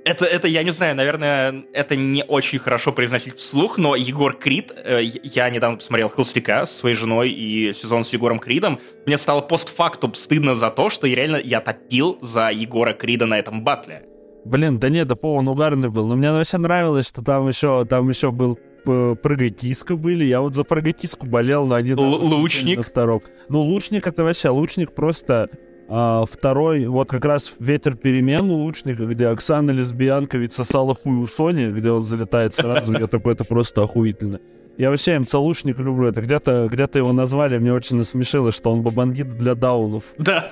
Это, 0.08 0.24
это, 0.24 0.48
я 0.48 0.62
не 0.62 0.70
знаю, 0.70 0.96
наверное, 0.96 1.64
это 1.74 1.94
не 1.94 2.24
очень 2.24 2.58
хорошо 2.58 2.92
произносить 2.92 3.36
вслух, 3.36 3.76
но 3.76 3.94
Егор 3.94 4.32
Крид, 4.32 4.72
э, 4.74 5.02
я 5.22 5.50
недавно 5.50 5.76
посмотрел 5.76 6.08
«Холостяка» 6.08 6.64
со 6.64 6.78
своей 6.78 6.96
женой 6.96 7.28
и 7.30 7.74
сезон 7.74 8.06
с 8.06 8.14
Егором 8.14 8.38
Кридом, 8.38 8.80
мне 9.04 9.18
стало 9.18 9.42
постфактум 9.42 10.14
стыдно 10.14 10.54
за 10.54 10.70
то, 10.70 10.88
что 10.88 11.06
я 11.06 11.14
реально 11.14 11.36
я 11.36 11.60
топил 11.60 12.16
за 12.22 12.48
Егора 12.50 12.94
Крида 12.94 13.26
на 13.26 13.38
этом 13.38 13.62
батле. 13.64 14.06
Блин, 14.46 14.78
да 14.78 14.88
нет, 14.88 15.08
да 15.08 15.14
по 15.14 15.34
он 15.34 15.46
угарный 15.46 15.90
был. 15.90 16.06
Но 16.06 16.16
мне 16.16 16.32
вообще 16.32 16.56
нравилось, 16.56 17.06
что 17.06 17.22
там 17.22 17.46
еще, 17.46 17.84
там 17.84 18.08
еще 18.08 18.32
был 18.32 18.58
э, 18.86 19.14
прыгай 19.22 19.50
киска 19.50 19.94
были. 19.94 20.24
Я 20.24 20.40
вот 20.40 20.54
за 20.54 20.64
прыгай 20.64 20.94
киску 20.94 21.26
болел, 21.26 21.66
но 21.66 21.74
они... 21.74 21.90
Л- 21.90 22.00
лучник? 22.00 22.78
На 22.78 22.82
втором. 22.82 23.20
Ну, 23.50 23.60
лучник 23.60 24.06
это 24.06 24.24
вообще, 24.24 24.48
лучник 24.48 24.94
просто 24.94 25.50
а, 25.88 26.24
второй, 26.30 26.86
вот 26.86 27.08
как 27.08 27.24
раз 27.24 27.54
ветер 27.58 27.96
перемен 27.96 28.50
у 28.50 28.56
лучника, 28.56 29.04
где 29.06 29.26
Оксана 29.28 29.70
лесбиянка 29.70 30.36
ведь 30.38 30.52
сосала 30.52 30.94
хуй 30.94 31.16
у 31.16 31.26
Сони, 31.26 31.66
где 31.70 31.90
он 31.90 32.04
залетает 32.04 32.54
сразу, 32.54 32.92
я 32.92 33.06
такой, 33.06 33.32
это 33.34 33.44
просто 33.44 33.82
охуительно. 33.82 34.40
Я 34.76 34.90
вообще 34.90 35.18
МЦ 35.18 35.34
Лучник 35.34 35.78
люблю. 35.80 36.06
Это 36.08 36.20
где-то 36.20 36.68
где 36.70 36.86
его 36.94 37.12
назвали, 37.12 37.58
мне 37.58 37.72
очень 37.72 37.96
насмешило, 37.96 38.52
что 38.52 38.70
он 38.70 38.82
бабангид 38.82 39.36
для 39.36 39.54
даунов. 39.56 40.04
Да, 40.18 40.48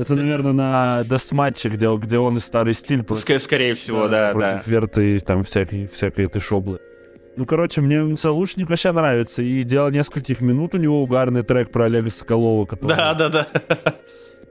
Это, 0.00 0.14
наверное, 0.16 0.52
на 0.52 1.04
Deathmatch'е, 1.04 1.68
где, 1.68 1.94
где 1.96 2.18
он 2.18 2.38
и 2.38 2.40
старый 2.40 2.74
стиль 2.74 3.00
ск- 3.00 3.38
скорее 3.38 3.74
всего, 3.74 4.08
да, 4.08 4.32
да. 4.32 4.38
против 4.38 4.66
Верты 4.66 5.16
и 5.16 5.20
там 5.20 5.44
всякой, 5.44 5.86
всякой 5.86 6.24
этой 6.26 6.40
шоблы. 6.40 6.80
Ну, 7.36 7.46
короче, 7.46 7.80
мне 7.80 8.02
Лучник 8.02 8.68
вообще 8.68 8.90
нравится. 8.92 9.42
И 9.42 9.62
«Дело 9.62 9.88
нескольких 9.90 10.40
минут», 10.40 10.74
у 10.74 10.78
него 10.78 11.00
угарный 11.00 11.42
трек 11.44 11.70
про 11.70 11.84
Олега 11.84 12.10
Соколова. 12.10 12.66
который- 12.66 12.96
Да, 12.96 13.14
да, 13.14 13.28
да. 13.28 13.46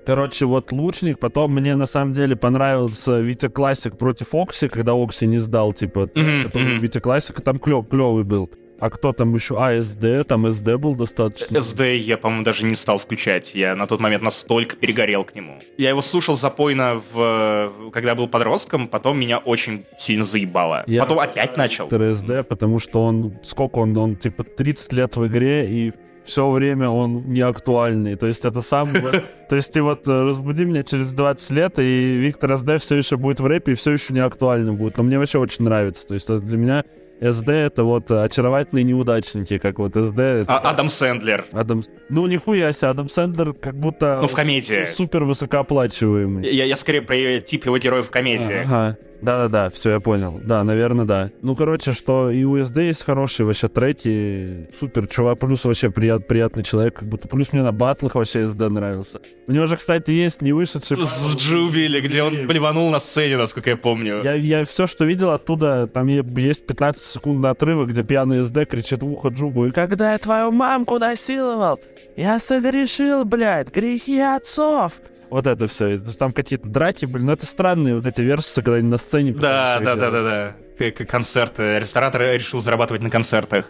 Короче, 0.09 0.45
вот 0.45 0.71
Лучник. 0.71 1.19
Потом 1.19 1.53
мне 1.53 1.75
на 1.75 1.85
самом 1.85 2.13
деле 2.13 2.35
понравился 2.35 3.19
Витя 3.19 3.47
Классик 3.47 3.95
против 3.95 4.33
Окси, 4.33 4.67
когда 4.67 4.93
Окси 4.93 5.27
не 5.27 5.37
сдал, 5.37 5.71
типа, 5.71 6.07
который 6.07 6.73
мгм. 6.73 6.79
Витя 6.79 6.99
Классик, 6.99 7.41
там 7.41 7.59
клев, 7.59 7.87
клевый 7.87 8.23
был. 8.23 8.49
А 8.79 8.89
кто 8.89 9.13
там 9.13 9.35
еще? 9.35 9.55
А, 9.59 9.79
СД, 9.79 10.27
там 10.27 10.51
СД 10.51 10.77
был 10.77 10.95
достаточно. 10.95 11.61
СД 11.61 11.81
я, 11.81 12.17
по-моему, 12.17 12.43
даже 12.43 12.65
не 12.65 12.73
стал 12.73 12.97
включать. 12.97 13.53
Я 13.53 13.75
на 13.75 13.85
тот 13.85 13.99
момент 13.99 14.23
настолько 14.23 14.75
перегорел 14.77 15.23
к 15.25 15.35
нему. 15.35 15.59
Я 15.77 15.89
его 15.89 16.01
слушал 16.01 16.35
запойно, 16.35 17.03
в, 17.13 17.91
когда 17.93 18.15
был 18.15 18.27
подростком, 18.27 18.87
потом 18.87 19.19
меня 19.19 19.37
очень 19.37 19.85
сильно 19.99 20.23
заебало. 20.23 20.85
Я- 20.87 21.03
Потом 21.03 21.19
опять 21.19 21.55
начал. 21.55 21.87
СД, 21.87 22.47
потому 22.47 22.79
что 22.79 23.03
он, 23.03 23.37
сколько 23.43 23.77
он, 23.77 23.95
он 23.95 24.15
типа 24.15 24.43
30 24.43 24.91
лет 24.91 25.15
в 25.17 25.27
игре, 25.27 25.69
и 25.69 25.93
все 26.29 26.49
время 26.49 26.89
он 26.89 27.23
не 27.27 27.41
актуальный. 27.41 28.15
То 28.15 28.27
есть 28.27 28.45
это 28.45 28.61
сам... 28.61 28.89
То 29.49 29.55
есть 29.55 29.73
ты 29.73 29.81
вот 29.81 30.07
э, 30.07 30.23
разбуди 30.23 30.63
меня 30.65 30.83
через 30.83 31.11
20 31.11 31.49
лет, 31.51 31.79
и 31.79 32.17
Виктор 32.17 32.57
СД 32.57 32.77
все 32.79 32.95
еще 32.95 33.17
будет 33.17 33.39
в 33.39 33.45
рэпе, 33.45 33.71
и 33.71 33.75
все 33.75 33.91
еще 33.91 34.13
не 34.13 34.19
актуальным 34.19 34.77
будет. 34.77 34.97
Но 34.97 35.03
мне 35.03 35.17
вообще 35.17 35.39
очень 35.39 35.65
нравится. 35.65 36.07
То 36.07 36.13
есть 36.13 36.27
для 36.27 36.57
меня 36.57 36.83
СД 37.21 37.49
это 37.49 37.83
вот 37.83 38.09
очаровательные 38.11 38.83
неудачники, 38.83 39.57
как 39.57 39.79
вот 39.79 39.91
СД. 39.93 40.19
это 40.19 40.45
А- 40.55 40.69
Адам 40.69 40.89
Сэндлер. 40.89 41.45
Адам... 41.51 41.83
Ну, 42.09 42.27
нихуя 42.27 42.71
себе, 42.71 42.87
Адам 42.89 43.09
Сэндлер 43.09 43.53
как 43.53 43.75
будто... 43.75 44.19
Ну, 44.21 44.27
в 44.27 44.33
комедии. 44.33 44.85
Супер 44.85 45.23
высокооплачиваемый. 45.23 46.49
Я, 46.53 46.65
я 46.65 46.75
скорее 46.75 47.01
про 47.01 47.39
тип 47.41 47.65
его 47.65 47.77
героев 47.77 48.07
в 48.07 48.11
комедии. 48.11 48.61
Ага. 48.63 48.97
Да-да-да, 49.21 49.69
все, 49.69 49.91
я 49.91 49.99
понял. 49.99 50.39
Да, 50.43 50.63
наверное, 50.63 51.05
да. 51.05 51.31
Ну, 51.41 51.55
короче, 51.55 51.91
что 51.91 52.29
и 52.29 52.43
USD 52.43 52.87
есть 52.87 53.03
хорошие 53.03 53.45
вообще 53.45 53.67
треки. 53.67 54.69
Супер, 54.79 55.07
чувак, 55.07 55.39
плюс 55.39 55.65
вообще 55.65 55.89
прият, 55.89 56.27
приятный 56.27 56.63
человек. 56.63 56.95
Как 56.99 57.07
будто 57.07 57.27
плюс 57.27 57.51
мне 57.51 57.61
на 57.61 57.71
батлах 57.71 58.15
вообще 58.15 58.43
SD 58.43 58.69
нравился. 58.69 59.19
У 59.47 59.51
него 59.51 59.67
же, 59.67 59.77
кстати, 59.77 60.11
есть 60.11 60.41
не 60.41 60.53
вышедший... 60.53 60.97
С 61.05 61.35
Джубили, 61.35 61.99
где 62.01 62.23
он 62.23 62.47
блеванул 62.47 62.89
на 62.89 62.99
сцене, 62.99 63.37
насколько 63.37 63.71
я 63.71 63.77
помню. 63.77 64.23
Я, 64.23 64.33
я 64.33 64.63
все, 64.65 64.87
что 64.87 65.05
видел 65.05 65.31
оттуда, 65.31 65.87
там 65.87 66.07
есть 66.07 66.65
15 66.65 67.01
секунд 67.01 67.45
отрывок, 67.45 67.89
где 67.89 68.03
пьяный 68.03 68.43
СД 68.43 68.65
кричит 68.69 69.03
в 69.03 69.11
ухо 69.11 69.29
Джубу. 69.29 69.65
И 69.65 69.71
когда 69.71 70.13
я 70.13 70.17
твою 70.17 70.51
мамку 70.51 70.97
насиловал, 70.99 71.79
я 72.15 72.39
согрешил, 72.39 73.25
блядь, 73.25 73.73
грехи 73.73 74.19
отцов. 74.19 74.93
Вот 75.29 75.45
это 75.47 75.67
все. 75.67 75.97
Там 75.97 76.33
какие-то 76.33 76.67
драки 76.67 77.05
были. 77.05 77.23
Но 77.23 77.33
это 77.33 77.45
странные 77.45 77.95
вот 77.95 78.05
эти 78.05 78.21
версии, 78.21 78.61
когда 78.61 78.75
они 78.75 78.87
на 78.87 78.97
сцене... 78.97 79.33
Да, 79.33 79.79
да, 79.79 79.95
да, 79.95 80.09
да, 80.11 80.55
да. 80.79 80.91
К- 80.91 81.05
Концерты. 81.05 81.79
Ресторатор 81.79 82.21
решил 82.21 82.61
зарабатывать 82.61 83.01
на 83.01 83.09
концертах. 83.09 83.69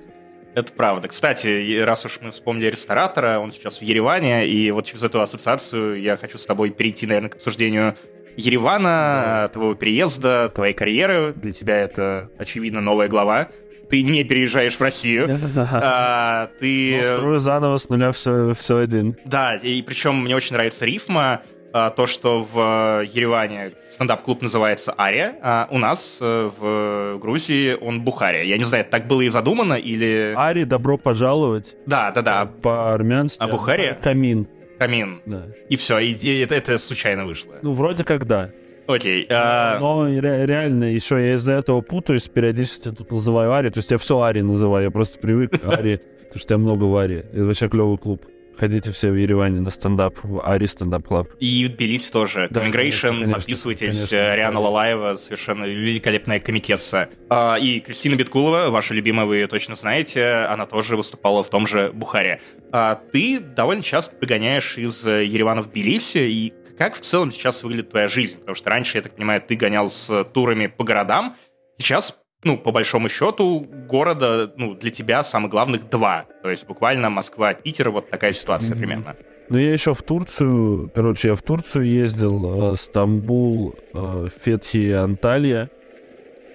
Это 0.56 0.74
правда. 0.74 1.08
Кстати, 1.08 1.80
раз 1.82 2.06
уж 2.06 2.20
мы 2.22 2.32
вспомнили 2.32 2.72
ресторатора, 2.72 3.40
он 3.40 3.52
сейчас 3.52 3.80
в 3.80 3.82
Ереване, 3.84 4.48
и 4.48 4.72
вот 4.72 4.86
через 4.86 5.04
эту 5.04 5.22
ассоциацию 5.22 6.02
я 6.02 6.18
хочу 6.18 6.38
с 6.40 6.46
тобой 6.46 6.72
перейти, 6.72 7.06
наверное, 7.06 7.30
к 7.30 7.36
обсуждению 7.36 7.96
Еревана, 8.36 9.50
твоего 9.54 9.76
переезда, 9.76 10.50
твоей 10.54 10.74
карьеры. 10.74 11.34
Для 11.36 11.52
тебя 11.52 11.78
это, 11.78 12.30
очевидно, 12.38 12.82
новая 12.82 13.08
глава. 13.08 13.50
Ты 13.90 14.04
не 14.04 14.24
переезжаешь 14.24 14.76
в 14.76 14.82
Россию. 14.82 15.40
А, 15.56 16.50
ты... 16.60 17.02
Ну, 17.02 17.18
строю 17.18 17.40
заново 17.40 17.78
с 17.78 17.90
нуля 17.90 18.12
все, 18.12 18.54
все 18.54 18.78
один. 18.78 19.18
Да, 19.26 19.56
и 19.56 19.82
причем 19.82 20.24
мне 20.24 20.36
очень 20.36 20.56
нравится 20.56 20.86
рифма, 20.86 21.42
а, 21.72 21.90
то, 21.90 22.08
что 22.08 22.44
в 22.44 23.04
Ереване 23.04 23.72
стендап-клуб 23.90 24.42
называется 24.42 24.94
Ария, 24.98 25.36
а 25.42 25.68
у 25.72 25.78
нас 25.78 26.18
э, 26.22 26.52
в 26.58 27.20
Грузии 27.20 27.78
он 27.80 28.02
Бухария. 28.02 28.44
Я 28.44 28.58
не 28.58 28.64
знаю, 28.64 28.86
так 28.90 29.08
было 29.08 29.22
и 29.22 29.30
задумано 29.30 29.74
или... 29.76 30.34
Ари, 30.36 30.64
добро 30.64 30.98
пожаловать. 30.98 31.76
Да, 31.86 32.12
да, 32.12 32.22
да, 32.22 32.46
По-армянски. 32.46 33.42
А 33.42 33.48
Бухария? 33.48 33.96
Камин. 34.02 34.48
камин. 34.80 35.22
Да. 35.26 35.48
И 35.70 35.76
все, 35.76 36.00
и, 36.00 36.12
и 36.12 36.40
это, 36.40 36.56
это 36.56 36.78
случайно 36.78 37.26
вышло. 37.26 37.56
Ну, 37.62 37.74
вроде 37.74 38.04
как 38.04 38.26
да. 38.26 38.50
Окей. 38.90 39.28
а, 39.30 39.78
Но 39.80 40.08
ре- 40.08 40.46
реально 40.46 40.86
еще 40.86 41.16
я 41.24 41.34
из-за 41.36 41.54
этого 41.54 41.82
путаюсь, 41.82 42.28
периодически 42.28 42.90
тут 42.90 43.12
называю 43.12 43.54
Ари. 43.54 43.70
То 43.70 43.78
есть 43.80 43.92
я 43.92 43.98
все 43.98 44.20
Ари 44.22 44.42
называю, 44.42 44.86
я 44.86 44.92
просто 44.92 45.20
привык 45.20 45.62
к 45.62 45.66
Ари, 45.68 46.02
потому 46.24 46.40
что 46.40 46.54
я 46.56 46.58
много 46.58 46.84
в 46.86 46.96
Ари. 46.98 47.18
Это 47.32 47.44
вообще 47.46 47.70
клевый 47.70 47.98
клуб. 47.98 48.26
Ходите 48.58 48.92
все 48.92 49.10
в 49.10 49.16
Ереване 49.16 49.62
на 49.62 49.70
стендап, 49.72 50.16
в 50.22 50.42
Ари 50.46 50.66
стендап 50.66 51.08
клаб. 51.08 51.30
И 51.40 51.66
в 51.66 51.70
Тбилиси 51.78 52.12
тоже. 52.12 52.48
Да, 52.50 52.60
конечно, 52.70 53.10
конечно, 53.12 53.36
подписывайтесь. 53.36 53.96
конечно. 53.96 54.16
э, 54.18 54.36
Риана 54.36 54.60
Лалаева, 54.60 55.16
совершенно 55.16 55.64
великолепная 55.64 56.40
комикесса. 56.40 57.08
А, 57.30 57.56
И 57.58 57.80
Кристина 57.80 58.16
Биткулова, 58.16 58.70
ваша 58.70 58.94
любимая, 58.96 59.26
вы 59.26 59.38
ее 59.38 59.48
точно 59.48 59.76
знаете, 59.76 60.26
она 60.50 60.66
тоже 60.66 60.98
выступала 60.98 61.42
в 61.42 61.50
том 61.50 61.68
же 61.68 61.92
Бухаре. 61.94 62.42
А 62.74 62.96
Ты 63.14 63.40
довольно 63.40 63.82
часто 63.82 64.14
пригоняешь 64.18 64.78
из 64.78 65.06
э, 65.08 65.24
Еревана 65.24 65.62
в 65.62 65.70
Тбилиси, 65.72 66.18
и 66.18 66.54
как 66.80 66.96
в 66.96 67.02
целом 67.02 67.32
сейчас 67.32 67.62
выглядит 67.64 67.92
твоя 67.92 68.08
жизнь? 68.08 68.40
Потому 68.40 68.56
что 68.56 68.70
раньше, 68.72 68.98
я 68.98 69.02
так 69.04 69.12
понимаю, 69.16 69.42
ты 69.42 69.56
гонял 69.56 69.90
с 69.92 70.24
турами 70.34 70.66
по 70.68 70.84
городам, 70.84 71.36
сейчас 71.78 72.16
ну, 72.46 72.58
по 72.58 72.72
большому 72.72 73.10
счету, 73.10 73.68
города, 73.90 74.54
ну, 74.56 74.74
для 74.74 74.92
тебя 74.92 75.24
самых 75.24 75.52
главных 75.52 75.90
два. 75.90 76.26
То 76.42 76.50
есть 76.50 76.66
буквально 76.66 77.10
Москва, 77.10 77.54
Питер, 77.54 77.90
вот 77.90 78.10
такая 78.10 78.32
ситуация 78.32 78.72
Мгм. 78.76 78.78
примерно. 78.80 79.16
Ну, 79.50 79.58
я 79.58 79.74
еще 79.74 79.94
в 79.94 80.02
Турцию, 80.04 80.90
короче, 80.96 81.28
я 81.30 81.36
в 81.36 81.42
Турцию 81.42 81.86
ездил, 81.86 82.74
э, 82.74 82.78
Стамбул, 82.78 83.76
э, 83.94 84.28
Фетхи, 84.42 84.92
Анталия. 84.92 85.70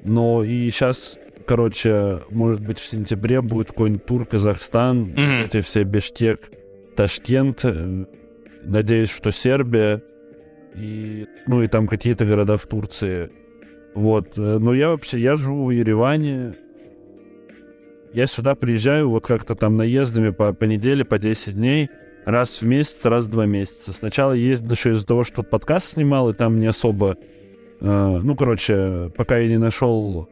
Но 0.04 0.42
и 0.42 0.70
сейчас, 0.70 1.18
короче, 1.46 2.22
может 2.30 2.60
быть, 2.62 2.78
в 2.78 2.86
сентябре 2.86 3.42
будет 3.42 3.68
какой-нибудь 3.68 4.06
тур 4.06 4.24
Казахстан, 4.24 5.00
Мгм. 5.10 5.42
эти 5.44 5.60
все 5.60 5.82
Бишкек, 5.82 6.50
Ташкент, 6.96 7.62
э, 7.64 8.06
надеюсь, 8.62 9.10
что 9.10 9.32
Сербия, 9.32 10.02
и, 10.74 11.26
ну, 11.46 11.62
и 11.62 11.68
там 11.68 11.86
какие-то 11.86 12.24
города 12.24 12.56
в 12.56 12.66
Турции. 12.66 13.30
Вот, 13.94 14.36
э, 14.36 14.58
но 14.58 14.74
я 14.74 14.90
вообще, 14.90 15.18
я 15.18 15.36
живу 15.36 15.66
в 15.66 15.70
Ереване, 15.70 16.54
я 18.12 18.26
сюда 18.26 18.54
приезжаю 18.54 19.10
вот 19.10 19.26
как-то 19.26 19.54
там 19.54 19.76
наездами 19.76 20.30
по, 20.30 20.52
по 20.52 20.64
неделе, 20.64 21.04
по 21.04 21.18
10 21.18 21.54
дней, 21.54 21.90
раз 22.24 22.60
в 22.60 22.66
месяц, 22.66 23.04
раз 23.04 23.26
в 23.26 23.30
два 23.30 23.46
месяца. 23.46 23.92
Сначала 23.92 24.32
ездил 24.32 24.72
еще 24.72 24.90
из-за 24.92 25.06
того, 25.06 25.24
что 25.24 25.42
подкаст 25.42 25.94
снимал, 25.94 26.30
и 26.30 26.32
там 26.32 26.60
не 26.60 26.66
особо... 26.66 27.16
э, 27.80 28.20
ну, 28.22 28.36
короче, 28.36 29.10
пока 29.16 29.38
я 29.38 29.48
не 29.48 29.58
нашел 29.58 30.28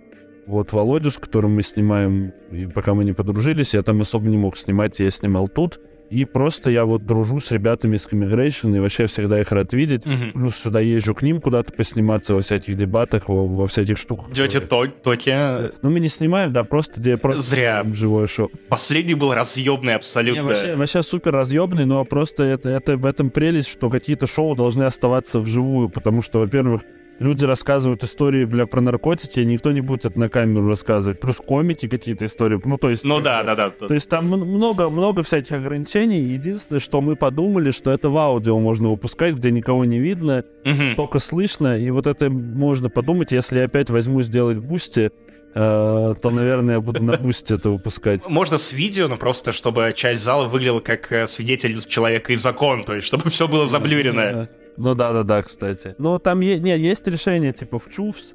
вот 0.46 0.72
Володю, 0.72 1.10
с 1.10 1.16
которым 1.16 1.54
мы 1.54 1.62
снимаем, 1.62 2.32
и 2.50 2.66
пока 2.66 2.94
мы 2.94 3.04
не 3.04 3.12
подружились, 3.12 3.74
я 3.74 3.82
там 3.82 4.00
особо 4.00 4.28
не 4.28 4.38
мог 4.38 4.56
снимать, 4.56 4.98
я 4.98 5.10
снимал 5.10 5.48
тут. 5.48 5.80
И 6.12 6.26
просто 6.26 6.68
я 6.68 6.84
вот 6.84 7.06
дружу 7.06 7.40
с 7.40 7.50
ребятами 7.50 7.96
из 7.96 8.06
Commigration, 8.06 8.76
и 8.76 8.80
вообще 8.80 9.06
всегда 9.06 9.40
их 9.40 9.50
рад 9.50 9.72
видеть. 9.72 10.04
Мгм. 10.04 10.32
Плюс 10.32 10.56
сюда 10.56 10.80
езжу 10.80 11.14
к 11.14 11.22
ним 11.22 11.40
куда-то 11.40 11.72
посниматься 11.72 12.34
во 12.34 12.42
всяких 12.42 12.76
дебатах, 12.76 13.28
во, 13.28 13.46
во 13.46 13.66
всяких 13.66 13.96
штуках. 13.96 14.26
То- 14.68 14.86
Токи. 15.02 15.30
Э, 15.32 15.70
Ну, 15.80 15.90
мы 15.90 16.00
не 16.00 16.08
снимаем, 16.08 16.52
да, 16.52 16.64
просто 16.64 17.00
где 17.00 17.16
просто 17.16 17.40
Зря. 17.42 17.82
живое 17.94 18.26
шоу. 18.26 18.50
Последний 18.68 19.14
был 19.14 19.32
разъебный 19.32 19.88
Не, 19.92 19.94
абсолютно. 19.96 20.44
вообще, 20.44 20.76
вообще 20.76 21.02
супер 21.02 21.32
разъебный, 21.32 21.86
но 21.86 22.04
просто 22.04 22.42
это, 22.42 22.68
это 22.68 22.98
в 22.98 23.06
этом 23.06 23.30
прелесть, 23.30 23.68
что 23.68 23.88
какие-то 23.88 24.26
шоу 24.26 24.54
должны 24.54 24.82
оставаться 24.82 25.40
вживую, 25.40 25.88
потому 25.88 26.20
что, 26.20 26.40
во-первых, 26.40 26.82
люди 27.22 27.44
рассказывают 27.44 28.02
истории, 28.04 28.44
бля, 28.44 28.66
про 28.66 28.80
наркотики, 28.80 29.40
и 29.40 29.44
никто 29.44 29.72
не 29.72 29.80
будет 29.80 30.04
это 30.04 30.18
на 30.18 30.28
камеру 30.28 30.68
рассказывать. 30.68 31.20
Плюс 31.20 31.36
комики 31.36 31.88
какие-то 31.88 32.26
истории. 32.26 32.60
Ну, 32.64 32.76
то 32.78 32.90
есть... 32.90 33.04
Ну 33.04 33.20
да, 33.20 33.42
да, 33.42 33.54
да. 33.54 33.70
То 33.70 33.94
есть 33.94 34.08
там 34.08 34.32
м- 34.34 34.40
много, 34.46 34.90
много 34.90 35.22
всяких 35.22 35.52
ограничений. 35.52 36.20
Единственное, 36.20 36.80
что 36.80 37.00
мы 37.00 37.16
подумали, 37.16 37.70
что 37.70 37.90
это 37.90 38.08
в 38.10 38.16
аудио 38.18 38.58
можно 38.58 38.90
выпускать, 38.90 39.34
где 39.34 39.50
никого 39.50 39.84
не 39.84 39.98
видно, 39.98 40.44
Мгм. 40.64 40.96
только 40.96 41.18
слышно. 41.18 41.78
И 41.78 41.90
вот 41.90 42.06
это 42.06 42.28
можно 42.30 42.90
подумать, 42.90 43.32
если 43.32 43.58
я 43.58 43.64
опять 43.64 43.88
возьму 43.90 44.22
сделать 44.22 44.58
бусти, 44.58 45.10
э, 45.54 46.14
то, 46.22 46.30
наверное, 46.30 46.76
я 46.76 46.80
буду 46.80 47.02
на 47.02 47.16
бусти 47.16 47.52
это 47.54 47.70
выпускать. 47.70 48.26
Можно 48.28 48.58
с 48.58 48.72
видео, 48.72 49.08
но 49.08 49.16
просто 49.16 49.52
чтобы 49.52 49.92
часть 49.94 50.22
зала 50.22 50.46
выглядела 50.46 50.80
как 50.80 51.12
э, 51.12 51.26
свидетель 51.26 51.78
человека 51.86 52.32
и 52.32 52.36
закон, 52.36 52.84
то 52.84 52.94
есть 52.94 53.06
чтобы 53.06 53.28
все 53.30 53.46
было 53.48 53.66
заблюрено. 53.66 54.48
Ну 54.76 54.94
да, 54.94 55.12
да, 55.12 55.22
да, 55.22 55.42
кстати. 55.42 55.94
Но 55.98 56.18
там 56.18 56.40
е- 56.40 56.58
не, 56.58 56.76
есть 56.78 57.06
решение, 57.06 57.52
типа 57.52 57.78
в 57.78 57.88
чувс. 57.90 58.32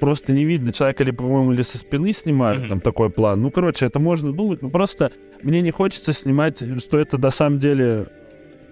Просто 0.00 0.32
не 0.32 0.44
видно 0.44 0.72
человека, 0.72 1.02
или, 1.02 1.10
по-моему, 1.10 1.52
или 1.52 1.62
со 1.62 1.76
спины 1.78 2.12
снимают, 2.12 2.60
Мгм. 2.60 2.68
там 2.68 2.80
такой 2.80 3.10
план. 3.10 3.42
Ну, 3.42 3.50
короче, 3.50 3.86
это 3.86 3.98
можно 3.98 4.32
думать, 4.32 4.62
но 4.62 4.70
просто 4.70 5.10
мне 5.42 5.60
не 5.60 5.72
хочется 5.72 6.12
снимать, 6.12 6.62
что 6.80 6.98
это 6.98 7.18
на 7.18 7.30
самом 7.32 7.58
деле 7.58 8.06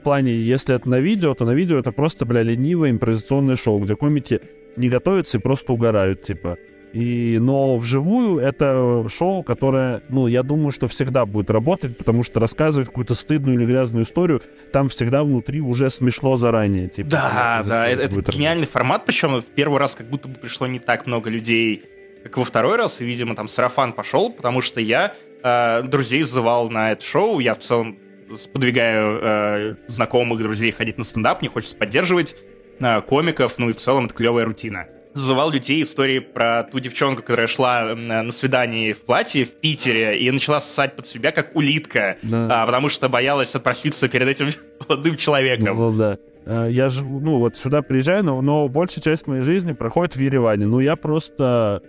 в 0.01 0.03
плане, 0.05 0.33
если 0.37 0.77
это 0.77 0.89
на 0.89 1.01
видео, 1.01 1.35
то 1.35 1.45
на 1.45 1.51
видео 1.55 1.79
это 1.79 1.91
просто, 1.91 2.27
бля, 2.27 2.43
ленивое 2.43 2.91
импровизационное 2.93 3.57
шоу, 3.57 3.81
где 3.81 3.97
комики 3.97 4.41
не 4.77 4.89
готовятся 4.89 5.39
и 5.39 5.41
просто 5.41 5.73
угорают, 5.73 6.23
типа. 6.23 6.59
И, 6.93 7.39
но 7.41 7.77
вживую 7.77 8.39
это 8.39 9.07
шоу, 9.09 9.43
которое, 9.43 10.03
ну, 10.09 10.29
я 10.29 10.43
думаю, 10.43 10.73
что 10.73 10.89
всегда 10.89 11.27
будет 11.27 11.51
работать, 11.51 11.99
потому 11.99 12.23
что 12.23 12.41
рассказывать 12.41 12.89
какую-то 12.89 13.15
стыдную 13.15 13.59
или 13.59 13.67
грязную 13.67 14.05
историю, 14.05 14.41
там 14.73 14.89
всегда 14.89 15.25
внутри 15.25 15.61
уже 15.61 15.91
смешло 15.91 16.37
заранее. 16.37 16.89
Типа, 16.89 17.11
Да, 17.11 17.63
да, 17.67 17.89
это, 17.89 18.03
это 18.03 18.33
гениальный 18.33 18.67
формат, 18.67 19.05
причем 19.05 19.41
в 19.41 19.45
первый 19.45 19.79
раз 19.79 19.95
как 19.95 20.09
будто 20.09 20.29
бы 20.29 20.35
пришло 20.37 20.67
не 20.67 20.79
так 20.79 21.07
много 21.07 21.29
людей, 21.29 21.85
как 22.23 22.39
во 22.39 22.45
второй 22.45 22.77
раз, 22.77 23.01
и, 23.01 23.05
видимо, 23.05 23.35
там 23.35 23.49
сарафан 23.49 23.93
пошел, 23.93 24.31
потому 24.31 24.63
что 24.63 24.81
я 24.81 25.15
э, 25.43 25.83
друзей 25.83 26.23
зазывал 26.23 26.71
на 26.71 26.93
это 26.93 27.05
шоу, 27.05 27.41
я 27.41 27.55
в 27.55 27.59
целом 27.59 27.99
сподвигаю 28.37 29.21
э, 29.23 29.75
знакомых 29.89 30.41
друзей 30.41 30.73
ходить 30.73 30.99
на 30.99 31.05
стендап, 31.05 31.41
мне 31.41 31.51
хочется 31.51 31.77
поддерживать 31.77 32.37
э, 32.81 33.01
комиков, 33.03 33.59
ну 33.59 33.71
и 33.71 33.73
в 33.73 33.77
целом 33.77 34.07
это 34.07 34.15
клевая 34.15 34.47
рутина. 34.47 34.87
Зазывал 35.17 35.51
людей 35.51 35.83
истории 35.83 36.19
про 36.19 36.65
ту 36.65 36.79
девчонку, 36.79 37.23
которая 37.23 37.47
шла 37.47 37.95
на 37.95 38.31
свидании 38.31 38.93
в 38.93 39.01
платье 39.01 39.47
в 39.47 39.53
Питере 39.55 40.19
и 40.19 40.31
начала 40.31 40.61
ссать 40.61 40.95
под 40.95 41.07
себя, 41.07 41.33
как 41.33 41.57
улитка, 41.57 42.19
Да. 42.23 42.63
а, 42.63 42.67
потому 42.67 42.91
что 42.91 43.09
боялась 43.09 43.55
отпроситься 43.55 44.09
перед 44.09 44.29
этим 44.29 44.49
молодым 44.89 45.17
человеком. 45.17 45.75
Ну, 45.79 45.91
да. 45.97 46.19
Э, 46.45 46.69
Я 46.71 46.91
живу, 46.91 47.19
ну, 47.21 47.39
вот 47.39 47.57
сюда 47.57 47.81
приезжаю, 47.81 48.25
но, 48.25 48.43
но 48.43 48.69
большая 48.69 49.03
часть 49.03 49.27
моей 49.27 49.41
жизни 49.43 49.73
проходит 49.73 50.17
в 50.17 50.21
Ереване. 50.21 50.67
Ну, 50.67 50.81
я 50.81 50.97
просто... 50.97 51.83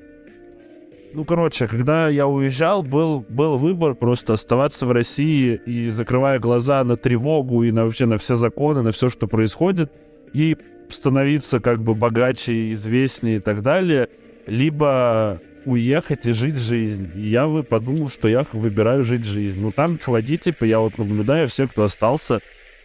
Ну, 1.14 1.26
короче, 1.26 1.68
когда 1.68 2.08
я 2.08 2.28
уезжал, 2.28 2.82
был, 2.82 3.26
был 3.28 3.58
выбор 3.58 3.96
просто 3.96 4.34
оставаться 4.34 4.86
в 4.86 4.92
России 4.94 5.60
и 5.66 5.90
закрывая 5.90 6.40
глаза 6.40 6.82
на 6.86 6.96
тревогу 6.96 7.64
и 7.64 7.72
на, 7.72 7.84
вообще 7.86 8.06
на 8.06 8.18
все 8.18 8.36
законы, 8.36 8.84
на 8.84 8.94
все, 8.94 9.10
что 9.10 9.28
происходит, 9.28 9.92
и 10.34 10.56
становиться 10.90 11.60
как 11.60 11.82
бы 11.82 11.96
богаче, 11.96 12.72
известнее 12.74 13.38
и 13.38 13.40
так 13.40 13.62
далее, 13.62 14.10
либо 14.46 15.42
уехать 15.66 16.26
и 16.26 16.32
жить 16.32 16.56
жизнь. 16.56 17.12
И 17.16 17.28
я 17.28 17.48
вы 17.48 17.64
подумал, 17.64 18.10
что 18.10 18.28
я 18.28 18.46
выбираю 18.54 19.04
жить 19.04 19.26
жизнь. 19.26 19.60
Ну, 19.60 19.72
там 19.72 19.98
чуваки, 19.98 20.38
типа, 20.38 20.64
я 20.64 20.80
вот 20.80 20.98
наблюдаю, 20.98 21.50
все, 21.50 21.68
кто 21.68 21.84
остался, 21.84 22.40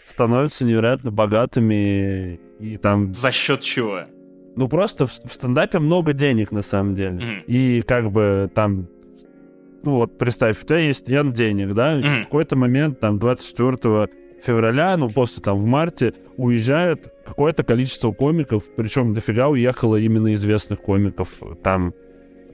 становятся 0.05 0.65
невероятно 0.65 1.13
богатыми 1.13 2.41
и 2.59 2.77
там... 2.77 3.15
За 3.15 3.31
счет 3.31 3.61
чего? 3.61 4.03
Ну, 4.57 4.69
просто 4.69 5.07
в, 5.07 5.13
в 5.13 5.33
стендапе 5.33 5.79
много 5.79 6.13
денег, 6.13 6.51
на 6.51 6.63
самом 6.63 6.95
деле. 6.95 7.13
Мгм. 7.13 7.43
И 7.47 7.83
как 7.87 8.11
бы 8.11 8.51
там... 8.53 8.89
Ну, 9.85 9.97
вот 9.97 10.19
представь, 10.19 10.63
у 10.63 10.67
тебя 10.67 10.79
есть 10.79 11.09
N 11.09 11.33
денег, 11.33 11.75
да? 11.75 11.99
и 11.99 12.03
Мгм. 12.03 12.21
В 12.23 12.25
какой-то 12.25 12.57
момент, 12.57 13.01
там, 13.01 13.19
24 13.19 14.09
февраля, 14.45 14.97
ну, 14.97 15.09
после 15.11 15.43
там 15.43 15.59
в 15.59 15.65
марте, 15.67 16.13
уезжает 16.37 17.13
какое-то 17.25 17.63
количество 17.65 18.13
комиков, 18.13 18.65
причем 18.77 19.15
дофига 19.15 19.49
уехало 19.49 19.97
именно 19.97 20.33
известных 20.35 20.81
комиков. 20.81 21.29
Там 21.63 21.95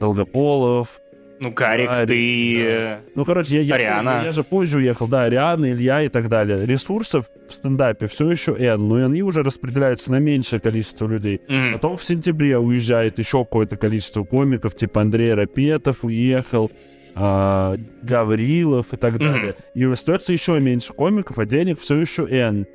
Долгополов, 0.01 1.01
Ну, 1.41 1.53
Карик, 1.53 1.89
Карик, 1.89 2.09
ты... 2.09 2.57
да. 2.57 2.71
э, 2.71 2.99
ну, 3.15 3.25
короче, 3.25 3.57
я, 3.57 3.61
я, 3.63 3.75
Ариана. 3.77 4.23
я 4.25 4.33
же 4.33 4.43
позже 4.45 4.79
уехал, 4.79 5.07
да, 5.07 5.25
Ариана, 5.25 5.71
Илья 5.73 6.03
и 6.03 6.09
так 6.09 6.29
далее. 6.29 6.67
Ресурсов 6.67 7.27
в 7.49 7.53
стендапе 7.55 8.07
все 8.07 8.31
еще 8.31 8.57
N, 8.59 8.89
но 8.89 8.97
они 9.07 9.23
уже 9.23 9.43
распределяются 9.43 10.11
на 10.11 10.19
меньшее 10.19 10.61
количество 10.61 11.07
людей. 11.07 11.41
м, 11.49 11.73
Потом 11.75 11.97
в 11.97 12.05
сентябре 12.05 12.59
уезжает 12.59 13.19
еще 13.19 13.45
какое-то 13.45 13.77
количество 13.77 14.25
комиков, 14.25 14.75
типа 14.77 15.01
Андрей 15.01 15.35
Рапетов 15.35 16.05
уехал, 16.05 16.71
а, 17.19 17.77
Гаврилов 18.03 18.93
и 18.93 18.97
так 18.97 19.19
далее. 19.19 19.55
И 19.75 19.85
остается 19.85 20.33
еще 20.33 20.59
меньше 20.61 20.93
комиков, 20.93 21.39
а 21.39 21.47
денег 21.47 21.81
все 21.81 21.97
еще 21.97 22.27
N. 22.29 22.67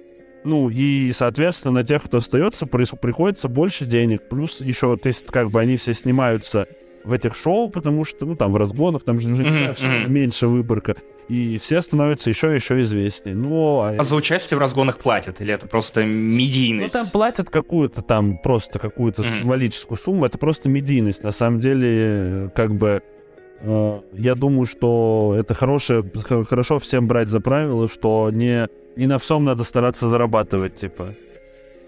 Ну 0.44 0.70
и, 0.70 1.12
соответственно, 1.14 1.76
на 1.76 1.84
тех, 1.86 2.04
кто 2.04 2.18
остается, 2.18 2.66
приходится 2.66 3.48
больше 3.48 3.86
денег. 3.86 4.28
Плюс 4.30 4.60
еще, 4.60 4.98
то 4.98 5.08
есть, 5.08 5.26
как 5.28 5.50
бы 5.52 5.62
они 5.62 5.78
все 5.78 5.94
снимаются 5.94 6.68
в 7.06 7.14
этих 7.14 7.36
шоу, 7.36 7.70
потому 7.70 8.04
что, 8.06 8.26
ну, 8.26 8.36
там, 8.36 8.52
в 8.52 8.58
разгонах, 8.58 9.04
там 9.04 9.20
же 9.20 9.30
мгм. 9.30 10.12
меньше 10.14 10.48
выборка. 10.48 10.96
И 11.30 11.58
все 11.62 11.82
становятся 11.82 12.30
еще 12.30 12.52
и 12.52 12.56
еще 12.56 12.82
известнее. 12.82 13.34
Ну, 13.36 13.80
а- 13.80 13.96
А 13.98 14.04
за 14.04 14.16
участие 14.16 14.58
в 14.58 14.60
разгонах 14.60 14.98
платят? 15.00 15.40
Или 15.40 15.54
это 15.54 15.68
просто 15.68 16.02
ну, 16.02 16.08
медийность? 16.08 16.92
там 16.92 17.08
платят 17.08 17.50
какую-то 17.50 18.02
там, 18.02 18.38
просто 18.38 18.78
какую-то 18.80 19.22
Мгм. 19.22 19.32
символическую 19.40 19.98
сумму. 19.98 20.26
Это 20.26 20.38
просто 20.38 20.68
медийность. 20.68 21.24
На 21.24 21.32
самом 21.32 21.62
деле, 21.62 21.90
э, 21.90 22.50
как 22.54 22.76
бы, 22.76 23.02
э, 23.02 23.13
я 23.62 24.36
думаю, 24.36 24.66
что 24.66 25.36
это 25.38 25.54
хорошее, 25.54 26.04
хорошо 26.50 26.80
всем 26.80 27.08
брать 27.08 27.30
за 27.30 27.40
правило, 27.40 27.88
что 27.88 28.30
не, 28.32 28.68
не 28.96 29.08
на 29.08 29.20
всем 29.20 29.46
надо 29.46 29.64
стараться 29.64 30.08
зарабатывать, 30.08 30.76
типа. 30.76 31.16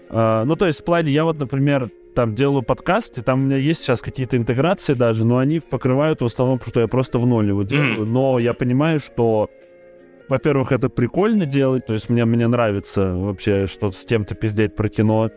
А, 0.08 0.44
ну, 0.44 0.56
то 0.56 0.66
есть, 0.66 0.80
в 0.80 0.84
плане, 0.84 1.10
я 1.10 1.24
вот, 1.24 1.38
например, 1.38 1.90
там 2.14 2.34
делаю 2.34 2.62
подкаст, 2.62 3.18
и 3.18 3.22
там 3.22 3.42
у 3.42 3.44
меня 3.44 3.58
есть 3.58 3.82
сейчас 3.82 4.00
какие-то 4.00 4.36
интеграции 4.38 4.94
даже, 4.94 5.24
но 5.24 5.36
они 5.36 5.60
покрывают 5.60 6.22
в 6.22 6.24
основном, 6.24 6.60
что 6.66 6.80
я 6.80 6.88
просто 6.88 7.18
в 7.18 7.26
ноль 7.26 7.48
его 7.48 7.62
делаю. 7.62 8.06
Но 8.06 8.38
я 8.38 8.54
понимаю, 8.54 9.00
что, 9.00 9.50
во-первых, 10.28 10.72
это 10.72 10.88
прикольно 10.88 11.44
делать, 11.44 11.84
то 11.84 11.92
есть 11.92 12.08
мне, 12.08 12.24
мне 12.24 12.48
нравится 12.48 13.12
вообще 13.14 13.66
что-то 13.66 13.96
с 13.96 14.04
кем-то 14.06 14.34
пиздеть 14.34 14.74
про 14.74 14.88
кино. 14.88 15.30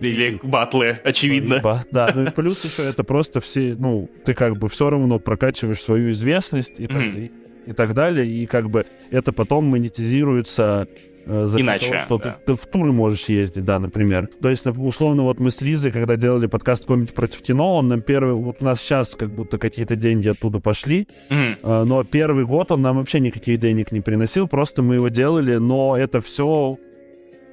Или 0.00 0.38
батлы, 0.42 0.98
очевидно. 1.04 1.60
Да, 1.90 2.10
ну 2.14 2.24
и 2.24 2.30
плюс 2.30 2.64
еще 2.64 2.82
это 2.88 3.04
просто 3.04 3.40
все, 3.40 3.74
ну, 3.78 4.10
ты 4.24 4.34
как 4.34 4.56
бы 4.58 4.68
все 4.68 4.90
равно 4.90 5.18
прокачиваешь 5.18 5.80
свою 5.80 6.10
известность 6.12 6.78
и, 6.80 6.86
так, 6.86 7.02
и, 7.02 7.30
и 7.66 7.72
так 7.72 7.94
далее, 7.94 8.26
и 8.26 8.46
как 8.46 8.68
бы 8.70 8.84
это 9.10 9.32
потом 9.32 9.64
монетизируется 9.66 10.88
э, 11.24 11.46
за 11.46 11.60
Иначе, 11.60 11.88
того, 11.88 12.00
что 12.00 12.18
да. 12.18 12.38
ты, 12.44 12.52
ты 12.52 12.62
в 12.62 12.66
туры 12.66 12.92
можешь 12.92 13.24
ездить, 13.28 13.64
да, 13.64 13.78
например. 13.78 14.28
То 14.40 14.50
есть, 14.50 14.66
условно, 14.66 15.22
вот 15.22 15.40
мы 15.40 15.50
с 15.50 15.60
Лизой, 15.60 15.90
когда 15.90 16.16
делали 16.16 16.46
подкаст 16.46 16.84
«Комики 16.84 17.12
против 17.12 17.42
кино», 17.42 17.76
он 17.76 17.88
нам 17.88 18.02
первый, 18.02 18.34
вот 18.34 18.56
у 18.60 18.64
нас 18.64 18.80
сейчас 18.80 19.14
как 19.14 19.30
будто 19.30 19.58
какие-то 19.58 19.96
деньги 19.96 20.28
оттуда 20.28 20.60
пошли, 20.60 21.08
Мгм. 21.30 21.56
э, 21.62 21.84
но 21.84 22.04
первый 22.04 22.44
год 22.44 22.70
он 22.70 22.82
нам 22.82 22.98
вообще 22.98 23.20
никаких 23.20 23.58
денег 23.58 23.92
не 23.92 24.00
приносил, 24.00 24.46
просто 24.46 24.82
мы 24.82 24.96
его 24.96 25.08
делали, 25.08 25.56
но 25.56 25.96
это 25.96 26.20
все 26.20 26.78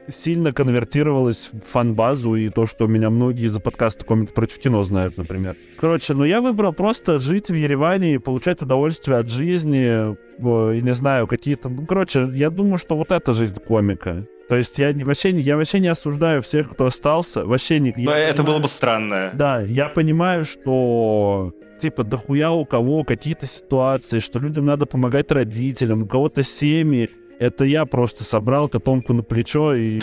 сильно 0.10 0.52
конвертировалось 0.54 1.50
в 1.54 1.72
фан-базу 1.72 2.36
и 2.36 2.50
то, 2.50 2.66
что 2.66 2.88
меня 2.88 3.10
многие 3.10 3.46
из-за 3.46 3.60
подкаста 3.60 4.06
«Комик 4.06 4.34
против 4.34 4.60
кино» 4.60 4.84
знают, 4.84 5.18
например. 5.18 5.56
Короче, 5.80 6.14
ну 6.14 6.24
я 6.24 6.42
выбрал 6.42 6.74
просто 6.74 7.20
жить 7.20 7.50
в 7.50 7.54
Ереване 7.54 8.16
и 8.16 8.18
получать 8.18 8.62
удовольствие 8.62 9.18
от 9.18 9.30
жизни, 9.30 10.16
э, 10.16 10.76
и 10.78 10.82
не 10.82 10.94
знаю, 10.94 11.28
какие-то... 11.28 11.70
Ну, 11.70 11.86
короче, 11.86 12.30
я 12.34 12.50
думаю, 12.50 12.78
что 12.78 12.96
вот 12.96 13.12
это 13.12 13.34
жизнь 13.34 13.60
комика. 13.60 14.26
То 14.50 14.56
есть 14.56 14.78
я 14.78 14.94
вообще, 14.94 15.32
не- 15.32 15.42
я 15.42 15.56
вообще 15.56 15.80
не 15.80 15.88
осуждаю 15.88 16.42
всех, 16.42 16.72
кто 16.72 16.86
остался, 16.88 17.46
вообще 17.46 17.80
не... 17.80 17.94
Но 17.98 18.12
это 18.12 18.38
понимаю- 18.38 18.46
было 18.46 18.60
бы 18.60 18.68
странно. 18.68 19.32
да, 19.34 19.62
я 19.62 19.88
понимаю, 19.90 20.44
что 20.46 21.54
типа 21.82 22.04
дохуя 22.04 22.52
у 22.52 22.66
кого 22.66 23.04
какие-то 23.04 23.46
ситуации, 23.46 24.20
что 24.20 24.40
людям 24.40 24.66
надо 24.66 24.86
помогать 24.86 25.32
родителям, 25.32 26.04
у 26.04 26.08
кого-то 26.08 26.44
семьи. 26.44 27.10
Это 27.44 27.66
я 27.66 27.86
просто 27.86 28.24
собрал 28.24 28.70
котомку 28.70 29.12
на 29.12 29.22
плечо 29.22 29.76
и 29.76 30.00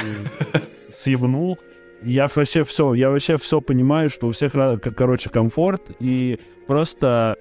съебнул. 0.95 1.59
Я 2.03 2.28
вообще 2.34 2.64
все, 2.64 2.93
я 2.93 3.09
вообще 3.09 3.38
все 3.38 3.62
понимаю, 3.62 4.11
что 4.11 4.26
у 4.26 4.32
всех, 4.32 4.53
короче, 4.95 5.30
комфорт, 5.30 5.91
и 6.01 6.38
просто 6.66 7.36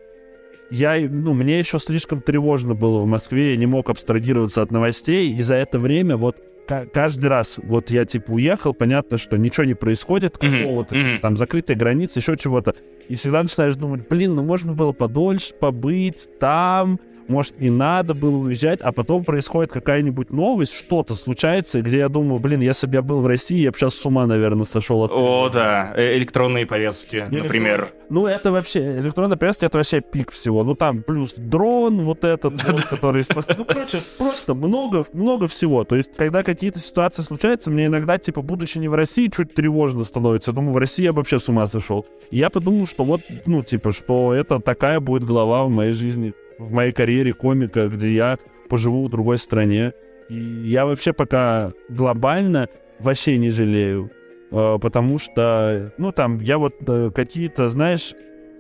я, 0.72 0.96
ну, 1.10 1.34
мне 1.34 1.60
еще 1.60 1.80
слишком 1.80 2.22
тревожно 2.22 2.76
было 2.76 3.02
в 3.02 3.06
Москве, 3.06 3.52
я 3.52 3.58
не 3.58 3.66
мог 3.66 3.90
абстрагироваться 3.90 4.62
от 4.62 4.72
новостей, 4.72 5.34
и 5.34 5.42
за 5.42 5.56
это 5.56 5.80
время 5.80 6.16
вот 6.16 6.38
ка- 6.66 6.86
каждый 6.86 7.26
раз, 7.26 7.58
вот 7.62 7.90
я 7.90 8.06
типа 8.06 8.32
уехал, 8.32 8.74
понятно, 8.74 9.18
что 9.18 9.38
ничего 9.38 9.66
не 9.66 9.74
происходит, 9.74 10.38
какого-то, 10.38 10.96
мгм. 10.96 11.20
там 11.22 11.36
закрытые 11.36 11.76
границы, 11.76 12.20
еще 12.20 12.38
чего-то. 12.38 12.74
И 13.10 13.16
всегда 13.16 13.44
начинаешь 13.44 13.76
думать, 13.76 14.08
блин, 14.08 14.36
ну 14.36 14.44
можно 14.44 14.74
было 14.74 14.94
подольше 14.94 15.54
побыть 15.60 16.30
там, 16.40 17.00
может, 17.30 17.60
не 17.62 17.70
надо 17.70 18.14
было 18.14 18.38
уезжать, 18.38 18.82
а 18.82 18.92
потом 18.92 19.24
происходит 19.24 19.72
какая-нибудь 19.72 20.32
новость, 20.32 20.74
что-то 20.74 21.16
случается, 21.16 21.82
где 21.82 22.00
я 22.00 22.10
думаю, 22.10 22.40
блин, 22.40 22.62
если 22.62 22.88
бы 22.88 22.96
я 22.96 23.02
был 23.02 23.22
в 23.22 23.28
России, 23.28 23.60
я 23.60 23.72
бы 23.72 23.78
сейчас 23.78 23.96
с 23.96 24.06
ума, 24.06 24.26
наверное, 24.26 24.66
сошел 24.66 25.04
от 25.04 25.12
О, 25.12 25.50
да, 25.50 25.94
э, 25.96 26.18
электронные 26.18 26.66
повестки, 26.66 27.28
Не 27.30 27.42
например. 27.42 27.94
Ну, 28.10 28.26
это 28.26 28.52
вообще, 28.52 28.98
электронная 29.00 29.38
повестка, 29.38 29.68
это 29.68 29.78
вообще 29.78 30.02
пик 30.02 30.32
всего. 30.32 30.64
Ну, 30.64 30.76
там 30.76 31.04
плюс 31.04 31.34
дрон, 31.38 32.04
вот 32.04 32.24
этот, 32.24 32.64
вот, 32.64 32.84
который... 32.86 33.24
Ну, 33.58 33.66
короче, 33.66 34.02
просто 34.18 34.56
много, 34.56 35.06
много 35.14 35.48
всего. 35.48 35.84
То 35.84 35.96
есть, 35.96 36.16
когда 36.16 36.42
какие-то 36.42 36.80
ситуации 36.80 37.22
случаются, 37.22 37.70
мне 37.70 37.86
иногда, 37.86 38.18
типа, 38.18 38.42
будучи 38.42 38.80
не 38.80 38.88
в 38.88 38.96
России, 38.96 39.32
чуть 39.34 39.54
тревожно 39.54 40.04
становится. 40.04 40.50
Я 40.50 40.56
думаю, 40.56 40.74
в 40.74 40.78
России 40.78 41.04
я 41.04 41.14
бы 41.14 41.18
вообще 41.18 41.40
с 41.40 41.48
ума 41.48 41.68
сошел. 41.68 42.08
И 42.32 42.38
я 42.38 42.50
подумал, 42.50 42.88
что 42.88 43.04
вот, 43.04 43.22
ну, 43.46 43.62
типа, 43.62 43.92
что 43.92 44.34
это 44.34 44.60
такая 44.60 45.00
будет 45.00 45.24
глава 45.24 45.66
в 45.66 45.70
моей 45.70 45.94
жизни, 45.94 46.34
в 46.60 46.74
моей 46.74 46.92
карьере 46.92 47.34
комика, 47.34 47.88
где 47.88 48.14
я 48.14 48.38
поживу 48.70 49.08
в 49.08 49.10
другой 49.10 49.40
стране. 49.40 49.94
И 50.30 50.36
я 50.36 50.86
вообще 50.86 51.14
пока 51.14 51.74
глобально 51.90 52.68
вообще 53.00 53.38
не 53.38 53.50
жалею. 53.50 54.12
Э, 54.52 54.78
потому 54.80 55.18
что, 55.18 55.94
ну, 55.98 56.12
там, 56.12 56.40
я 56.40 56.58
вот 56.58 56.76
э, 56.88 57.12
какие-то, 57.14 57.70
знаешь, 57.70 58.14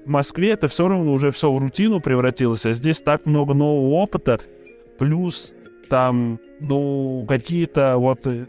в 0.05 0.09
Москве 0.09 0.51
это 0.51 0.67
все 0.67 0.87
равно 0.87 1.11
уже 1.13 1.31
все 1.31 1.51
в 1.51 1.57
рутину 1.59 1.99
превратилось, 1.99 2.65
а 2.65 2.73
здесь 2.73 3.01
так 3.01 3.25
много 3.25 3.53
нового 3.53 3.95
опыта, 3.95 4.39
плюс 4.97 5.53
там, 5.89 6.39
ну, 6.59 7.25
какие-то 7.27 7.95
вот... 7.97 8.25
э, 8.25 8.45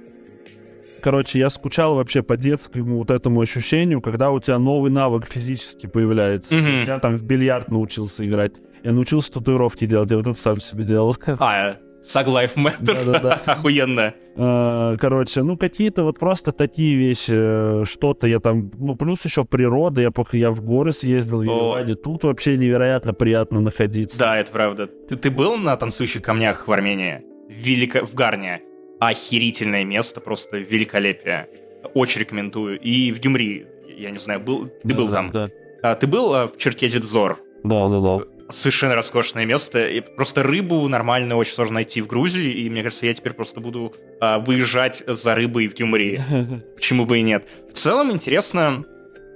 Короче, 1.02 1.38
я 1.38 1.48
скучал 1.48 1.94
вообще 1.94 2.22
по 2.22 2.36
детскому 2.36 2.98
вот 2.98 3.10
этому 3.10 3.40
ощущению, 3.40 4.02
когда 4.02 4.30
у 4.30 4.38
тебя 4.38 4.58
новый 4.58 4.90
навык 4.90 5.24
физически 5.26 5.86
появляется. 5.86 6.54
Есть 6.54 6.88
Я 6.88 6.98
там 6.98 7.16
в 7.16 7.22
бильярд 7.22 7.70
научился 7.70 8.26
играть. 8.26 8.52
Я 8.82 8.92
научился 8.92 9.32
татуировки 9.32 9.86
делать, 9.86 10.10
я 10.10 10.16
вот 10.16 10.26
это 10.26 10.38
сам 10.38 10.60
себе 10.60 10.84
делал. 10.84 11.16
А, 11.38 11.76
Саглайф 12.02 12.56
Matter. 12.56 13.40
Охуенно. 13.44 14.14
Э, 14.36 14.96
Короче, 14.98 15.42
ну 15.42 15.56
какие-то 15.56 16.02
вот 16.04 16.18
просто 16.18 16.52
такие 16.52 16.96
вещи, 16.96 17.32
э, 17.32 17.84
что-то 17.84 18.26
я 18.26 18.40
там, 18.40 18.70
ну 18.78 18.96
плюс 18.96 19.24
еще 19.24 19.44
природа, 19.44 20.00
я, 20.00 20.10
я 20.32 20.50
в 20.50 20.62
горы 20.62 20.92
съездил, 20.92 21.40
в. 21.40 21.42
Ереване, 21.42 21.94
тут 21.94 22.24
вообще 22.24 22.56
невероятно 22.56 23.12
приятно 23.12 23.60
находиться. 23.60 24.18
Да, 24.18 24.38
это 24.38 24.50
правда. 24.50 24.86
Ты, 24.86 25.16
ты 25.16 25.30
был 25.30 25.56
на 25.56 25.76
танцующих 25.76 26.22
камнях 26.22 26.66
в 26.66 26.72
Армении? 26.72 27.22
В, 27.48 27.52
Велико... 27.52 28.04
в 28.04 28.14
Гарне. 28.14 28.62
Охерительное 28.98 29.84
место, 29.84 30.20
просто 30.20 30.58
великолепие. 30.58 31.48
Очень 31.94 32.20
рекомендую. 32.20 32.78
И 32.80 33.12
в 33.12 33.20
Гюмри, 33.20 33.66
я 33.96 34.10
не 34.10 34.18
знаю, 34.18 34.40
был... 34.40 34.70
ты 34.82 34.94
был 34.94 35.08
Да, 35.08 35.14
там? 35.14 35.30
Да, 35.30 35.50
А, 35.82 35.94
ты 35.94 36.06
был 36.06 36.34
а, 36.34 36.48
в 36.48 36.56
Черкезе-Дзор? 36.56 37.38
да, 37.64 37.88
да. 37.88 38.00
да. 38.00 38.24
Совершенно 38.50 38.94
роскошное 38.94 39.46
место. 39.46 39.86
И 39.88 40.00
просто 40.00 40.42
рыбу 40.42 40.86
нормально 40.88 41.36
очень 41.36 41.54
сложно 41.54 41.74
найти 41.74 42.00
в 42.00 42.06
Грузии, 42.06 42.50
и 42.50 42.70
мне 42.70 42.82
кажется, 42.82 43.06
я 43.06 43.14
теперь 43.14 43.32
просто 43.32 43.60
буду 43.60 43.94
а, 44.20 44.38
выезжать 44.38 45.02
за 45.06 45.34
рыбой 45.34 45.68
в 45.68 45.74
Гюмри. 45.74 46.20
Почему 46.74 47.06
бы 47.06 47.18
и 47.18 47.22
нет? 47.22 47.46
В 47.70 47.74
целом 47.74 48.10
интересно, 48.10 48.84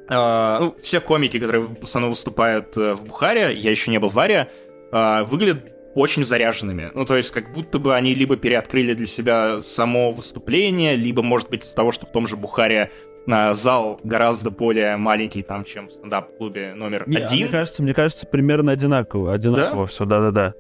а, 0.09 0.61
ну, 0.61 0.77
все 0.83 1.01
комики, 1.01 1.39
которые 1.39 1.62
в 1.62 1.83
основном 1.83 2.11
выступают 2.11 2.77
э, 2.77 2.95
в 2.95 3.05
Бухаре, 3.05 3.55
я 3.55 3.71
еще 3.71 3.91
не 3.91 3.99
был 3.99 4.11
в 4.11 4.15
Варе, 4.15 4.51
а, 4.93 5.25
выглядят 5.25 5.73
очень 5.95 6.25
заряженными. 6.25 6.91
Ну, 6.95 7.05
то 7.05 7.17
есть, 7.17 7.31
как 7.31 7.53
будто 7.53 7.79
бы 7.79 7.95
они 7.95 8.15
либо 8.15 8.37
переоткрыли 8.37 8.95
для 8.95 9.07
себя 9.07 9.62
само 9.62 10.11
выступление, 10.11 10.97
либо, 10.97 11.23
может 11.23 11.49
быть, 11.49 11.65
из-за 11.65 11.75
того, 11.75 11.93
что 11.93 12.07
в 12.07 12.12
том 12.12 12.27
же 12.27 12.37
Бухаре 12.37 12.91
зал 13.27 14.01
гораздо 14.05 14.51
более 14.51 14.97
маленький, 14.97 15.43
там, 15.43 15.64
чем 15.64 15.89
в 15.89 15.93
стендап-клубе 15.93 16.75
номер 16.75 17.05
Не, 17.07 17.18
а 17.18 17.25
один. 17.25 17.39
Мне 17.43 17.49
кажется, 17.49 17.83
мне 17.83 17.95
кажется, 17.95 18.27
примерно 18.27 18.72
одинаково. 18.72 19.33
Одинаково 19.33 19.87
все, 19.87 20.05
да-да-да. 20.05 20.55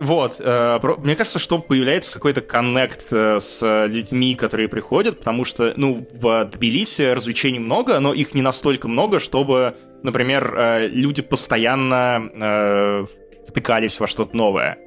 Вот, 0.00 0.36
э, 0.38 0.78
про- 0.80 0.96
мне 0.96 1.14
кажется, 1.14 1.38
что 1.38 1.58
появляется 1.58 2.10
какой-то 2.10 2.40
коннект 2.40 3.12
э, 3.12 3.38
с 3.38 3.86
людьми, 3.86 4.34
которые 4.34 4.66
приходят, 4.68 5.18
потому 5.18 5.44
что, 5.44 5.74
ну, 5.76 6.06
в 6.14 6.44
Тбилиси 6.46 7.12
развлечений 7.12 7.58
много, 7.58 8.00
но 8.00 8.14
их 8.14 8.32
не 8.32 8.40
настолько 8.40 8.88
много, 8.88 9.18
чтобы, 9.20 9.76
например, 10.02 10.54
э, 10.56 10.86
люди 10.88 11.20
постоянно 11.20 12.30
э, 12.34 13.06
втыкались 13.46 14.00
во 14.00 14.06
что-то 14.06 14.34
новое. 14.34 14.78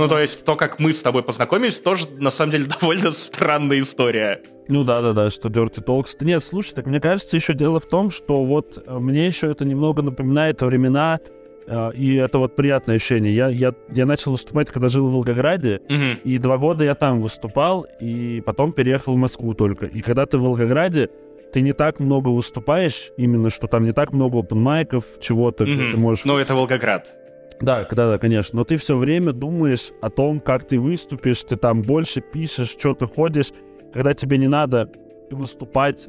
Ну, 0.00 0.08
то 0.08 0.18
есть, 0.18 0.44
то, 0.44 0.56
как 0.56 0.78
мы 0.78 0.92
с 0.92 1.02
тобой 1.02 1.22
познакомились, 1.22 1.78
тоже, 1.78 2.06
на 2.18 2.30
самом 2.30 2.52
деле, 2.52 2.64
довольно 2.80 3.12
странная 3.12 3.80
история. 3.80 4.40
Ну 4.68 4.82
да-да-да, 4.84 5.30
что 5.30 5.48
Dirty 5.48 5.84
Talks. 5.84 6.16
Нет, 6.20 6.42
слушай, 6.42 6.72
так 6.74 6.86
мне 6.86 7.00
кажется, 7.00 7.36
еще 7.36 7.54
дело 7.54 7.80
в 7.80 7.86
том, 7.86 8.10
что 8.10 8.44
вот 8.44 8.82
э, 8.86 8.98
мне 8.98 9.26
еще 9.26 9.50
это 9.50 9.64
немного 9.64 10.00
напоминает 10.02 10.62
времена, 10.62 11.18
э, 11.66 11.90
и 11.94 12.14
это 12.14 12.38
вот 12.38 12.56
приятное 12.56 12.96
ощущение. 12.96 13.34
Я, 13.34 13.48
я, 13.48 13.74
я 13.90 14.06
начал 14.06 14.32
выступать, 14.32 14.70
когда 14.70 14.88
жил 14.88 15.08
в 15.08 15.12
Волгограде, 15.12 15.80
Мгм. 15.88 16.20
И 16.24 16.38
два 16.38 16.56
года 16.56 16.84
я 16.84 16.94
там 16.94 17.20
выступал, 17.20 17.86
и 18.00 18.42
потом 18.46 18.72
переехал 18.72 19.14
в 19.14 19.16
Москву 19.18 19.54
только. 19.54 19.86
И 19.86 20.00
когда 20.00 20.24
ты 20.24 20.38
в 20.38 20.42
Волгограде, 20.42 21.10
ты 21.52 21.62
не 21.62 21.72
так 21.72 21.98
много 21.98 22.28
выступаешь, 22.28 23.10
именно 23.16 23.50
что 23.50 23.66
там 23.66 23.84
не 23.84 23.92
так 23.92 24.12
много 24.12 24.38
опенмайков, 24.38 25.04
чего-то, 25.20 25.66
Мгм. 25.66 25.90
ты 25.92 25.96
можешь... 25.98 26.24
Ну, 26.24 26.38
это 26.38 26.54
Волгоград. 26.54 27.12
Да, 27.60 27.86
да, 27.90 28.10
да, 28.12 28.18
конечно. 28.18 28.58
Но 28.58 28.64
ты 28.64 28.76
все 28.76 28.96
время 28.96 29.32
думаешь 29.32 29.90
о 30.00 30.10
том, 30.10 30.40
как 30.40 30.66
ты 30.66 30.80
выступишь, 30.80 31.42
ты 31.42 31.56
там 31.56 31.82
больше 31.82 32.20
пишешь, 32.20 32.70
что 32.70 32.94
ты 32.94 33.06
ходишь. 33.06 33.52
Когда 33.92 34.14
тебе 34.14 34.38
не 34.38 34.48
надо 34.48 34.90
выступать 35.30 36.08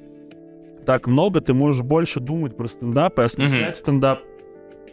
так 0.86 1.08
много, 1.08 1.42
ты 1.42 1.54
можешь 1.54 1.84
больше 1.84 2.20
думать 2.20 2.56
про 2.56 2.68
стендап 2.68 3.20
и 3.20 3.24
осмыслять 3.24 3.68
Мгм. 3.68 3.76
стендап. 3.76 4.20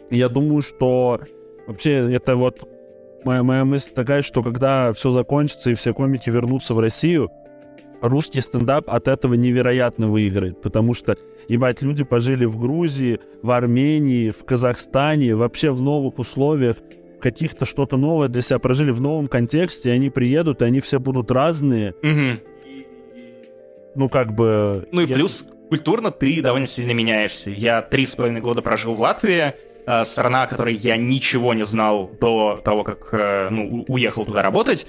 И 0.09 0.17
я 0.17 0.27
думаю, 0.29 0.61
что 0.61 1.21
вообще 1.67 2.13
это 2.13 2.35
вот 2.35 2.67
моя, 3.23 3.43
моя 3.43 3.65
мысль 3.65 3.91
такая, 3.93 4.21
что 4.21 4.43
когда 4.43 4.91
все 4.93 5.11
закончится 5.11 5.69
и 5.69 5.75
все 5.75 5.93
комики 5.93 6.29
вернутся 6.29 6.73
в 6.73 6.79
Россию, 6.79 7.29
русский 8.01 8.41
стендап 8.41 8.89
от 8.89 9.07
этого 9.07 9.33
невероятно 9.35 10.09
выиграет, 10.09 10.61
потому 10.61 10.93
что, 10.93 11.15
ебать, 11.49 11.81
люди 11.81 12.03
пожили 12.03 12.45
в 12.45 12.57
Грузии, 12.57 13.19
в 13.41 13.51
Армении, 13.51 14.31
в 14.31 14.45
Казахстане, 14.45 15.35
вообще 15.35 15.71
в 15.71 15.81
новых 15.81 16.19
условиях, 16.19 16.77
каких-то 17.19 17.65
что-то 17.65 17.97
новое 17.97 18.29
для 18.29 18.41
себя 18.41 18.59
прожили 18.59 18.91
в 18.91 19.01
новом 19.01 19.27
контексте, 19.27 19.89
и 19.89 19.91
они 19.91 20.09
приедут, 20.09 20.61
и 20.61 20.65
они 20.65 20.79
все 20.79 20.99
будут 20.99 21.31
разные. 21.31 21.93
Мгм. 22.01 22.39
ну, 23.95 24.09
как 24.09 24.33
бы... 24.33 24.87
Ну 24.91 25.01
и 25.01 25.07
я... 25.07 25.15
плюс 25.15 25.45
культурно 25.69 26.11
ты 26.11 26.41
довольно 26.41 26.67
сильно 26.67 26.91
меняешься. 26.91 27.49
Я 27.49 27.81
три 27.81 28.05
с 28.05 28.15
половиной 28.15 28.41
года 28.41 28.61
прожил 28.61 28.93
в 28.93 29.01
Латвии, 29.01 29.53
э, 29.85 30.05
страна, 30.05 30.43
о 30.43 30.47
которой 30.47 30.75
я 30.75 30.97
ничего 30.97 31.53
не 31.53 31.65
знал 31.65 32.09
до 32.21 32.61
того, 32.63 32.83
как 32.83 33.09
э, 33.11 33.49
ну, 33.49 33.85
уехал 33.87 34.25
туда 34.25 34.41
работать. 34.41 34.87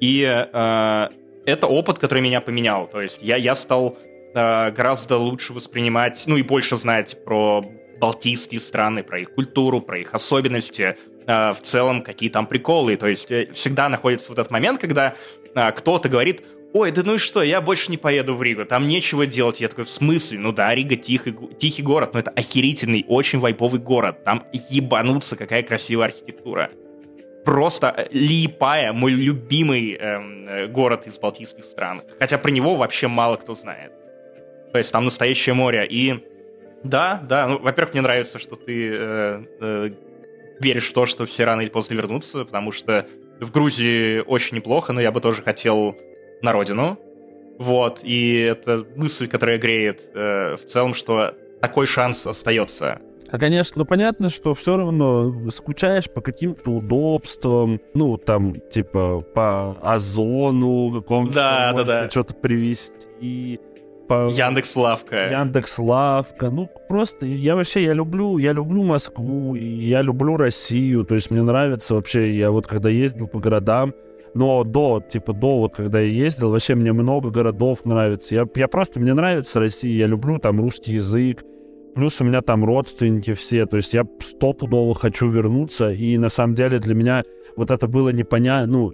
И 0.00 0.22
э, 0.22 1.08
это 1.46 1.66
опыт, 1.66 1.98
который 1.98 2.20
меня 2.22 2.40
поменял. 2.40 2.86
То 2.86 3.00
есть 3.00 3.22
я, 3.22 3.36
я 3.36 3.54
стал 3.54 3.96
гораздо 4.34 5.18
лучше 5.18 5.52
воспринимать, 5.52 6.22
ну 6.26 6.36
и 6.36 6.42
больше 6.42 6.76
знать 6.76 7.22
про 7.24 7.64
балтийские 8.02 8.60
страны, 8.60 9.04
про 9.04 9.20
их 9.20 9.32
культуру, 9.32 9.80
про 9.80 9.96
их 9.96 10.12
особенности, 10.12 10.96
э, 11.24 11.52
в 11.52 11.58
целом, 11.62 12.02
какие 12.02 12.30
там 12.30 12.46
приколы. 12.46 12.96
То 12.96 13.06
есть 13.06 13.30
э, 13.30 13.48
всегда 13.54 13.88
находится 13.88 14.28
вот 14.28 14.40
этот 14.40 14.50
момент, 14.50 14.80
когда 14.80 15.14
э, 15.54 15.70
кто-то 15.70 16.08
говорит, 16.08 16.42
ой, 16.72 16.90
да 16.90 17.02
ну 17.04 17.14
и 17.14 17.18
что, 17.18 17.44
я 17.44 17.60
больше 17.60 17.92
не 17.92 17.96
поеду 17.96 18.34
в 18.34 18.42
Ригу, 18.42 18.64
там 18.64 18.88
нечего 18.88 19.24
делать. 19.24 19.60
Я 19.60 19.68
такой, 19.68 19.84
в 19.84 19.90
смысле? 19.90 20.40
Ну 20.40 20.50
да, 20.50 20.74
Рига 20.74 20.96
тихий, 20.96 21.32
тихий 21.60 21.82
город, 21.82 22.14
но 22.14 22.18
это 22.18 22.32
охерительный, 22.32 23.04
очень 23.06 23.38
вайповый 23.38 23.80
город. 23.80 24.24
Там 24.24 24.42
ебануться, 24.52 25.36
какая 25.36 25.62
красивая 25.62 26.06
архитектура. 26.06 26.72
Просто 27.44 28.08
Лиепая, 28.10 28.92
мой 28.92 29.12
любимый 29.12 29.92
эм, 29.92 30.48
э, 30.48 30.66
город 30.66 31.06
из 31.06 31.20
балтийских 31.20 31.64
стран. 31.64 32.02
Хотя 32.18 32.36
про 32.36 32.50
него 32.50 32.74
вообще 32.74 33.06
мало 33.06 33.36
кто 33.36 33.54
знает. 33.54 33.92
То 34.72 34.78
есть 34.78 34.92
там 34.92 35.04
настоящее 35.04 35.54
море. 35.54 35.86
И 35.88 36.24
да, 36.82 37.22
да, 37.28 37.46
ну, 37.46 37.58
во-первых, 37.58 37.94
мне 37.94 38.02
нравится, 38.02 38.38
что 38.38 38.56
ты 38.56 38.90
э, 38.92 39.44
э, 39.60 39.90
веришь 40.60 40.88
в 40.88 40.92
то, 40.92 41.06
что 41.06 41.26
все 41.26 41.44
рано 41.44 41.60
или 41.60 41.68
поздно 41.68 41.94
вернутся, 41.94 42.44
потому 42.44 42.72
что 42.72 43.06
в 43.40 43.50
Грузии 43.52 44.20
очень 44.20 44.56
неплохо, 44.56 44.92
но 44.92 45.00
я 45.00 45.12
бы 45.12 45.20
тоже 45.20 45.42
хотел 45.42 45.96
на 46.42 46.52
родину. 46.52 46.98
Вот, 47.58 48.00
и 48.02 48.38
это 48.38 48.84
мысль, 48.96 49.28
которая 49.28 49.58
греет 49.58 50.00
э, 50.14 50.56
в 50.56 50.64
целом, 50.64 50.94
что 50.94 51.34
такой 51.60 51.86
шанс 51.86 52.26
остается. 52.26 53.00
А, 53.30 53.38
конечно, 53.38 53.78
ну 53.78 53.84
понятно, 53.86 54.28
что 54.28 54.52
все 54.52 54.76
равно 54.76 55.50
скучаешь 55.50 56.10
по 56.10 56.20
каким-то 56.20 56.70
удобствам, 56.70 57.80
ну, 57.94 58.18
там, 58.18 58.56
типа, 58.70 59.20
по 59.20 59.76
озону 59.80 61.00
какому-то. 61.00 61.32
Да, 61.32 61.72
да, 61.72 61.84
да. 61.84 62.10
Что-то 62.10 62.34
привезти. 62.34 63.60
По... 64.08 64.30
Яндекс 64.30 64.76
Лавка. 64.76 65.30
Яндекс 65.30 65.78
Лавка. 65.78 66.50
Ну, 66.50 66.68
просто 66.88 67.26
я 67.26 67.56
вообще, 67.56 67.84
я 67.84 67.92
люблю, 67.92 68.38
я 68.38 68.52
люблю 68.52 68.82
Москву, 68.82 69.54
я 69.54 70.02
люблю 70.02 70.36
Россию, 70.36 71.04
то 71.04 71.14
есть 71.14 71.30
мне 71.30 71.42
нравится 71.42 71.94
вообще, 71.94 72.34
я 72.34 72.50
вот 72.50 72.66
когда 72.66 72.88
ездил 72.88 73.28
по 73.28 73.38
городам, 73.38 73.94
но 74.34 74.64
до, 74.64 75.00
типа, 75.00 75.32
до 75.32 75.58
вот, 75.58 75.74
когда 75.76 76.00
я 76.00 76.06
ездил, 76.06 76.50
вообще 76.50 76.74
мне 76.74 76.92
много 76.92 77.30
городов 77.30 77.84
нравится. 77.84 78.34
Я, 78.34 78.46
я 78.54 78.68
просто, 78.68 78.98
мне 78.98 79.14
нравится 79.14 79.60
Россия, 79.60 79.92
я 79.92 80.06
люблю 80.06 80.38
там 80.38 80.60
русский 80.60 80.92
язык, 80.92 81.44
плюс 81.94 82.20
у 82.20 82.24
меня 82.24 82.40
там 82.40 82.64
родственники 82.64 83.34
все, 83.34 83.66
то 83.66 83.76
есть 83.76 83.92
я 83.92 84.04
стопудово 84.20 84.94
хочу 84.94 85.28
вернуться, 85.28 85.90
и 85.92 86.16
на 86.18 86.30
самом 86.30 86.54
деле 86.54 86.78
для 86.78 86.94
меня 86.94 87.24
вот 87.56 87.70
это 87.70 87.86
было 87.86 88.08
непонятно, 88.08 88.72
ну, 88.72 88.92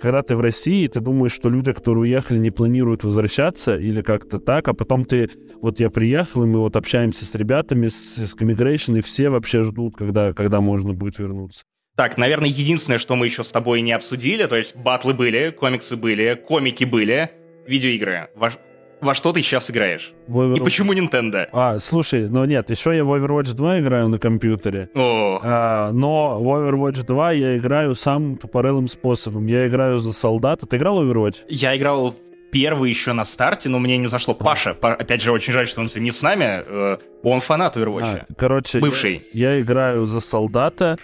когда 0.00 0.22
ты 0.22 0.36
в 0.36 0.40
России, 0.40 0.86
ты 0.86 1.00
думаешь, 1.00 1.32
что 1.32 1.48
люди, 1.48 1.72
которые 1.72 2.02
уехали, 2.02 2.38
не 2.38 2.50
планируют 2.50 3.04
возвращаться 3.04 3.76
или 3.76 4.02
как-то 4.02 4.38
так, 4.38 4.68
а 4.68 4.74
потом 4.74 5.04
ты, 5.04 5.30
вот 5.60 5.80
я 5.80 5.90
приехал, 5.90 6.44
и 6.44 6.46
мы 6.46 6.60
вот 6.60 6.76
общаемся 6.76 7.24
с 7.24 7.34
ребятами, 7.34 7.88
с, 7.88 8.16
с 8.16 8.34
Immigration, 8.34 8.98
и 8.98 9.02
все 9.02 9.30
вообще 9.30 9.62
ждут, 9.62 9.96
когда, 9.96 10.32
когда 10.32 10.60
можно 10.60 10.92
будет 10.92 11.18
вернуться. 11.18 11.62
Так, 11.96 12.18
наверное, 12.18 12.50
единственное, 12.50 12.98
что 12.98 13.16
мы 13.16 13.24
еще 13.24 13.42
с 13.42 13.50
тобой 13.50 13.80
не 13.80 13.92
обсудили, 13.92 14.44
то 14.46 14.56
есть 14.56 14.76
батлы 14.76 15.14
были, 15.14 15.50
комиксы 15.50 15.96
были, 15.96 16.34
комики 16.34 16.84
были, 16.84 17.30
видеоигры. 17.66 18.28
Во, 18.34 18.52
во 19.00 19.14
что 19.14 19.32
ты 19.32 19.42
сейчас 19.42 19.70
играешь? 19.70 20.12
Over... 20.28 20.56
И 20.56 20.60
почему 20.60 20.92
Nintendo? 20.92 21.48
А, 21.52 21.78
слушай, 21.78 22.28
ну 22.28 22.44
нет, 22.44 22.70
еще 22.70 22.96
я 22.96 23.04
в 23.04 23.12
Overwatch 23.12 23.52
2 23.52 23.80
играю 23.80 24.08
на 24.08 24.18
компьютере. 24.18 24.88
О. 24.94 25.40
А, 25.42 25.92
но 25.92 26.40
в 26.40 26.46
Overwatch 26.46 27.04
2 27.04 27.32
я 27.32 27.56
играю 27.56 27.94
самым 27.94 28.36
тупорылым 28.36 28.88
способом. 28.88 29.46
Я 29.46 29.66
играю 29.68 30.00
за 30.00 30.12
солдата. 30.12 30.66
Ты 30.66 30.76
играл 30.76 31.04
в 31.04 31.10
Overwatch? 31.10 31.36
Я 31.48 31.76
играл 31.76 32.10
в 32.10 32.16
первый 32.50 32.88
еще 32.88 33.12
на 33.12 33.24
старте, 33.24 33.68
но 33.68 33.78
мне 33.78 33.98
не 33.98 34.06
зашло. 34.06 34.34
Паша, 34.34 34.70
опять 34.70 35.20
же, 35.20 35.30
очень 35.30 35.52
жаль, 35.52 35.66
что 35.66 35.82
он 35.82 35.88
не 35.96 36.10
с 36.10 36.22
нами. 36.22 36.62
Э, 36.66 36.96
он 37.22 37.40
фанат 37.40 37.76
Overwatch. 37.76 38.24
А, 38.28 38.34
короче, 38.36 38.78
бывший. 38.78 39.26
Я, 39.32 39.54
я 39.54 39.60
играю 39.60 40.06
за 40.06 40.20
солдата. 40.20 40.98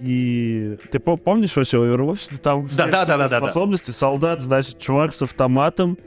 И 0.00 0.78
ты 0.90 0.98
помнишь 0.98 1.54
вообще 1.54 1.76
Overwatch? 1.76 2.40
Там 2.42 2.68
да, 2.72 2.86
да, 2.86 3.04
да, 3.04 3.28
да, 3.28 3.38
способности. 3.38 3.88
Да, 3.88 3.92
Солдат, 3.92 4.40
значит, 4.40 4.78
чувак 4.78 5.12
с 5.14 5.22
автоматом, 5.22 5.98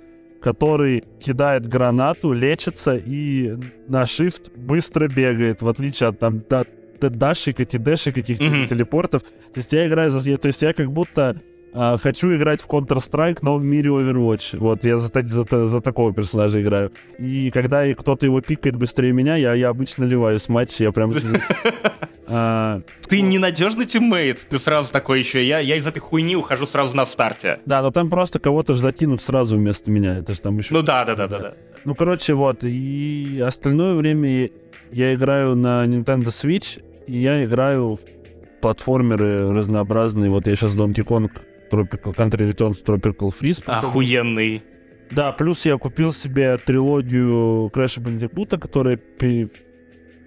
который 0.44 1.06
кидает 1.20 1.66
гранату, 1.66 2.34
лечится 2.34 2.98
и 2.98 3.56
на 3.88 4.04
shift 4.04 4.52
быстро 4.56 5.08
бегает, 5.08 5.62
в 5.62 5.68
отличие 5.70 6.10
от 6.10 6.20
там 6.20 6.44
да, 6.50 6.66
дашек, 7.00 7.60
эти 7.62 7.78
дэшек, 7.78 8.16
каких-то 8.16 8.44
mm-hmm. 8.44 8.68
телепортов. 8.68 9.24
То 9.24 9.58
есть 9.58 9.72
я 9.72 9.88
играю 9.88 10.12
за... 10.12 10.38
То 10.38 10.48
есть 10.48 10.62
я 10.62 10.74
как 10.74 10.92
будто 10.92 11.42
а, 11.74 11.98
хочу 11.98 12.36
играть 12.36 12.62
в 12.62 12.68
Counter-Strike, 12.68 13.40
но 13.42 13.58
в 13.58 13.64
мире 13.64 13.90
Overwatch. 13.90 14.58
Вот, 14.58 14.84
я 14.84 14.98
за, 14.98 15.10
за, 15.14 15.66
за 15.66 15.82
такого 15.82 16.14
персонажа 16.14 16.62
играю. 16.62 16.92
И 17.18 17.50
когда 17.52 17.92
кто-то 17.94 18.26
его 18.26 18.42
пикает 18.42 18.76
быстрее 18.76 19.14
меня, 19.14 19.38
я, 19.38 19.54
я 19.54 19.70
обычно 19.70 20.04
ливаю 20.04 20.40
с 20.40 20.50
матча, 20.50 20.84
я 20.84 20.92
прям... 20.92 21.14
А, 22.28 22.82
ты 23.08 23.22
ненадежный 23.22 23.86
тиммейт. 23.86 24.48
Ты 24.50 24.60
сразу 24.60 24.92
такой 24.92 25.20
еще. 25.20 25.46
Я, 25.46 25.60
я 25.60 25.76
из 25.76 25.86
этой 25.86 26.00
хуйни 26.00 26.36
ухожу 26.36 26.66
сразу 26.66 26.96
на 26.96 27.06
старте. 27.06 27.60
Да, 27.66 27.82
но 27.82 27.92
там 27.92 28.10
просто 28.10 28.40
кого-то 28.40 28.74
же 28.74 28.82
закинут 28.82 29.22
сразу 29.22 29.58
вместо 29.58 29.92
меня. 29.92 30.18
Это 30.18 30.34
же 30.34 30.42
там 30.42 30.58
еще. 30.58 30.74
Ну 30.74 30.82
да, 30.82 31.06
да, 31.06 31.16
да, 31.16 31.28
да, 31.28 31.40
да. 31.40 31.54
Ну, 31.86 31.96
короче, 31.96 32.34
вот. 32.34 32.64
И 32.64 33.42
остальное 33.46 33.96
время 33.96 34.50
я 34.92 35.14
играю 35.14 35.56
на 35.56 35.86
Nintendo 35.86 36.28
Switch, 36.28 36.82
и 37.08 37.18
я 37.18 37.44
играю 37.44 37.98
в 37.98 38.00
платформеры 38.62 39.52
разнообразные. 39.52 40.30
Вот 40.30 40.48
я 40.48 40.56
сейчас 40.56 40.74
Donkey 40.74 41.06
Kong 41.06 41.30
Tropical 41.72 42.16
Country 42.16 42.52
Returns 42.52 42.84
Tropical 42.84 43.34
Freeze. 43.38 43.62
Охуенный. 43.66 44.64
Да, 45.12 45.32
плюс 45.32 45.66
я 45.66 45.78
купил 45.78 46.12
себе 46.12 46.58
трилогию 46.58 47.70
Crash 47.74 48.02
Bandicoot, 48.02 48.58
которая 48.58 48.98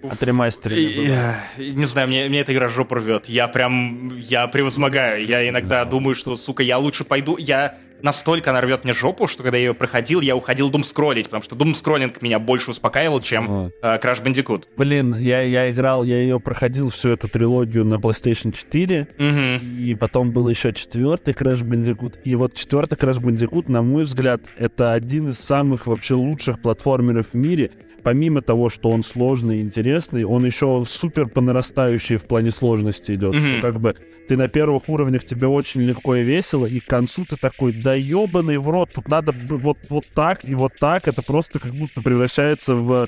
Отремастерили. 0.03 1.07
Я, 1.07 1.43
не 1.57 1.85
знаю, 1.85 2.07
мне, 2.07 2.27
мне 2.29 2.41
эта 2.41 2.53
игра 2.53 2.69
жопу 2.69 2.95
рвет. 2.95 3.27
Я 3.27 3.47
прям, 3.47 4.17
я 4.19 4.47
превозмогаю. 4.47 5.25
Я 5.25 5.47
иногда 5.47 5.83
думаю, 5.85 6.15
что, 6.15 6.35
сука, 6.37 6.63
я 6.63 6.77
лучше 6.77 7.03
пойду. 7.03 7.37
Я 7.37 7.77
настолько 8.01 8.51
она 8.51 8.61
рвет 8.61 8.83
мне 8.83 8.93
жопу, 8.93 9.27
что 9.27 9.43
когда 9.43 9.57
я 9.57 9.67
ее 9.67 9.73
проходил, 9.73 10.21
я 10.21 10.35
уходил 10.35 10.69
дум 10.69 10.83
скроллить, 10.83 11.25
потому 11.25 11.43
что 11.43 11.55
дум 11.55 11.75
скроллинг 11.75 12.21
меня 12.21 12.39
больше 12.39 12.71
успокаивал, 12.71 13.21
чем 13.21 13.47
вот. 13.47 13.73
э, 13.81 13.97
Crash 13.97 14.23
Bandicoot. 14.23 14.65
Блин, 14.77 15.15
я, 15.15 15.41
я 15.41 15.71
играл, 15.71 16.03
я 16.03 16.19
ее 16.19 16.39
проходил 16.39 16.89
всю 16.89 17.09
эту 17.09 17.27
трилогию 17.27 17.85
на 17.85 17.95
PlayStation 17.95 18.51
4, 18.51 19.07
угу. 19.17 19.65
и 19.79 19.95
потом 19.95 20.31
был 20.31 20.47
еще 20.47 20.73
четвертый 20.73 21.33
Crash 21.33 21.63
Bandicoot. 21.63 22.19
И 22.23 22.35
вот 22.35 22.53
четвертый 22.53 22.95
Crash 22.95 23.19
Bandicoot, 23.19 23.71
на 23.71 23.81
мой 23.81 24.03
взгляд, 24.03 24.41
это 24.57 24.93
один 24.93 25.29
из 25.29 25.39
самых 25.39 25.87
вообще 25.87 26.13
лучших 26.13 26.61
платформеров 26.61 27.27
в 27.33 27.35
мире 27.35 27.71
помимо 28.07 28.41
того, 28.41 28.69
что 28.69 28.89
он 28.89 29.03
сложный 29.03 29.57
и 29.57 29.61
интересный, 29.61 30.23
он 30.23 30.45
еще 30.45 30.85
супер 30.87 31.27
по 31.27 31.41
нарастающей 31.41 32.15
в 32.15 32.23
плане 32.23 32.51
сложности 32.51 33.11
идет. 33.11 33.35
Mm-hmm. 33.35 33.59
как 33.59 33.81
бы 33.81 33.97
ты 34.29 34.37
на 34.37 34.47
первых 34.47 34.87
уровнях 34.87 35.25
тебе 35.25 35.47
очень 35.47 35.81
легко 35.81 36.15
и 36.15 36.23
весело, 36.23 36.65
и 36.65 36.79
к 36.79 36.85
концу 36.85 37.25
ты 37.25 37.35
такой, 37.35 37.73
да 37.73 37.95
ебаный 37.95 38.59
в 38.59 38.69
рот, 38.69 38.91
тут 38.95 39.09
надо 39.09 39.35
вот, 39.49 39.77
вот 39.89 40.05
так 40.13 40.45
и 40.45 40.55
вот 40.55 40.71
так, 40.79 41.09
это 41.09 41.21
просто 41.21 41.59
как 41.59 41.73
будто 41.73 42.01
превращается 42.01 42.75
в 42.75 43.07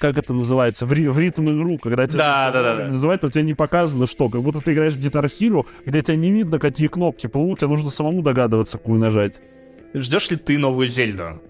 как 0.00 0.18
это 0.18 0.32
называется, 0.32 0.84
в, 0.84 0.92
ри, 0.92 1.06
в 1.06 1.16
ритм 1.16 1.48
игру, 1.48 1.78
когда 1.78 2.08
тебя 2.08 2.18
да, 2.18 2.50
да, 2.50 2.62
да, 2.64 2.76
да. 2.78 2.88
называют, 2.88 3.22
но 3.22 3.30
тебе 3.30 3.44
не 3.44 3.54
показано 3.54 4.08
что, 4.08 4.28
как 4.28 4.42
будто 4.42 4.60
ты 4.60 4.72
играешь 4.72 4.94
в 4.94 4.98
Guitar 4.98 5.30
Hero, 5.38 5.66
где 5.86 6.02
тебе 6.02 6.16
не 6.16 6.32
видно, 6.32 6.58
какие 6.58 6.88
кнопки 6.88 7.28
плывут, 7.28 7.60
тебе 7.60 7.68
нужно 7.68 7.90
самому 7.90 8.22
догадываться, 8.22 8.78
какую 8.78 8.98
нажать. 8.98 9.34
Ждешь 9.94 10.30
ли 10.30 10.36
ты 10.36 10.58
новую 10.58 10.88
Зельду? 10.88 11.40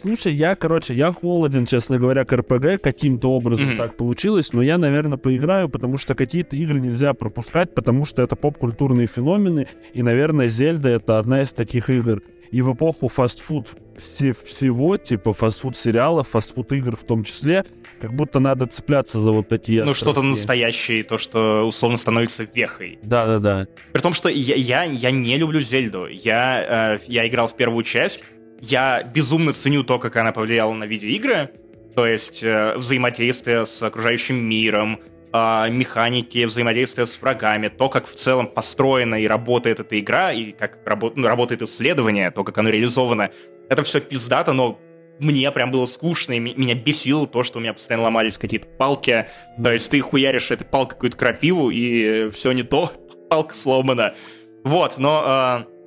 Слушай, 0.00 0.34
я, 0.34 0.54
короче, 0.54 0.94
я 0.94 1.12
холоден, 1.12 1.66
честно 1.66 1.98
говоря, 1.98 2.24
к 2.24 2.32
РПГ. 2.32 2.80
Каким-то 2.80 3.32
образом 3.32 3.70
mm-hmm. 3.70 3.76
так 3.76 3.96
получилось, 3.96 4.52
но 4.52 4.62
я, 4.62 4.78
наверное, 4.78 5.18
поиграю, 5.18 5.68
потому 5.68 5.98
что 5.98 6.14
какие-то 6.14 6.54
игры 6.54 6.78
нельзя 6.78 7.14
пропускать, 7.14 7.74
потому 7.74 8.04
что 8.04 8.22
это 8.22 8.36
поп-культурные 8.36 9.08
феномены, 9.08 9.66
и, 9.94 10.02
наверное, 10.04 10.46
Зельда— 10.46 10.88
это 10.90 11.18
одна 11.18 11.42
из 11.42 11.52
таких 11.52 11.90
игр. 11.90 12.22
И 12.52 12.62
в 12.62 12.72
эпоху 12.72 13.08
фастфуд 13.08 13.66
всего, 13.96 14.96
типа 14.96 15.32
фастфуд 15.32 15.76
сериалов, 15.76 16.28
фастфуд 16.28 16.70
игр 16.72 16.94
в 16.94 17.02
том 17.02 17.24
числе, 17.24 17.64
как 18.00 18.12
будто 18.14 18.38
надо 18.38 18.66
цепляться 18.66 19.18
за 19.18 19.32
вот 19.32 19.48
такие... 19.48 19.84
Ну, 19.84 19.94
что-то 19.94 20.22
настоящее, 20.22 21.02
то, 21.02 21.18
что 21.18 21.66
условно 21.66 21.98
становится 21.98 22.44
вехой. 22.44 23.00
Да-да-да. 23.02 23.66
При 23.92 24.00
том, 24.00 24.14
что 24.14 24.28
я, 24.28 24.54
я, 24.54 24.84
я 24.84 25.10
не 25.10 25.36
люблю 25.36 25.60
Зельду. 25.60 26.06
Я, 26.06 26.94
э, 26.94 26.98
я 27.08 27.26
играл 27.26 27.48
в 27.48 27.56
первую 27.56 27.82
часть, 27.82 28.24
я 28.60 29.02
безумно 29.02 29.52
ценю 29.52 29.84
то, 29.84 29.98
как 29.98 30.16
она 30.16 30.32
повлияла 30.32 30.72
на 30.72 30.84
видеоигры, 30.84 31.50
то 31.94 32.06
есть 32.06 32.42
э, 32.42 32.76
взаимодействие 32.76 33.66
с 33.66 33.82
окружающим 33.82 34.36
миром, 34.36 35.00
э, 35.32 35.70
механики 35.70 36.44
взаимодействия 36.44 37.06
с 37.06 37.20
врагами, 37.20 37.68
то, 37.68 37.88
как 37.88 38.06
в 38.06 38.14
целом 38.14 38.46
построена 38.46 39.16
и 39.16 39.26
работает 39.26 39.80
эта 39.80 39.98
игра, 39.98 40.32
и 40.32 40.52
как 40.52 40.78
рабо- 40.86 41.12
ну, 41.14 41.26
работает 41.26 41.62
исследование, 41.62 42.30
то, 42.30 42.44
как 42.44 42.58
оно 42.58 42.70
реализовано 42.70 43.30
это 43.68 43.82
все 43.82 44.00
пиздато, 44.00 44.52
но 44.52 44.78
мне 45.18 45.50
прям 45.50 45.70
было 45.70 45.86
скучно, 45.86 46.32
и 46.34 46.38
меня 46.38 46.74
бесило 46.74 47.26
то, 47.26 47.42
что 47.42 47.58
у 47.58 47.60
меня 47.60 47.72
постоянно 47.72 48.04
ломались 48.04 48.38
какие-то 48.38 48.66
палки. 48.66 49.26
То 49.62 49.72
есть 49.72 49.90
ты 49.90 50.00
хуяришь 50.00 50.50
этой 50.50 50.64
палкой 50.64 50.94
какую-то 50.94 51.16
крапиву, 51.16 51.70
и 51.70 52.30
все 52.30 52.52
не 52.52 52.62
то, 52.62 52.92
палка 53.30 53.54
сломана. 53.54 54.14
Вот, 54.64 54.98
но 54.98 55.66
э, 55.68 55.77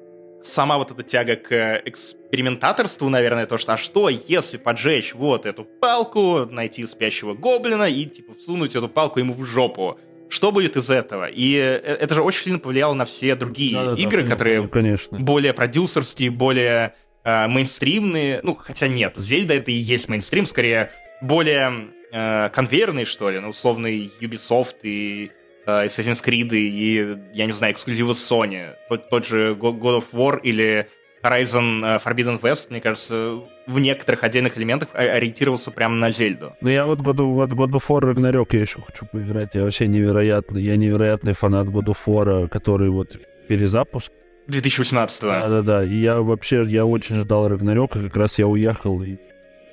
сама 0.43 0.77
вот 0.77 0.91
эта 0.91 1.03
тяга 1.03 1.35
к 1.35 1.81
экспериментаторству, 1.85 3.09
наверное, 3.09 3.45
то, 3.45 3.57
что 3.57 3.73
а 3.73 3.77
что, 3.77 4.09
если 4.09 4.57
поджечь 4.57 5.13
вот 5.13 5.45
эту 5.45 5.63
палку, 5.63 6.45
найти 6.45 6.85
спящего 6.85 7.33
гоблина 7.33 7.89
и, 7.89 8.05
типа, 8.05 8.33
всунуть 8.33 8.75
эту 8.75 8.89
палку 8.89 9.19
ему 9.19 9.33
в 9.33 9.45
жопу? 9.45 9.99
Что 10.29 10.51
будет 10.51 10.77
из 10.77 10.89
этого? 10.89 11.25
И 11.25 11.55
э, 11.55 11.77
это 11.77 12.15
же 12.15 12.21
очень 12.21 12.43
сильно 12.43 12.59
повлияло 12.59 12.93
на 12.93 13.05
все 13.05 13.35
другие 13.35 13.75
да, 13.75 13.93
игры, 13.93 14.23
да, 14.23 14.29
которые 14.29 14.67
конечно. 14.67 15.19
более 15.19 15.53
продюсерские, 15.53 16.31
более 16.31 16.95
э, 17.23 17.47
мейнстримные. 17.47 18.39
Ну, 18.41 18.55
хотя 18.55 18.87
нет, 18.87 19.15
Зельда 19.17 19.55
это 19.55 19.71
и 19.71 19.75
есть 19.75 20.07
мейнстрим, 20.07 20.45
скорее 20.45 20.91
более 21.21 21.89
э, 22.11 22.49
конвейерный, 22.49 23.05
что 23.05 23.29
ли, 23.29 23.39
ну, 23.39 23.49
условный 23.49 24.09
Ubisoft 24.21 24.77
и 24.83 25.31
э, 25.31 25.40
Assassin's 25.85 26.23
Creed 26.23 26.49
и, 26.53 27.17
я 27.33 27.45
не 27.45 27.51
знаю, 27.51 27.73
эксклюзивы 27.73 28.13
Sony. 28.13 28.75
Тот, 28.89 29.09
тот 29.09 29.25
же 29.25 29.53
God 29.53 29.99
of 29.99 30.05
War 30.13 30.39
или 30.41 30.87
Horizon 31.23 31.85
э, 31.85 31.99
Forbidden 32.03 32.39
West, 32.41 32.67
мне 32.69 32.81
кажется, 32.81 33.41
в 33.67 33.79
некоторых 33.79 34.23
отдельных 34.23 34.57
элементах 34.57 34.89
ориентировался 34.93 35.71
прямо 35.71 35.95
на 35.95 36.09
Зельду. 36.09 36.55
Ну, 36.61 36.69
я 36.69 36.85
вот 36.85 36.99
God 36.99 37.17
of, 37.17 37.33
вот 37.33 37.49
God 37.51 37.71
of 37.71 37.83
War 37.87 38.13
Ragnarok 38.13 38.47
я 38.51 38.61
еще 38.61 38.81
хочу 38.81 39.05
поиграть. 39.05 39.55
Я 39.55 39.63
вообще 39.63 39.87
невероятный, 39.87 40.61
я 40.63 40.75
невероятный 40.75 41.33
фанат 41.33 41.67
God 41.67 41.85
of 41.85 41.97
War, 42.05 42.47
который 42.47 42.89
вот 42.89 43.17
перезапуск. 43.47 44.11
2018 44.47 45.23
-го. 45.23 45.41
Да-да-да. 45.41 45.83
И 45.83 45.95
я 45.95 46.21
вообще, 46.21 46.63
я 46.63 46.85
очень 46.85 47.17
ждал 47.21 47.47
Рагнарёка, 47.47 48.01
как 48.01 48.17
раз 48.17 48.39
я 48.39 48.47
уехал, 48.47 49.01
и 49.03 49.17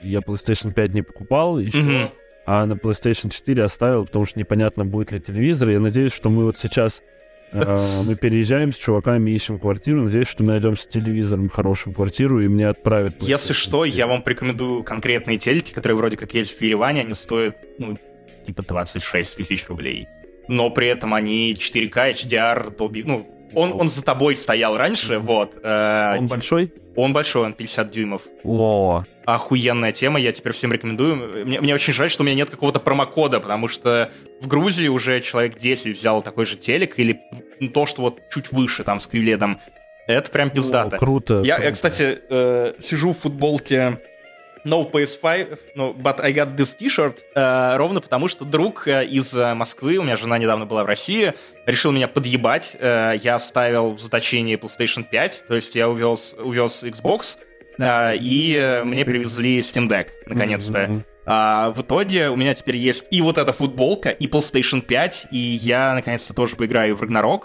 я 0.02 0.20
PlayStation 0.20 0.72
5 0.72 0.94
не 0.94 1.02
покупал 1.02 1.58
еще. 1.58 1.78
Угу 1.78 2.10
а 2.50 2.64
на 2.64 2.72
PlayStation 2.72 3.28
4 3.28 3.62
оставил, 3.62 4.06
потому 4.06 4.24
что 4.24 4.38
непонятно, 4.38 4.86
будет 4.86 5.12
ли 5.12 5.20
телевизор. 5.20 5.68
Я 5.68 5.80
надеюсь, 5.80 6.14
что 6.14 6.30
мы 6.30 6.44
вот 6.44 6.56
сейчас 6.56 7.02
э, 7.52 8.02
мы 8.06 8.16
переезжаем 8.16 8.72
с 8.72 8.76
чуваками, 8.76 9.30
ищем 9.32 9.58
квартиру. 9.58 10.04
Надеюсь, 10.04 10.28
что 10.28 10.44
мы 10.44 10.52
найдем 10.52 10.74
с 10.74 10.86
телевизором 10.86 11.50
хорошую 11.50 11.94
квартиру, 11.94 12.40
и 12.40 12.48
мне 12.48 12.66
отправят. 12.66 13.16
Если 13.20 13.52
что, 13.52 13.84
я 13.84 14.06
вам 14.06 14.22
порекомендую 14.22 14.82
конкретные 14.82 15.36
телеки, 15.36 15.74
которые 15.74 15.98
вроде 15.98 16.16
как 16.16 16.32
есть 16.32 16.56
в 16.56 16.62
Ереване. 16.62 17.02
Они 17.02 17.12
стоят, 17.12 17.58
ну, 17.76 17.98
типа 18.46 18.62
26 18.62 19.36
тысяч 19.36 19.68
рублей. 19.68 20.08
Но 20.48 20.70
при 20.70 20.88
этом 20.88 21.12
они 21.12 21.52
4К, 21.52 22.14
HDR, 22.14 22.74
Dolby, 22.74 23.02
ну, 23.04 23.37
он, 23.54 23.72
он 23.72 23.88
за 23.88 24.04
тобой 24.04 24.36
стоял 24.36 24.76
раньше, 24.76 25.18
вот. 25.18 25.58
Э, 25.62 26.16
он 26.18 26.26
большой? 26.26 26.72
Он 26.96 27.12
большой, 27.12 27.46
он 27.46 27.52
50 27.52 27.90
дюймов. 27.90 28.22
О. 28.44 29.04
Охуенная 29.24 29.92
тема, 29.92 30.18
я 30.18 30.32
теперь 30.32 30.52
всем 30.52 30.72
рекомендую. 30.72 31.46
Мне, 31.46 31.60
мне 31.60 31.74
очень 31.74 31.92
жаль, 31.92 32.10
что 32.10 32.22
у 32.22 32.26
меня 32.26 32.34
нет 32.34 32.50
какого-то 32.50 32.80
промокода, 32.80 33.38
потому 33.40 33.68
что 33.68 34.10
в 34.40 34.48
Грузии 34.48 34.88
уже 34.88 35.20
человек 35.20 35.56
10 35.56 35.96
взял 35.96 36.22
такой 36.22 36.44
же 36.44 36.56
телек, 36.56 36.98
или 36.98 37.20
то, 37.72 37.86
что 37.86 38.02
вот 38.02 38.20
чуть 38.30 38.52
выше, 38.52 38.84
там, 38.84 38.98
с 39.00 39.08
QLED. 39.08 39.58
Это 40.08 40.30
прям 40.30 40.50
пиздато. 40.50 40.96
О, 40.96 40.98
круто. 40.98 41.42
Я, 41.44 41.56
круто. 41.56 41.68
я 41.68 41.72
кстати, 41.72 42.18
э, 42.28 42.72
сижу 42.80 43.12
в 43.12 43.18
футболке 43.18 44.00
No 44.68 44.90
PS5, 44.90 45.58
no, 45.76 45.94
but 45.94 46.20
I 46.20 46.32
got 46.32 46.54
this 46.56 46.76
t-shirt, 46.76 47.24
э, 47.34 47.76
ровно 47.76 48.02
потому, 48.02 48.28
что 48.28 48.44
друг 48.44 48.86
э, 48.86 49.06
из 49.06 49.34
э, 49.34 49.54
Москвы, 49.54 49.96
у 49.96 50.02
меня 50.02 50.16
жена 50.16 50.36
недавно 50.36 50.66
была 50.66 50.84
в 50.84 50.86
России, 50.86 51.32
решил 51.64 51.90
меня 51.90 52.06
подъебать. 52.06 52.76
Э, 52.78 53.14
я 53.22 53.36
оставил 53.36 53.92
в 53.92 54.00
заточении 54.00 54.58
PlayStation 54.58 55.04
5, 55.10 55.44
то 55.48 55.54
есть 55.54 55.74
я 55.74 55.88
увез, 55.88 56.34
увез 56.38 56.82
Xbox, 56.82 57.38
э, 57.78 58.16
и 58.16 58.56
э, 58.56 58.84
мне 58.84 59.06
привезли 59.06 59.60
Steam 59.60 59.88
Deck, 59.88 60.08
наконец-то. 60.26 60.78
Mm-hmm. 60.78 61.02
А, 61.24 61.70
в 61.70 61.80
итоге 61.80 62.28
у 62.28 62.36
меня 62.36 62.52
теперь 62.52 62.76
есть 62.76 63.06
и 63.10 63.22
вот 63.22 63.38
эта 63.38 63.52
футболка, 63.52 64.10
и 64.10 64.26
PlayStation 64.26 64.82
5, 64.82 65.28
и 65.30 65.38
я, 65.38 65.94
наконец-то, 65.94 66.34
тоже 66.34 66.56
поиграю 66.56 66.94
в 66.94 67.02
Ragnarok. 67.02 67.44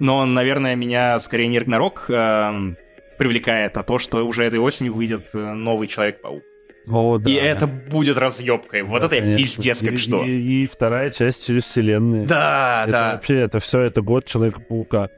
Но, 0.00 0.26
наверное, 0.26 0.76
меня 0.76 1.18
скорее 1.18 1.48
не 1.48 1.58
Ragnarok 1.58 2.00
э, 2.08 2.74
привлекает, 3.16 3.76
а 3.78 3.82
то, 3.82 3.98
что 3.98 4.26
уже 4.26 4.44
этой 4.44 4.58
осенью 4.58 4.94
выйдет 4.94 5.32
новый 5.32 5.88
Человек-паук. 5.88 6.42
О, 6.90 7.18
да. 7.18 7.30
И 7.30 7.34
это 7.34 7.66
будет 7.66 8.18
разъебкой. 8.18 8.82
Вот 8.82 9.00
да, 9.00 9.06
это 9.06 9.16
я 9.16 9.36
пиздец 9.36 9.80
как 9.80 9.92
и, 9.92 9.96
что. 9.96 10.24
И, 10.24 10.30
и, 10.30 10.64
и 10.64 10.66
вторая 10.66 11.10
часть 11.10 11.46
через 11.46 11.64
вселенные. 11.64 12.26
Да, 12.26 12.82
это 12.84 12.92
да. 12.92 13.12
Вообще, 13.12 13.36
это 13.36 13.60
все, 13.60 13.80
это 13.80 14.02
год 14.02 14.24
Человека-паука. 14.24 15.10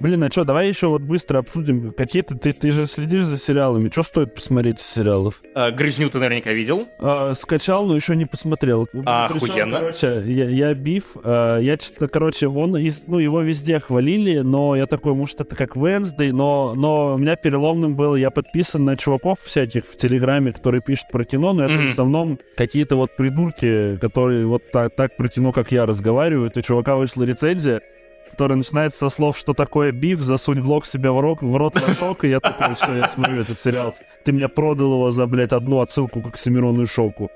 Блин, 0.00 0.22
а 0.22 0.30
что, 0.30 0.44
давай 0.44 0.68
еще 0.68 0.86
вот 0.86 1.02
быстро 1.02 1.38
обсудим. 1.38 1.92
Какие-то 1.92 2.36
ты, 2.36 2.52
ты 2.52 2.70
же 2.70 2.86
следишь 2.86 3.24
за 3.24 3.36
сериалами. 3.36 3.90
Что 3.90 4.04
стоит 4.04 4.34
посмотреть 4.34 4.78
из 4.78 4.86
сериалов? 4.86 5.42
А, 5.54 5.72
Грызню 5.72 6.08
ты 6.08 6.18
наверняка 6.18 6.52
видел. 6.52 6.86
А, 7.00 7.34
скачал, 7.34 7.84
но 7.84 7.96
еще 7.96 8.14
не 8.14 8.24
посмотрел. 8.24 8.88
А, 9.04 9.26
охуенно. 9.26 9.80
Короче, 9.80 10.22
я, 10.26 10.48
я 10.48 10.74
биф. 10.74 11.16
А, 11.24 11.58
я 11.58 11.76
что-то, 11.76 12.06
короче, 12.06 12.46
он, 12.46 12.76
из, 12.76 13.02
ну, 13.08 13.18
его 13.18 13.40
везде 13.40 13.80
хвалили, 13.80 14.38
но 14.38 14.76
я 14.76 14.86
такой, 14.86 15.14
может, 15.14 15.40
это 15.40 15.56
как 15.56 15.76
Wednesday, 15.76 16.30
но, 16.32 16.74
но 16.76 17.14
у 17.14 17.18
меня 17.18 17.34
переломным 17.34 17.96
был, 17.96 18.14
я 18.14 18.30
подписан 18.30 18.84
на 18.84 18.96
чуваков 18.96 19.40
всяких 19.42 19.84
в 19.84 19.96
Телеграме, 19.96 20.52
которые 20.52 20.80
пишут 20.80 21.08
про 21.10 21.24
кино, 21.24 21.52
но 21.52 21.64
это 21.64 21.74
mm-hmm. 21.74 21.88
в 21.88 21.90
основном 21.90 22.38
какие-то 22.56 22.94
вот 22.94 23.16
придурки, 23.16 23.96
которые 24.00 24.46
вот 24.46 24.70
так, 24.70 24.94
так 24.94 25.16
про 25.16 25.28
кино, 25.28 25.50
как 25.50 25.72
я, 25.72 25.86
разговаривают. 25.86 26.56
У 26.56 26.62
чувака 26.62 26.94
вышла 26.94 27.24
рецензия, 27.24 27.82
который 28.38 28.56
начинается 28.56 29.00
со 29.00 29.08
слов, 29.08 29.36
что 29.36 29.52
такое 29.52 29.90
биф, 29.90 30.20
засунь 30.20 30.60
глок 30.60 30.86
себе 30.86 31.10
в 31.10 31.20
рот, 31.20 31.42
в 31.42 31.56
рот 31.56 31.74
шок, 31.98 32.24
и 32.24 32.28
я 32.28 32.38
такой, 32.38 32.76
что 32.76 32.96
я 32.96 33.08
смотрю 33.08 33.40
этот 33.40 33.58
сериал. 33.58 33.96
Ты 34.24 34.30
меня 34.30 34.48
продал 34.48 34.92
его 34.92 35.10
за, 35.10 35.26
блядь, 35.26 35.50
одну 35.50 35.80
отсылку 35.80 36.22
к 36.22 36.28
Оксимирону 36.28 36.82
и 36.82 36.86
Шоку. 36.86 37.32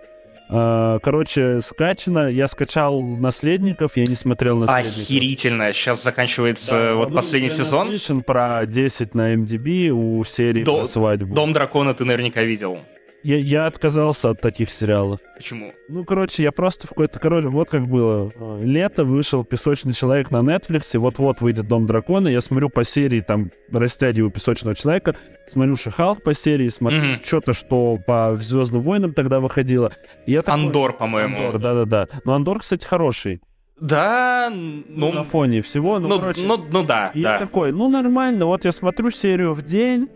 А, 0.49 1.01
короче, 1.01 1.61
скачано. 1.61 2.29
Я 2.31 2.47
скачал 2.47 3.03
наследников, 3.03 3.97
я 3.97 4.07
не 4.07 4.15
смотрел 4.15 4.59
наследников. 4.59 5.03
Охерительно. 5.03 5.73
Сейчас 5.73 6.05
заканчивается 6.05 6.71
да, 6.71 6.95
вот 6.95 7.13
последний 7.13 7.51
сезон. 7.51 8.23
про 8.23 8.65
10 8.65 9.17
на 9.17 9.35
MDB 9.35 9.89
у 9.89 10.25
серии 10.25 10.63
До... 10.63 10.85
свадьбу. 10.85 11.35
Дом 11.35 11.53
дракона 11.53 11.95
ты 11.95 12.05
наверняка 12.05 12.45
видел. 12.45 12.79
Я, 13.25 13.37
я 13.37 13.67
отказался 13.67 14.31
от 14.31 14.41
таких 14.41 14.71
сериалов. 14.71 15.21
Почему? 15.37 15.73
Ну, 15.89 16.05
короче, 16.05 16.43
я 16.43 16.51
просто 16.51 16.87
в 16.87 16.91
какой-то... 16.91 17.21
Короче, 17.21 17.49
вот 17.49 17.69
как 17.71 17.87
было. 17.87 18.33
Лето, 18.61 19.05
вышел 19.05 19.45
«Песочный 19.45 19.93
человек» 19.93 20.31
на 20.31 20.39
Netflix, 20.39 20.91
и 20.95 20.99
вот-вот 20.99 21.41
выйдет 21.41 21.69
«Дом 21.69 21.87
дракона». 21.87 22.29
Я 22.29 22.41
смотрю 22.41 22.69
по 22.69 22.85
серии, 22.85 23.21
там, 23.21 23.53
растягиваю 23.71 24.31
«Песочного 24.31 24.75
человека», 24.75 25.15
смотрю 25.47 25.77
«Шихалк» 25.77 26.23
по 26.23 26.35
серии, 26.35 26.69
смотрю 26.69 27.01
mm-hmm. 27.01 27.25
что-то, 27.25 27.53
что 27.53 27.99
по 28.05 28.37
«Звездным 28.41 28.83
войнам» 28.83 29.15
тогда 29.15 29.39
выходило. 29.39 29.93
И 30.27 30.33
я 30.33 30.43
такой... 30.43 30.65
Андор, 30.65 30.93
по-моему. 30.97 31.37
Андор, 31.37 31.61
да-да-да. 31.61 32.09
Но 32.25 32.35
Андор, 32.35 32.61
кстати, 32.61 32.85
хороший. 32.85 33.41
Да, 33.81 34.51
ну... 34.53 35.13
На 35.13 35.25
фоне 35.25 35.63
всего, 35.63 35.99
ну, 35.99 36.09
ну 36.09 36.19
короче... 36.21 36.43
Ну, 36.43 36.57
ну 36.57 36.85
да, 36.85 37.11
и 37.15 37.23
да. 37.23 37.35
я 37.35 37.39
такой, 37.39 37.73
ну, 37.73 37.89
нормально, 37.89 38.47
вот 38.47 38.65
я 38.65 38.73
смотрю 38.73 39.11
серию 39.11 39.55
в 39.55 39.63
день, 39.63 40.09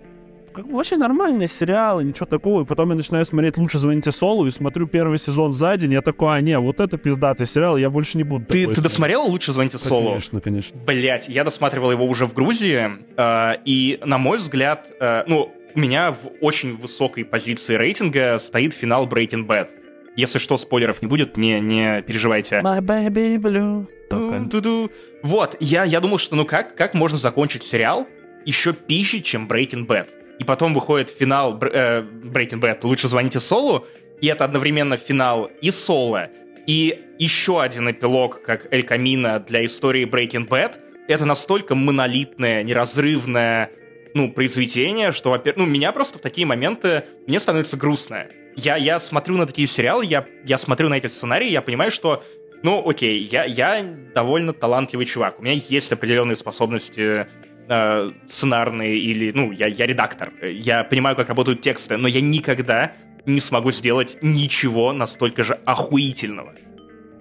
вообще 0.64 0.96
нормальный 0.96 1.48
сериал, 1.48 2.00
ничего 2.00 2.26
такого. 2.26 2.62
И 2.62 2.64
потом 2.64 2.90
я 2.90 2.94
начинаю 2.94 3.24
смотреть 3.26 3.56
«Лучше 3.56 3.78
звоните 3.78 4.12
Солу» 4.12 4.46
и 4.46 4.50
смотрю 4.50 4.86
первый 4.86 5.18
сезон 5.18 5.52
за 5.52 5.76
день, 5.76 5.92
я 5.92 6.02
такой, 6.02 6.36
а 6.36 6.40
не, 6.40 6.58
вот 6.58 6.80
это 6.80 6.98
пиздатый 6.98 7.46
сериал, 7.46 7.76
я 7.76 7.90
больше 7.90 8.16
не 8.16 8.24
буду 8.24 8.44
Ты, 8.46 8.66
ты 8.66 8.80
досмотрел 8.80 9.22
«Лучше 9.26 9.52
звоните 9.52 9.78
Солу»? 9.78 10.10
Конечно, 10.10 10.40
конечно. 10.40 10.78
Блять, 10.86 11.28
я 11.28 11.44
досматривал 11.44 11.90
его 11.92 12.04
уже 12.04 12.26
в 12.26 12.34
Грузии, 12.34 12.90
э, 13.16 13.56
и, 13.64 13.98
на 14.04 14.18
мой 14.18 14.38
взгляд, 14.38 14.88
э, 15.00 15.24
ну, 15.26 15.52
у 15.74 15.78
меня 15.78 16.12
в 16.12 16.30
очень 16.40 16.76
высокой 16.76 17.24
позиции 17.24 17.74
рейтинга 17.74 18.38
стоит 18.38 18.72
финал 18.72 19.06
Breaking 19.06 19.46
Bad. 19.46 19.68
Если 20.16 20.38
что, 20.38 20.56
спойлеров 20.56 21.02
не 21.02 21.08
будет, 21.08 21.36
не, 21.36 21.60
не 21.60 22.00
переживайте. 22.02 22.56
My 22.56 22.80
baby 22.80 23.36
blue. 23.36 23.86
Ту-ду. 24.08 24.90
Вот, 25.22 25.56
я, 25.60 25.84
я 25.84 26.00
думал, 26.00 26.18
что 26.18 26.36
ну 26.36 26.46
как, 26.46 26.74
как 26.74 26.94
можно 26.94 27.18
закончить 27.18 27.64
сериал 27.64 28.06
еще 28.46 28.72
пище, 28.72 29.20
чем 29.20 29.46
Breaking 29.46 29.86
Bad? 29.86 30.08
И 30.38 30.44
потом 30.44 30.74
выходит 30.74 31.10
финал 31.10 31.58
э, 31.60 32.02
Breaking 32.02 32.60
Bad 32.60 32.78
«Лучше 32.82 33.08
звоните 33.08 33.40
Солу», 33.40 33.86
и 34.20 34.26
это 34.28 34.44
одновременно 34.44 34.96
финал 34.96 35.50
и 35.60 35.70
Соло, 35.70 36.30
и 36.66 37.02
еще 37.18 37.62
один 37.62 37.90
эпилог, 37.90 38.42
как 38.42 38.72
Эль 38.72 38.82
Камина 38.82 39.38
для 39.40 39.64
истории 39.64 40.06
Breaking 40.06 40.48
Bad. 40.48 40.78
Это 41.08 41.24
настолько 41.24 41.74
монолитное, 41.74 42.62
неразрывное 42.62 43.70
ну, 44.14 44.32
произведение, 44.32 45.12
что, 45.12 45.30
во-первых, 45.30 45.66
ну, 45.66 45.72
меня 45.72 45.92
просто 45.92 46.18
в 46.18 46.22
такие 46.22 46.46
моменты, 46.46 47.04
мне 47.26 47.38
становится 47.38 47.76
грустно. 47.76 48.26
Я, 48.56 48.76
я 48.76 48.98
смотрю 48.98 49.36
на 49.36 49.46
такие 49.46 49.68
сериалы, 49.68 50.04
я, 50.04 50.26
я 50.44 50.58
смотрю 50.58 50.88
на 50.88 50.94
эти 50.94 51.06
сценарии, 51.06 51.50
я 51.50 51.62
понимаю, 51.62 51.90
что 51.90 52.24
ну, 52.62 52.82
окей, 52.88 53.22
я, 53.22 53.44
я 53.44 53.82
довольно 54.14 54.52
талантливый 54.52 55.06
чувак. 55.06 55.38
У 55.38 55.42
меня 55.42 55.54
есть 55.68 55.92
определенные 55.92 56.36
способности 56.36 57.28
э, 57.68 58.12
сценарные 58.26 58.98
или, 58.98 59.32
ну, 59.32 59.52
я, 59.52 59.66
я 59.66 59.86
редактор, 59.86 60.32
я 60.42 60.84
понимаю, 60.84 61.16
как 61.16 61.28
работают 61.28 61.60
тексты, 61.60 61.96
но 61.96 62.08
я 62.08 62.20
никогда 62.20 62.92
не 63.26 63.40
смогу 63.40 63.72
сделать 63.72 64.18
ничего 64.22 64.92
настолько 64.92 65.44
же 65.44 65.58
охуительного. 65.64 66.52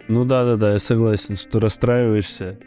Ну 0.07 0.23
да-да-да, 0.23 0.73
я 0.73 0.79
согласен, 0.79 1.35
что 1.35 1.59
расстраиваешься. 1.59 2.59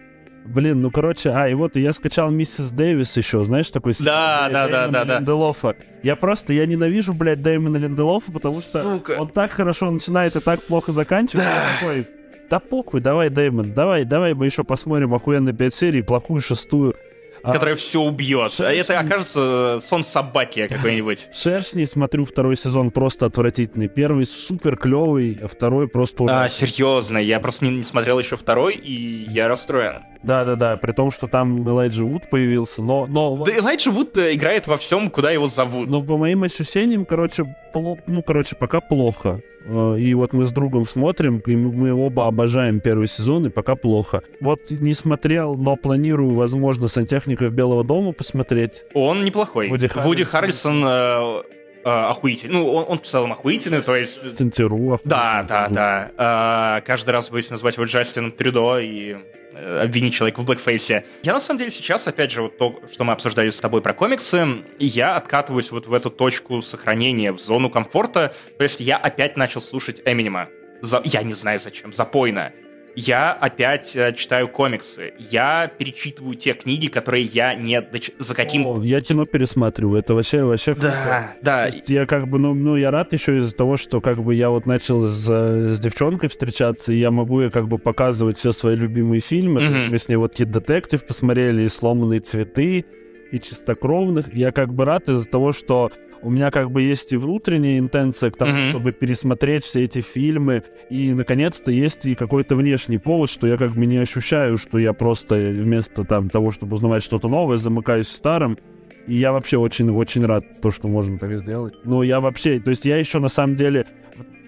Блин, 0.45 0.81
ну 0.81 0.91
короче, 0.91 1.31
а, 1.31 1.47
и 1.47 1.55
вот 1.55 1.77
я 1.77 1.93
скачал 1.93 2.31
Миссис 2.31 2.71
Дэвис 2.71 3.17
еще, 3.17 3.45
знаешь, 3.45 3.71
такой... 3.71 3.95
Да, 4.01 4.49
да, 4.51 4.67
да, 4.67 4.89
да, 4.89 5.05
да. 5.05 5.19
Линделофа. 5.19 5.77
Я 6.03 6.17
просто, 6.17 6.55
я 6.55 6.65
ненавижу, 6.65 7.13
блядь, 7.13 7.43
Дэймона 7.43 7.77
Линделофа, 7.77 8.33
потому 8.33 8.61
что 8.61 8.83
Сука. 8.83 9.17
он 9.19 9.29
так 9.29 9.51
хорошо 9.51 9.91
начинает 9.91 10.37
и 10.37 10.41
так 10.41 10.63
плохо 10.63 10.91
заканчивает. 10.91 11.47
Да. 11.47 11.63
Такой, 11.79 12.07
да 12.49 12.61
похуй, 12.61 13.01
давай, 13.03 13.29
Дэймон, 13.29 13.75
давай, 13.75 14.05
давай 14.05 14.33
мы 14.33 14.47
еще 14.47 14.65
посмотрим 14.65 15.13
охуенные 15.13 15.55
пять 15.55 15.75
серий, 15.75 16.03
плохую 16.03 16.41
шестую. 16.41 16.95
А, 17.43 17.53
которая 17.53 17.77
все 17.77 18.01
убьет. 18.01 18.53
Шершни... 18.53 18.65
А 18.65 18.73
это 18.73 18.99
окажется 18.99 19.79
сон 19.81 20.05
собаки 20.05 20.67
какой-нибудь. 20.69 21.29
Шершни 21.35 21.85
смотрю 21.85 22.25
второй 22.25 22.57
сезон 22.57 22.91
просто 22.91 23.27
отвратительный. 23.27 23.89
Первый 23.89 24.27
супер 24.27 24.77
клевый, 24.77 25.39
а 25.43 25.49
второй 25.49 25.89
просто... 25.89 26.25
А, 26.29 26.49
серьезно, 26.49 27.19
я 27.19 27.41
просто 27.41 27.67
не 27.67 27.85
смотрел 27.85 28.19
еще 28.19 28.37
второй, 28.37 28.75
и 28.75 29.27
я 29.31 29.49
расстроен. 29.49 30.03
Да-да-да, 30.23 30.77
при 30.77 30.93
том, 30.93 31.11
что 31.11 31.29
там 31.29 31.69
Элайджа 31.69 32.05
Вуд 32.05 32.29
появился, 32.31 32.83
но... 32.83 33.07
но... 33.07 33.45
Да 33.45 33.57
Элайджа 33.57 33.91
Вуд 33.91 34.17
э, 34.17 34.35
играет 34.35 34.67
во 34.67 34.77
всем, 34.77 35.11
куда 35.11 35.31
его 35.31 35.49
зовут. 35.49 35.89
Но 35.89 36.03
по 36.03 36.17
моим 36.17 36.43
ощущениям, 36.43 37.05
короче, 37.05 37.45
пло... 37.73 37.99
ну, 38.07 38.23
короче, 38.23 38.57
пока 38.57 38.81
плохо. 38.81 39.41
Э, 39.65 39.97
и 39.99 40.13
вот 40.15 40.33
мы 40.33 40.47
с 40.47 40.53
другом 40.53 40.87
смотрим, 40.87 41.39
и 41.47 41.57
мы 41.57 41.93
оба 41.93 42.27
обожаем 42.27 42.81
первый 42.81 43.07
сезон, 43.07 43.47
и 43.47 43.49
пока 43.49 43.77
плохо. 43.77 44.23
Вот 44.41 44.71
не 44.71 44.95
смотрел, 44.95 45.57
но 45.57 45.77
планирую, 45.77 46.35
возможно, 46.35 46.89
«Сантехников 46.89 47.53
Белого 47.53 47.85
дома» 47.85 48.13
посмотреть. 48.13 48.85
Он 48.95 49.25
неплохой. 49.25 49.69
Вуди 49.69 49.87
Харрельсон, 49.87 50.09
Вуди 50.09 50.25
Харрельсон 50.25 50.85
э, 50.85 51.43
э, 51.85 51.91
охуительный. 51.91 52.55
Ну, 52.55 52.73
он, 52.73 52.85
он 52.89 52.99
в 52.99 53.03
целом 53.03 53.33
охуительный, 53.33 53.83
то 53.83 53.95
есть... 53.95 54.37
Центиру 54.37 54.99
Да, 55.05 55.45
да, 55.49 55.69
да. 55.71 56.79
Э, 56.79 56.87
каждый 56.87 57.11
раз 57.11 57.31
будете 57.31 57.53
называть 57.53 57.77
его 57.77 57.85
Джастином 57.87 58.33
Трюдо, 58.33 58.79
и 58.81 59.17
обвинить 59.55 60.15
человека 60.15 60.41
в 60.41 60.45
блэкфейсе. 60.45 61.05
Я 61.23 61.33
на 61.33 61.41
самом 61.41 61.59
деле 61.59 61.71
сейчас, 61.71 62.07
опять 62.07 62.31
же, 62.31 62.43
вот 62.43 62.59
то, 62.59 62.81
что 62.93 63.05
мы 63.05 63.13
обсуждали 63.13 63.51
с 63.51 63.59
тобой 63.59 63.83
про 63.83 63.95
комиксы, 63.95 64.65
я 64.79 65.17
откатываюсь 65.17 65.71
вот 65.71 65.87
в 65.87 65.93
эту 65.93 66.11
точку 66.11 66.61
сохранения, 66.63 67.33
в 67.33 67.39
зону 67.39 67.71
комфорта. 67.71 68.35
То 68.57 68.65
есть 68.65 68.81
я 68.81 68.97
опять 68.97 69.37
начал 69.37 69.61
слушать 69.61 70.03
Эминема. 70.05 70.49
За... 70.81 71.01
Я 71.05 71.23
не 71.23 71.35
знаю 71.35 71.61
зачем, 71.61 71.93
запойно 71.93 72.53
я 72.99 73.33
опять 73.33 73.95
э, 73.95 74.13
читаю 74.13 74.49
комиксы, 74.49 75.13
я 75.19 75.71
перечитываю 75.79 76.35
те 76.35 76.53
книги, 76.53 76.89
которые 76.89 77.23
я 77.23 77.55
не 77.55 77.81
доч... 77.81 78.11
за 78.19 78.35
каким... 78.35 78.67
О, 78.67 78.83
я 78.83 79.01
кино 79.01 79.25
пересматриваю, 79.25 80.01
это 80.01 80.15
вообще, 80.15 80.43
вообще... 80.43 80.75
Да, 80.75 81.33
да. 81.41 81.69
я 81.87 82.07
как 82.07 82.27
бы, 82.27 82.41
ну, 82.41 82.55
ну, 82.55 82.75
я 82.75 82.91
рад 82.91 83.13
еще 83.13 83.39
из-за 83.39 83.55
того, 83.55 83.77
что 83.77 84.01
как 84.01 84.23
бы 84.25 84.35
я 84.35 84.51
вот 84.51 84.67
начал 84.67 85.07
с, 85.07 85.27
с 85.27 85.79
девчонкой 85.79 86.29
встречаться, 86.29 86.91
и 86.91 86.97
я 86.97 87.13
могу 87.13 87.41
ей 87.41 87.51
как 87.51 87.69
бы 87.69 87.79
показывать 87.79 88.37
все 88.37 88.51
свои 88.51 88.75
любимые 88.75 89.21
фильмы, 89.21 89.61
mm-hmm. 89.61 89.91
мы 89.91 89.99
с 89.99 90.09
ней 90.09 90.17
вот 90.17 90.35
Кит 90.35 90.51
Детектив 90.51 91.05
посмотрели, 91.07 91.63
и 91.63 91.69
Сломанные 91.69 92.19
цветы, 92.19 92.85
и 93.31 93.39
Чистокровных, 93.39 94.35
я 94.35 94.51
как 94.51 94.75
бы 94.75 94.85
рад 94.85 95.09
из-за 95.09 95.27
того, 95.27 95.53
что 95.53 95.93
у 96.23 96.31
меня 96.31 96.51
как 96.51 96.71
бы 96.71 96.83
есть 96.83 97.13
и 97.13 97.17
внутренняя 97.17 97.79
интенция 97.79 98.31
к 98.31 98.37
тому, 98.37 98.53
mm-hmm. 98.53 98.71
чтобы 98.71 98.93
пересмотреть 98.93 99.65
все 99.65 99.85
эти 99.85 100.01
фильмы, 100.01 100.63
и, 100.91 101.13
наконец-то, 101.13 101.71
есть 101.71 102.07
и 102.07 102.15
какой-то 102.15 102.57
внешний 102.57 102.99
повод, 102.99 103.31
что 103.31 103.47
я 103.47 103.57
как 103.57 103.75
бы 103.75 103.87
не 103.87 103.99
ощущаю, 103.99 104.59
что 104.59 104.79
я 104.79 104.93
просто 104.93 105.37
вместо 105.37 106.05
там 106.05 106.29
того, 106.31 106.51
чтобы 106.51 106.77
узнавать 106.77 107.03
что-то 107.03 107.29
новое, 107.29 107.59
замыкаюсь 107.59 108.07
в 108.07 108.13
старом, 108.13 108.59
и 109.07 109.15
я 109.15 109.33
вообще 109.33 109.57
очень-очень 109.57 110.27
рад 110.27 110.61
то, 110.61 110.71
что 110.71 110.89
можно 110.89 111.19
так 111.19 111.33
сделать. 111.35 111.75
Но 111.85 112.03
я 112.03 112.21
вообще, 112.21 112.61
то 112.61 112.71
есть 112.71 112.85
я 112.85 112.97
еще 112.97 113.21
на 113.21 113.29
самом 113.29 113.57
деле 113.57 113.87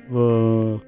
э, 0.09 0.79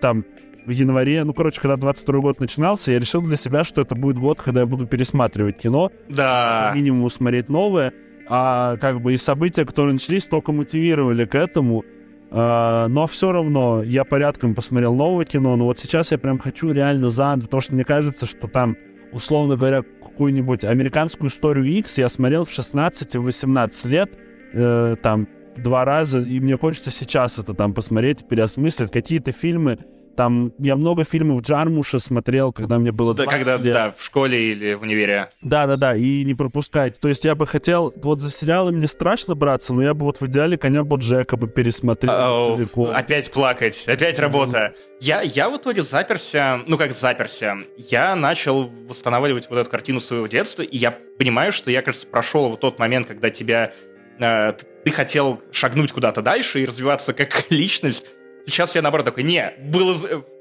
там 0.00 0.24
в 0.64 0.70
январе, 0.70 1.24
ну, 1.24 1.34
короче, 1.34 1.60
когда 1.60 1.76
22 1.76 2.20
год 2.20 2.40
начинался, 2.40 2.92
я 2.92 2.98
решил 2.98 3.20
для 3.20 3.36
себя, 3.36 3.64
что 3.64 3.82
это 3.82 3.94
будет 3.94 4.18
год, 4.18 4.40
когда 4.40 4.60
я 4.60 4.66
буду 4.66 4.86
пересматривать 4.86 5.58
кино. 5.58 5.90
Да. 6.08 6.72
Минимум 6.74 7.10
смотреть 7.10 7.48
новое 7.48 7.92
а 8.28 8.76
как 8.76 9.00
бы 9.00 9.14
и 9.14 9.18
события, 9.18 9.64
которые 9.64 9.94
начались, 9.94 10.26
только 10.26 10.52
мотивировали 10.52 11.24
к 11.24 11.34
этому. 11.34 11.84
А, 12.30 12.88
но 12.88 13.06
все 13.06 13.32
равно 13.32 13.82
я 13.82 14.04
порядком 14.04 14.54
посмотрел 14.54 14.94
новое 14.94 15.24
кино, 15.24 15.56
но 15.56 15.66
вот 15.66 15.78
сейчас 15.78 16.12
я 16.12 16.18
прям 16.18 16.38
хочу 16.38 16.72
реально 16.72 17.10
заново, 17.10 17.44
потому 17.44 17.60
что 17.60 17.74
мне 17.74 17.84
кажется, 17.84 18.26
что 18.26 18.48
там, 18.48 18.76
условно 19.12 19.56
говоря, 19.56 19.82
какую-нибудь 19.82 20.64
американскую 20.64 21.30
историю 21.30 21.66
X 21.66 21.98
я 21.98 22.08
смотрел 22.08 22.44
в 22.44 22.50
16-18 22.50 23.88
лет, 23.88 24.18
э, 24.52 24.96
там, 25.02 25.28
два 25.56 25.84
раза, 25.84 26.20
и 26.20 26.40
мне 26.40 26.56
хочется 26.56 26.90
сейчас 26.90 27.38
это 27.38 27.54
там 27.54 27.74
посмотреть, 27.74 28.26
переосмыслить. 28.26 28.90
Какие-то 28.90 29.32
фильмы, 29.32 29.78
там 30.16 30.52
я 30.58 30.76
много 30.76 31.04
фильмов 31.04 31.42
Джармуша 31.42 31.98
смотрел, 31.98 32.52
когда 32.52 32.78
мне 32.78 32.92
было 32.92 33.14
да, 33.14 33.26
когда, 33.26 33.56
лет. 33.56 33.74
Да, 33.74 33.94
в 33.96 34.02
школе 34.02 34.52
или 34.52 34.74
в 34.74 34.82
универе. 34.82 35.28
Да-да-да, 35.40 35.96
и 35.96 36.24
не 36.24 36.34
пропускать. 36.34 36.98
То 37.00 37.08
есть 37.08 37.24
я 37.24 37.34
бы 37.34 37.46
хотел... 37.46 37.92
Вот 37.96 38.20
за 38.20 38.30
сериалы 38.30 38.72
мне 38.72 38.88
страшно 38.88 39.34
браться, 39.34 39.72
но 39.72 39.82
я 39.82 39.94
бы 39.94 40.04
вот 40.04 40.20
в 40.20 40.26
идеале 40.26 40.58
коня 40.58 40.84
Боджека 40.84 41.36
бы 41.36 41.48
пересмотрел 41.48 42.12
oh, 42.12 42.56
целиком. 42.56 42.90
Опять 42.94 43.30
плакать, 43.30 43.84
опять 43.86 44.18
работа. 44.18 44.74
Я, 45.00 45.22
я 45.22 45.50
в 45.50 45.56
итоге 45.56 45.82
заперся, 45.82 46.60
ну 46.66 46.78
как 46.78 46.92
заперся, 46.92 47.58
я 47.76 48.14
начал 48.14 48.68
восстанавливать 48.88 49.48
вот 49.50 49.58
эту 49.58 49.70
картину 49.70 50.00
своего 50.00 50.26
детства, 50.26 50.62
и 50.62 50.76
я 50.76 50.96
понимаю, 51.18 51.52
что 51.52 51.70
я, 51.70 51.82
кажется, 51.82 52.06
прошел 52.06 52.48
вот 52.48 52.60
тот 52.60 52.78
момент, 52.78 53.08
когда 53.08 53.30
тебя... 53.30 53.72
Э, 54.18 54.52
ты 54.84 54.90
хотел 54.90 55.40
шагнуть 55.52 55.92
куда-то 55.92 56.22
дальше 56.22 56.60
и 56.60 56.66
развиваться 56.66 57.12
как 57.12 57.46
личность, 57.50 58.06
Сейчас 58.46 58.74
я, 58.74 58.82
наоборот, 58.82 59.06
такой, 59.06 59.22
не, 59.22 59.54
было... 59.58 59.94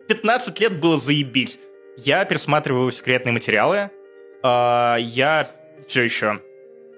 15 0.08 0.60
лет 0.60 0.80
было 0.80 0.97
заебись. 0.97 1.60
Я 1.97 2.26
пересматриваю 2.26 2.91
секретные 2.91 3.32
материалы. 3.32 3.91
Э, 4.43 4.95
я 4.99 5.49
все 5.88 6.04
еще... 6.04 6.41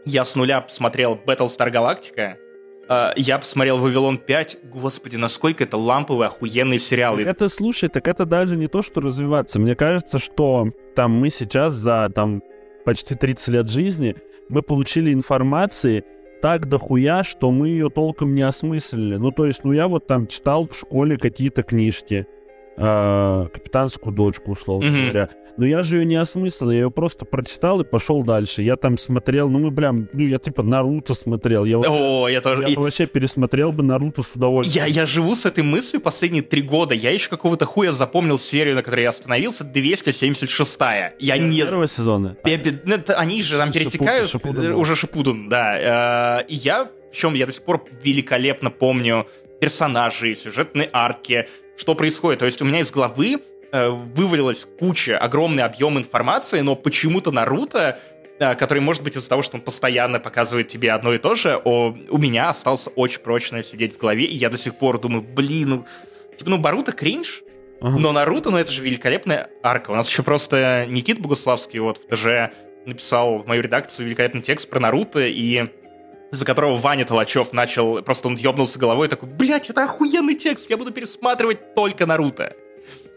Я 0.06 0.26
с 0.26 0.36
нуля 0.36 0.62
посмотрел 0.62 1.20
Battlestar 1.26 1.72
Galactica. 1.72 2.36
Э, 2.90 3.12
я 3.16 3.38
посмотрел 3.38 3.78
«Вавилон 3.78 4.20
5». 4.26 4.70
Господи, 4.70 5.18
насколько 5.18 5.64
это 5.64 5.78
ламповый, 5.78 6.28
охуенный 6.28 6.80
сериал. 6.80 7.18
Так 7.18 7.28
это, 7.28 7.50
слушай, 7.50 7.90
так 7.90 8.08
это 8.08 8.26
даже 8.26 8.56
не 8.56 8.68
то, 8.68 8.82
что 8.82 9.02
развиваться. 9.02 9.60
Мне 9.60 9.76
кажется, 9.76 10.20
что 10.20 10.70
там 10.96 11.12
мы 11.12 11.30
сейчас 11.30 11.74
за 11.74 12.12
там 12.14 12.42
почти 12.86 13.16
30 13.16 13.48
лет 13.50 13.70
жизни 13.70 14.16
мы 14.50 14.62
получили 14.62 15.14
информации, 15.14 16.04
так 16.44 16.68
дохуя, 16.68 17.24
что 17.24 17.52
мы 17.52 17.70
ее 17.70 17.90
толком 17.90 18.36
не 18.36 18.42
осмыслили. 18.42 19.16
Ну, 19.16 19.32
то 19.32 19.46
есть, 19.46 19.64
ну, 19.64 19.72
я 19.72 19.88
вот 19.88 20.08
там 20.08 20.28
читал 20.28 20.68
в 20.68 20.76
школе 20.76 21.18
какие-то 21.18 21.64
книжки, 21.64 22.28
э, 22.78 23.48
капитанскую 23.54 24.14
дочку, 24.14 24.52
условно 24.52 24.88
mm-hmm. 24.88 25.12
говоря. 25.12 25.30
Но 25.56 25.66
я 25.68 25.84
же 25.84 25.98
ее 25.98 26.06
не 26.06 26.16
осмыслил, 26.16 26.72
я 26.72 26.80
ее 26.80 26.92
просто 26.92 27.26
прочитал 27.26 27.82
и 27.82 27.84
пошел 27.84 28.24
дальше. 28.24 28.64
Я 28.64 28.76
там 28.76 28.98
смотрел, 28.98 29.50
ну 29.50 29.60
мы, 29.60 29.70
бля, 29.70 29.92
ну 29.92 30.08
я 30.14 30.40
типа 30.40 30.64
Наруто 30.64 31.14
смотрел. 31.14 31.64
Я, 31.66 31.78
О, 31.78 32.28
я 32.28 32.42
тоже. 32.42 32.64
Я 32.64 32.70
и... 32.70 32.76
вообще 32.76 33.06
пересмотрел 33.06 33.72
бы 33.72 33.84
Наруто 33.84 34.24
с 34.24 34.32
удовольствием. 34.36 34.86
Я, 34.88 34.92
я 34.92 35.06
живу 35.06 35.36
с 35.36 35.46
этой 35.46 35.64
мыслью 35.64 36.02
последние 36.02 36.42
три 36.42 36.64
года. 36.64 36.96
Я 36.96 37.12
еще 37.12 37.30
какого-то 37.30 37.66
хуя 37.66 37.92
запомнил 37.92 38.40
серию, 38.40 38.76
на 38.76 38.82
которой 38.82 39.02
я 39.02 39.10
остановился, 39.10 39.64
276-я. 39.64 41.14
Я 41.20 41.38
не... 41.38 41.62
Первого 41.62 41.88
сезона? 41.88 42.36
Ну, 42.44 43.04
они 43.16 43.42
же 43.44 43.58
там 43.58 43.72
перетекают. 43.72 44.32
Шипудан, 44.32 44.74
уже 44.74 44.96
Шипудан, 44.96 45.50
да. 45.50 46.40
Э, 46.40 46.46
и 46.48 46.56
я, 46.56 46.90
причем 47.12 47.36
я 47.36 47.46
до 47.46 47.52
сих 47.52 47.64
пор 47.64 47.86
великолепно 48.04 48.72
помню 48.72 49.28
персонажей, 49.62 50.36
сюжетные 50.36 50.90
арки, 50.92 51.48
что 51.78 51.96
происходит. 51.96 52.40
То 52.40 52.46
есть 52.46 52.62
у 52.62 52.66
меня 52.66 52.80
из 52.80 52.92
головы 52.92 53.40
э, 53.72 53.90
вывалилась 53.90 54.68
куча, 54.80 55.18
огромный 55.18 55.64
объем 55.64 55.98
информации, 55.98 56.62
но 56.62 56.76
почему-то 56.76 57.32
Наруто, 57.32 58.00
э, 58.40 58.56
который, 58.56 58.80
может 58.80 59.04
быть, 59.04 59.18
из-за 59.18 59.30
того, 59.30 59.44
что 59.44 59.58
он 59.58 59.62
постоянно 59.62 60.20
показывает 60.20 60.68
тебе 60.68 60.92
одно 60.92 61.14
и 61.14 61.18
то 61.18 61.36
же, 61.36 61.60
о, 61.64 61.96
у 62.10 62.18
меня 62.18 62.50
остался 62.50 62.90
очень 62.92 63.22
прочно 63.22 63.64
сидеть 63.64 63.96
в 63.96 63.98
голове, 63.98 64.26
и 64.26 64.36
я 64.36 64.50
до 64.50 64.58
сих 64.58 64.76
пор 64.76 65.00
думаю, 65.00 65.22
блин, 65.22 65.70
ну, 65.70 65.86
типа, 66.38 66.50
ну, 66.50 66.58
Баруто 66.58 66.92
кринж, 66.92 67.44
но 67.82 68.14
Наруто, 68.14 68.50
ну, 68.50 68.58
это 68.58 68.72
же 68.72 68.82
великолепная 68.82 69.50
арка. 69.62 69.92
У 69.92 69.96
нас 69.96 70.08
еще 70.08 70.24
просто 70.24 70.86
Никит 70.88 71.20
Богуславский 71.20 71.80
вот 71.80 71.98
в 71.98 72.16
ТЖ 72.16 72.54
написал 72.86 73.40
в 73.40 73.48
мою 73.48 73.62
редакцию 73.62 74.06
великолепный 74.06 74.42
текст 74.42 74.70
про 74.70 74.80
Наруто, 74.80 75.20
и 75.20 75.68
за 76.34 76.46
которого 76.46 76.76
Ваня 76.78 77.06
Толачев 77.06 77.54
начал, 77.54 78.02
просто 78.02 78.28
он 78.28 78.36
ёбнулся 78.36 78.80
головой 78.80 79.08
и 79.08 79.10
такой, 79.10 79.30
блядь, 79.30 79.70
это 79.70 79.84
охуенный 79.84 80.36
текст, 80.36 80.70
я 80.70 80.78
буду 80.78 80.92
пересматривать 80.92 81.76
только 81.76 82.06
Наруто. 82.06 82.54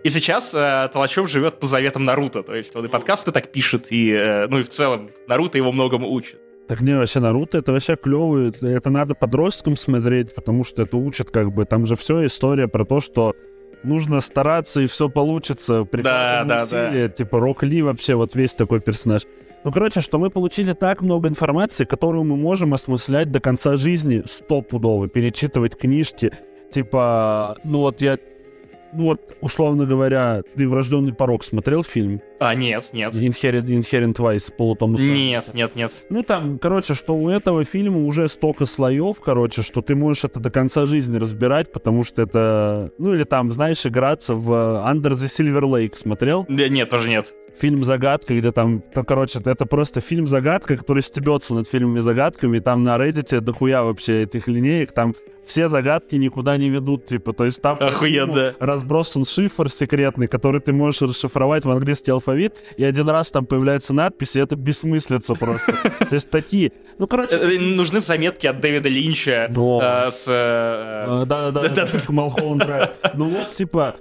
И 0.04 0.10
сейчас 0.10 0.54
э, 0.54 0.88
Толачев 0.92 1.28
живет 1.28 1.58
по 1.58 1.66
заветам 1.66 2.04
Наруто, 2.04 2.42
то 2.42 2.54
есть 2.54 2.76
он 2.76 2.84
и 2.84 2.88
подкасты 2.88 3.32
так 3.32 3.50
пишет, 3.50 3.86
и, 3.90 4.12
э, 4.12 4.46
ну 4.48 4.58
и 4.58 4.62
в 4.62 4.68
целом 4.68 5.10
Наруто 5.26 5.56
его 5.56 5.72
многому 5.72 6.10
учит. 6.10 6.40
Так 6.68 6.80
не, 6.80 6.96
вообще 6.96 7.20
Наруто 7.20 7.58
это 7.58 7.72
вообще 7.72 7.96
клево, 7.96 8.52
это 8.60 8.90
надо 8.90 9.14
подросткам 9.14 9.76
смотреть, 9.76 10.34
потому 10.34 10.62
что 10.62 10.82
это 10.82 10.96
учат 10.96 11.30
как 11.30 11.52
бы, 11.52 11.64
там 11.64 11.86
же 11.86 11.96
все 11.96 12.26
история 12.26 12.68
про 12.68 12.84
то, 12.84 13.00
что 13.00 13.34
нужно 13.82 14.20
стараться 14.20 14.80
и 14.80 14.86
все 14.86 15.08
получится, 15.08 15.84
при 15.84 16.02
да, 16.02 16.44
да, 16.44 16.64
усилия, 16.64 17.08
да. 17.08 17.14
типа 17.14 17.40
Рок 17.40 17.62
Ли 17.62 17.82
вообще 17.82 18.14
вот 18.14 18.34
весь 18.34 18.54
такой 18.54 18.80
персонаж. 18.80 19.22
Ну, 19.66 19.72
короче, 19.72 20.00
что 20.00 20.20
мы 20.20 20.30
получили 20.30 20.74
так 20.74 21.02
много 21.02 21.28
информации, 21.28 21.84
которую 21.84 22.22
мы 22.22 22.36
можем 22.36 22.72
осмыслять 22.72 23.32
до 23.32 23.40
конца 23.40 23.76
жизни 23.76 24.22
стопудово, 24.24 25.08
перечитывать 25.08 25.76
книжки. 25.76 26.30
Типа, 26.72 27.56
ну 27.64 27.80
вот 27.80 28.00
я, 28.00 28.16
ну 28.92 29.06
вот, 29.06 29.36
условно 29.40 29.84
говоря, 29.84 30.42
ты 30.54 30.68
«Врожденный 30.68 31.12
порог» 31.12 31.44
смотрел 31.44 31.82
фильм? 31.82 32.20
А, 32.38 32.54
нет, 32.54 32.88
нет. 32.92 33.14
Inherent, 33.14 33.66
Inherent 33.66 34.16
Vice, 34.16 34.76
Томаса. 34.76 35.02
Нет, 35.02 35.54
нет, 35.54 35.74
нет. 35.74 36.06
Ну, 36.10 36.22
там, 36.22 36.58
короче, 36.58 36.94
что 36.94 37.16
у 37.16 37.30
этого 37.30 37.64
фильма 37.64 38.04
уже 38.04 38.28
столько 38.28 38.66
слоев, 38.66 39.20
короче, 39.20 39.62
что 39.62 39.80
ты 39.80 39.94
можешь 39.94 40.24
это 40.24 40.40
до 40.40 40.50
конца 40.50 40.86
жизни 40.86 41.16
разбирать, 41.16 41.72
потому 41.72 42.04
что 42.04 42.22
это... 42.22 42.90
Ну, 42.98 43.14
или 43.14 43.24
там, 43.24 43.52
знаешь, 43.52 43.84
играться 43.86 44.34
в 44.34 44.50
Under 44.50 45.12
the 45.12 45.26
Silver 45.26 45.62
Lake 45.62 45.96
смотрел? 45.96 46.46
Нет, 46.48 46.90
тоже 46.90 47.08
нет 47.08 47.34
фильм 47.58 47.84
«Загадка», 47.84 48.38
где 48.38 48.52
там, 48.52 48.82
то, 48.82 49.02
короче, 49.02 49.40
это 49.44 49.66
просто 49.66 50.00
фильм 50.00 50.26
«Загадка», 50.26 50.76
который 50.76 51.02
стебется 51.02 51.54
над 51.54 51.66
фильмами-загадками, 51.68 52.58
там 52.58 52.84
на 52.84 52.96
Reddit 52.96 53.40
дохуя 53.40 53.82
вообще 53.82 54.24
этих 54.24 54.46
линеек, 54.46 54.92
там 54.92 55.14
все 55.46 55.68
загадки 55.68 56.16
никуда 56.16 56.56
не 56.56 56.68
ведут, 56.68 57.06
типа, 57.06 57.32
то 57.32 57.44
есть 57.44 57.62
там 57.62 57.78
Охуенно. 57.80 58.54
разбросан 58.58 59.24
шифр 59.24 59.70
секретный, 59.70 60.26
который 60.26 60.60
ты 60.60 60.72
можешь 60.72 61.02
расшифровать 61.02 61.64
в 61.64 61.70
английский 61.70 62.10
алфавит, 62.10 62.25
и 62.76 62.84
один 62.84 63.08
раз 63.08 63.30
там 63.30 63.46
появляется 63.46 63.92
надпись, 63.92 64.36
и 64.36 64.38
это 64.38 64.56
бессмыслица 64.56 65.34
просто. 65.34 65.72
То 65.72 66.14
есть 66.14 66.30
такие, 66.30 66.72
ну, 66.98 67.06
короче... 67.06 67.36
Нужны 67.58 68.00
заметки 68.00 68.46
от 68.46 68.60
Дэвида 68.60 68.88
Линча 68.88 69.50
э, 69.50 70.10
с... 70.10 70.24
Э, 70.28 71.24
да-да-да, 71.26 71.86
Малхолланд 72.08 72.64
Ну 73.14 73.28
вот, 73.28 73.54
типа, 73.54 73.96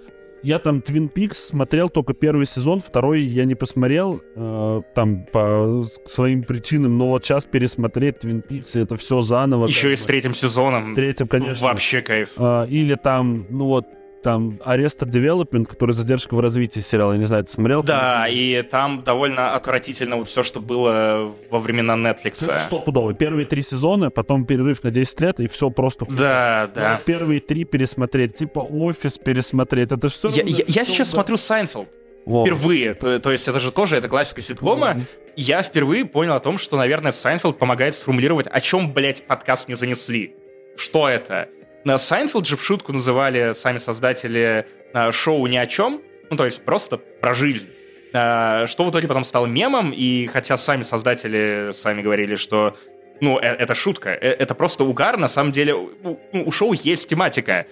я 0.46 0.60
там 0.60 0.78
Twin 0.78 1.12
Peaks 1.12 1.34
смотрел 1.34 1.90
только 1.90 2.14
первый 2.14 2.46
сезон, 2.46 2.80
второй 2.80 3.24
я 3.24 3.46
не 3.46 3.56
посмотрел, 3.56 4.22
э, 4.36 4.82
там 4.94 5.26
по 5.26 5.84
своим 6.06 6.44
причинам, 6.44 7.00
но 7.00 7.10
вот 7.10 7.26
сейчас 7.26 7.46
пересмотреть 7.46 8.18
Twin 8.24 8.48
Peaks, 8.48 8.80
это 8.80 8.96
все 8.96 9.24
заново. 9.24 9.66
Еще 9.66 9.94
и 9.94 9.96
с 9.96 10.04
третьим 10.04 10.36
сезоном. 10.36 10.94
С 10.94 10.96
третьим, 10.96 11.28
конечно. 11.28 11.68
Вообще 11.68 12.02
кайф. 12.02 12.34
Э, 12.38 12.68
или 12.70 12.94
там, 12.94 13.48
ну 13.50 13.66
вот, 13.66 13.86
там 14.26 14.60
Arrested 14.66 15.12
Development, 15.12 15.66
который 15.66 15.92
задержка 15.92 16.34
в 16.34 16.40
развитии 16.40 16.80
сериала, 16.80 17.12
я 17.14 17.20
не 17.20 17.26
знаю, 17.26 17.44
ты 17.44 17.52
смотрел? 17.52 17.84
Да, 17.84 18.28
и 18.28 18.64
там 18.64 19.04
довольно 19.04 19.54
отвратительно 19.54 20.16
вот 20.16 20.28
все, 20.28 20.42
что 20.42 20.60
было 20.60 21.32
во 21.52 21.60
времена 21.60 21.94
Netflix. 21.94 22.60
Стопудово. 22.62 23.14
Первые 23.14 23.46
три 23.46 23.62
сезона, 23.62 24.10
потом 24.10 24.46
перерыв 24.46 24.84
на 24.84 24.90
10 24.90 25.22
лет, 25.22 25.40
и 25.40 25.48
все 25.48 25.70
просто... 25.70 26.08
Да, 26.10 26.72
да. 26.74 27.00
Первые 27.06 27.40
три 27.40 27.66
пересмотреть, 27.66 28.34
типа 28.34 28.62
офис 28.62 29.20
пересмотреть, 29.20 29.92
это 29.92 30.10
все... 30.10 30.30
Я, 30.30 30.42
я, 30.42 30.64
я 30.68 30.86
сейчас 30.86 31.12
смотрю 31.12 31.38
Seinfeld. 31.38 31.88
Wow. 32.26 32.46
Впервые. 32.46 32.96
То, 32.96 33.20
то 33.20 33.32
есть 33.32 33.48
это 33.48 33.60
же 33.60 33.72
тоже 33.72 33.96
это 33.98 34.10
классика 34.10 34.42
ситкома. 34.42 34.94
Mm-hmm. 34.94 35.34
Я 35.36 35.62
впервые 35.62 36.06
понял 36.06 36.34
о 36.34 36.40
том, 36.40 36.58
что, 36.58 36.78
наверное, 36.78 37.12
Seinfeld 37.12 37.60
помогает 37.60 37.94
сформулировать, 37.94 38.48
о 38.48 38.60
чем, 38.60 38.92
блядь, 38.92 39.22
подкаст 39.28 39.68
не 39.68 39.76
занесли. 39.76 40.34
Что 40.78 41.08
это? 41.08 41.48
Seinfeld 41.86 42.48
же 42.48 42.58
в 42.58 42.64
шутку 42.64 42.94
называли 42.94 43.54
сами 43.54 43.78
создатели 43.78 44.66
э, 44.94 45.12
шоу 45.12 45.46
ни 45.48 45.58
о 45.58 45.68
чем, 45.68 46.02
ну, 46.30 46.38
то 46.38 46.46
есть 46.46 46.66
просто 46.66 46.98
про 46.98 47.34
жизнь. 47.34 47.70
Э, 48.12 48.66
что 48.68 48.86
в 48.86 48.90
итоге 48.90 49.08
потом 49.08 49.24
стало 49.24 49.46
мемом, 49.46 49.92
и 49.92 50.26
хотя 50.26 50.58
сами 50.58 50.84
создатели 50.84 51.72
сами 51.74 52.02
говорили, 52.02 52.36
что 52.36 52.76
ну, 53.22 53.38
э, 53.38 53.44
это 53.44 53.76
шутка, 53.76 54.10
это 54.10 54.56
просто 54.56 54.84
угар, 54.84 55.18
на 55.18 55.28
самом 55.28 55.52
деле 55.52 55.76
ну, 56.04 56.20
у 56.34 56.52
шоу 56.52 56.74
есть 56.74 57.08
тематика. 57.08 57.68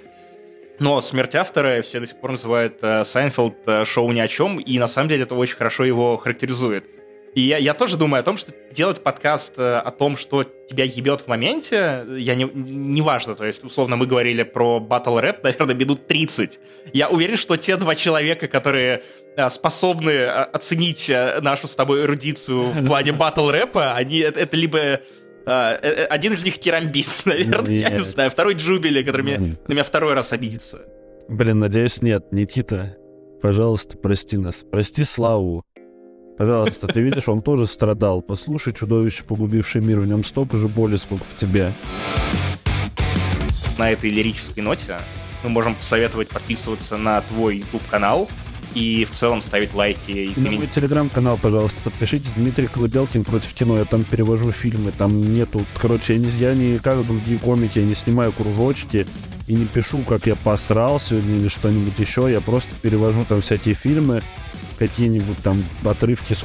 Но 0.80 1.01
смерть 1.01 1.36
автора 1.36 1.82
все 1.82 1.99
до 1.99 2.07
сих 2.07 2.18
пор 2.18 2.32
называют 2.32 2.80
Seinfeld 2.82 3.88
шоу 3.88 4.11
ни 4.11 4.20
о 4.20 4.28
чем, 4.28 4.59
и 4.59 4.80
на 4.80 4.88
самом 4.88 5.07
деле 5.07 5.24
это 5.24 5.36
очень 5.36 5.55
хорошо 5.55 5.86
его 5.86 6.18
характеризует. 6.18 6.88
И 7.36 7.41
я, 7.41 7.57
я 7.57 7.73
тоже 7.73 7.97
думаю 7.97 8.19
о 8.21 8.23
том, 8.23 8.38
что 8.38 8.53
делать 8.71 9.01
подкаст 9.01 9.53
э, 9.57 9.77
о 9.77 9.91
том, 9.91 10.17
что 10.17 10.43
тебя 10.43 10.84
ебет 10.84 11.21
в 11.21 11.27
моменте, 11.27 12.05
я 12.17 12.36
не, 12.36 12.43
не 12.53 13.01
важно. 13.01 13.34
То 13.34 13.45
есть, 13.45 13.63
условно, 13.63 13.95
мы 13.95 14.05
говорили 14.05 14.43
про 14.43 14.79
батл 14.79 15.17
рэп, 15.17 15.43
наверное, 15.43 15.73
минут 15.73 16.05
30. 16.05 16.59
Я 16.93 17.09
уверен, 17.09 17.38
что 17.38 17.57
те 17.57 17.75
два 17.77 17.95
человека, 17.95 18.47
которые 18.47 19.01
э, 19.36 19.49
способны 19.49 20.11
э, 20.11 20.29
оценить 20.29 21.11
нашу 21.41 21.67
с 21.67 21.75
тобой 21.75 22.03
эрудицию 22.03 22.65
в 22.65 22.86
плане 22.88 23.13
батл 23.13 23.49
рэпа, 23.49 23.95
они 23.95 24.19
это, 24.19 24.39
это 24.39 24.55
либо 24.55 25.01
один 25.45 26.31
из 26.31 26.45
них 26.45 26.57
керамбит, 26.57 27.09
наверное, 27.25 27.73
я 27.73 27.89
не 27.89 27.99
знаю. 27.99 28.31
Второй 28.31 28.53
Джубили, 28.53 29.03
который 29.03 29.25
меня, 29.25 29.39
на 29.67 29.73
меня 29.73 29.84
второй 29.84 30.13
раз 30.13 30.31
обидится. 30.31 30.84
Блин, 31.27 31.59
надеюсь, 31.59 32.01
нет. 32.01 32.31
Никита, 32.31 32.95
пожалуйста, 33.41 33.97
прости 33.97 34.38
нас. 34.38 34.63
Прости 34.71 35.03
Славу. 35.03 35.65
Пожалуйста, 36.38 36.88
ты 36.88 37.01
видишь, 37.01 37.27
он 37.27 37.41
тоже 37.41 37.67
страдал. 37.67 38.21
Послушай, 38.21 38.73
чудовище, 38.73 39.23
погубившее 39.23 39.84
мир, 39.84 39.99
в 39.99 40.07
нем 40.07 40.23
столько 40.23 40.57
же 40.57 40.67
боли, 40.67 40.97
сколько 40.97 41.23
в 41.23 41.39
тебе. 41.39 41.71
На 43.77 43.91
этой 43.91 44.09
лирической 44.09 44.63
ноте 44.63 44.97
мы 45.43 45.49
можем 45.49 45.75
посоветовать 45.75 46.29
подписываться 46.29 46.97
на 46.97 47.21
твой 47.21 47.57
YouTube-канал 47.57 48.29
и 48.73 49.05
в 49.05 49.11
целом 49.11 49.41
ставить 49.41 49.73
лайки. 49.73 50.11
И 50.11 50.39
на 50.39 50.51
мой 50.51 50.67
телеграм-канал, 50.67 51.38
пожалуйста, 51.41 51.77
подпишитесь. 51.84 52.31
Дмитрий 52.36 52.67
Колыбелкин 52.67 53.23
против 53.23 53.53
кино. 53.53 53.77
Я 53.77 53.86
там 53.86 54.03
перевожу 54.03 54.51
фильмы, 54.51 54.91
там 54.91 55.34
нету... 55.34 55.63
Короче, 55.79 56.13
я 56.13 56.19
не, 56.19 56.29
я 56.29 56.53
не 56.55 56.79
как 56.79 57.05
другие 57.05 57.38
комики, 57.39 57.79
я 57.79 57.86
не 57.86 57.95
снимаю 57.95 58.31
кружочки 58.31 59.05
и 59.47 59.53
не 59.53 59.65
пишу, 59.65 59.99
как 59.99 60.25
я 60.25 60.36
посрал 60.36 60.99
сегодня 60.99 61.38
или 61.38 61.49
что-нибудь 61.49 61.99
еще. 61.99 62.31
Я 62.31 62.41
просто 62.41 62.69
перевожу 62.81 63.25
там 63.27 63.41
всякие 63.41 63.75
фильмы, 63.75 64.23
какие-нибудь 64.88 65.38
там 65.43 65.63
отрывки 65.84 66.36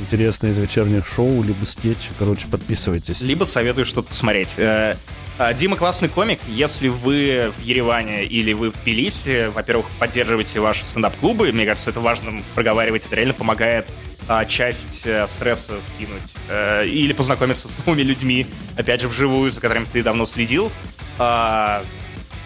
интересные 0.00 0.52
из 0.52 0.58
вечерних 0.58 1.06
шоу, 1.06 1.42
либо 1.42 1.64
скетчи. 1.64 2.08
Короче, 2.18 2.46
подписывайтесь. 2.48 3.20
Либо 3.20 3.44
советую 3.44 3.84
что-то 3.84 4.08
посмотреть. 4.08 4.54
Э, 4.56 4.96
а, 5.38 5.52
Дима 5.52 5.76
классный 5.76 6.08
комик. 6.08 6.40
Если 6.48 6.88
вы 6.88 7.52
в 7.56 7.62
Ереване 7.62 8.24
или 8.24 8.52
вы 8.52 8.70
в 8.70 8.82
Тбилиси, 8.82 9.50
во-первых, 9.54 9.86
поддерживайте 9.98 10.60
ваши 10.60 10.84
стендап-клубы. 10.84 11.52
Мне 11.52 11.66
кажется, 11.66 11.90
это 11.90 12.00
важно 12.00 12.42
проговаривать. 12.54 13.06
Это 13.06 13.16
реально 13.16 13.34
помогает 13.34 13.86
а, 14.28 14.44
часть 14.44 15.06
а, 15.06 15.26
стресса 15.26 15.74
скинуть. 15.94 16.34
А, 16.48 16.82
или 16.82 17.12
познакомиться 17.12 17.68
с 17.68 17.86
новыми 17.86 18.02
людьми, 18.02 18.46
опять 18.76 19.00
же, 19.02 19.08
вживую, 19.08 19.52
за 19.52 19.60
которыми 19.60 19.84
ты 19.84 20.02
давно 20.02 20.26
следил. 20.26 20.72
А, 21.18 21.84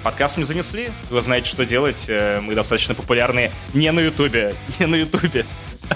Подкаст 0.03 0.39
не 0.39 0.45
занесли. 0.45 0.91
Вы 1.11 1.21
знаете, 1.21 1.49
что 1.49 1.67
делать. 1.67 2.07
Э, 2.09 2.41
мы 2.41 2.55
достаточно 2.55 2.95
популярны 2.95 3.51
не 3.75 3.93
на 3.93 4.01
Ютубе. 4.01 4.55
Не 4.79 4.87
на 4.87 4.95
Ютубе. 4.95 5.45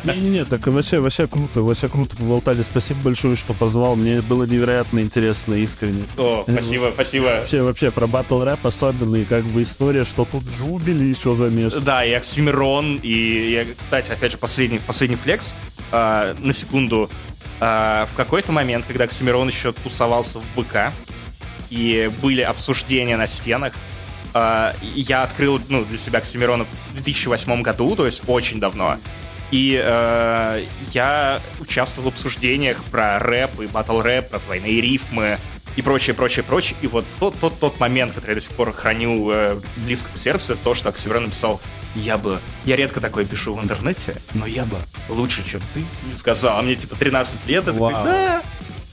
Не-не-не, 0.02 0.44
так 0.44 0.66
вообще, 0.66 0.98
вообще 0.98 1.26
круто, 1.26 1.62
вообще 1.62 1.88
круто 1.88 2.16
поболтали. 2.16 2.62
Спасибо 2.62 3.00
большое, 3.04 3.36
что 3.36 3.54
позвал. 3.54 3.94
Мне 3.96 4.20
было 4.20 4.44
невероятно 4.44 4.98
интересно, 4.98 5.54
искренне. 5.54 6.04
О, 6.18 6.44
спасибо, 6.48 6.90
спасибо. 6.92 7.24
Вообще, 7.24 7.62
вообще, 7.62 7.90
про 7.90 8.06
батл 8.06 8.42
рэп 8.42 8.66
особенно, 8.66 9.16
и 9.16 9.24
как 9.24 9.44
бы 9.44 9.62
история, 9.62 10.04
что 10.04 10.24
тут 10.24 10.42
жубили 10.58 11.04
еще 11.04 11.34
замешан. 11.34 11.82
Да, 11.82 12.04
и 12.04 12.12
Оксимирон, 12.12 12.98
и, 13.02 13.52
я, 13.52 13.64
кстати, 13.78 14.10
опять 14.10 14.32
же, 14.32 14.38
последний, 14.38 14.80
последний 14.80 15.16
флекс, 15.16 15.54
э, 15.92 16.34
на 16.38 16.52
секунду. 16.52 17.08
Э, 17.60 18.06
в 18.10 18.16
какой-то 18.16 18.52
момент, 18.52 18.84
когда 18.86 19.04
Оксимирон 19.04 19.48
еще 19.48 19.72
тусовался 19.72 20.40
в 20.40 20.62
ВК, 20.62 20.92
и 21.70 22.10
были 22.20 22.42
обсуждения 22.42 23.16
на 23.16 23.26
стенах, 23.26 23.74
я 24.34 25.22
открыл 25.22 25.60
ну, 25.68 25.84
для 25.84 25.98
себя 25.98 26.18
Оксимирона 26.18 26.64
в 26.64 26.94
2008 26.94 27.62
году, 27.62 27.94
то 27.96 28.06
есть 28.06 28.22
очень 28.26 28.60
давно. 28.60 28.98
И 29.50 29.80
uh, 29.80 30.66
я 30.92 31.40
участвовал 31.60 32.10
в 32.10 32.14
обсуждениях 32.14 32.82
про 32.84 33.20
рэп 33.20 33.60
и 33.60 33.66
батл 33.66 34.00
рэп, 34.00 34.30
про 34.30 34.38
двойные 34.40 34.80
рифмы 34.80 35.38
и 35.76 35.82
прочее, 35.82 36.14
прочее, 36.14 36.44
прочее. 36.44 36.76
И 36.82 36.88
вот 36.88 37.04
тот, 37.20 37.38
тот, 37.38 37.60
тот 37.60 37.78
момент, 37.78 38.14
который 38.14 38.30
я 38.30 38.34
до 38.36 38.40
сих 38.40 38.50
пор 38.50 38.72
храню 38.72 39.30
uh, 39.30 39.64
близко 39.76 40.08
к 40.12 40.18
сердцу, 40.18 40.56
то, 40.56 40.74
что 40.74 40.88
Оксимирон 40.88 41.24
написал 41.24 41.60
я 41.94 42.18
бы... 42.18 42.40
Я 42.64 42.76
редко 42.76 43.00
такое 43.00 43.24
пишу 43.24 43.54
в 43.54 43.62
интернете, 43.62 44.16
но 44.34 44.46
я 44.46 44.64
бы 44.64 44.78
лучше, 45.08 45.44
чем 45.48 45.60
ты, 45.72 45.84
не 46.10 46.16
сказал. 46.16 46.58
А 46.58 46.62
мне 46.62 46.74
типа 46.74 46.96
13 46.96 47.46
лет, 47.46 47.62
и 47.62 47.66
такой, 47.66 47.92
да, 47.92 48.42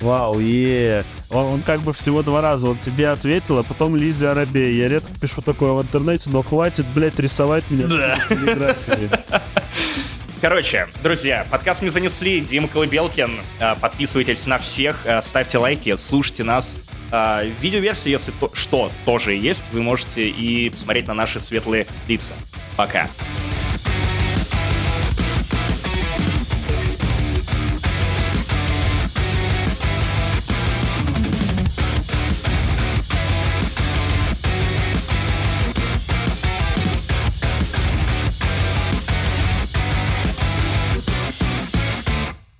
Вау, 0.01 0.39
е. 0.39 1.05
Он, 1.29 1.45
он 1.45 1.61
как 1.61 1.81
бы 1.81 1.93
всего 1.93 2.23
два 2.23 2.41
раза, 2.41 2.67
он 2.69 2.77
тебе 2.77 3.09
ответил, 3.09 3.59
а 3.59 3.63
потом 3.63 3.95
Лизе 3.95 4.29
Арабей. 4.29 4.75
Я 4.75 4.89
редко 4.89 5.11
пишу 5.19 5.41
такое 5.41 5.71
в 5.73 5.81
интернете, 5.81 6.29
но 6.31 6.41
хватит, 6.41 6.85
блядь, 6.87 7.19
рисовать 7.19 7.69
меня 7.69 7.87
да. 7.87 8.75
Короче, 10.41 10.87
друзья, 11.03 11.45
подкаст 11.51 11.83
не 11.83 11.89
занесли. 11.89 12.41
Дима 12.41 12.67
Колыбелкин. 12.67 13.41
А, 13.59 13.75
подписывайтесь 13.75 14.47
на 14.47 14.57
всех, 14.57 15.05
а, 15.05 15.21
ставьте 15.21 15.59
лайки, 15.59 15.95
слушайте 15.95 16.43
нас. 16.43 16.77
А, 17.11 17.43
видеоверсии, 17.43 18.09
если 18.09 18.32
то, 18.32 18.49
что 18.55 18.91
тоже 19.05 19.33
есть, 19.36 19.65
вы 19.71 19.83
можете 19.83 20.28
и 20.28 20.71
посмотреть 20.71 21.07
на 21.07 21.13
наши 21.13 21.39
светлые 21.39 21.86
лица. 22.07 22.33
Пока. 22.75 23.07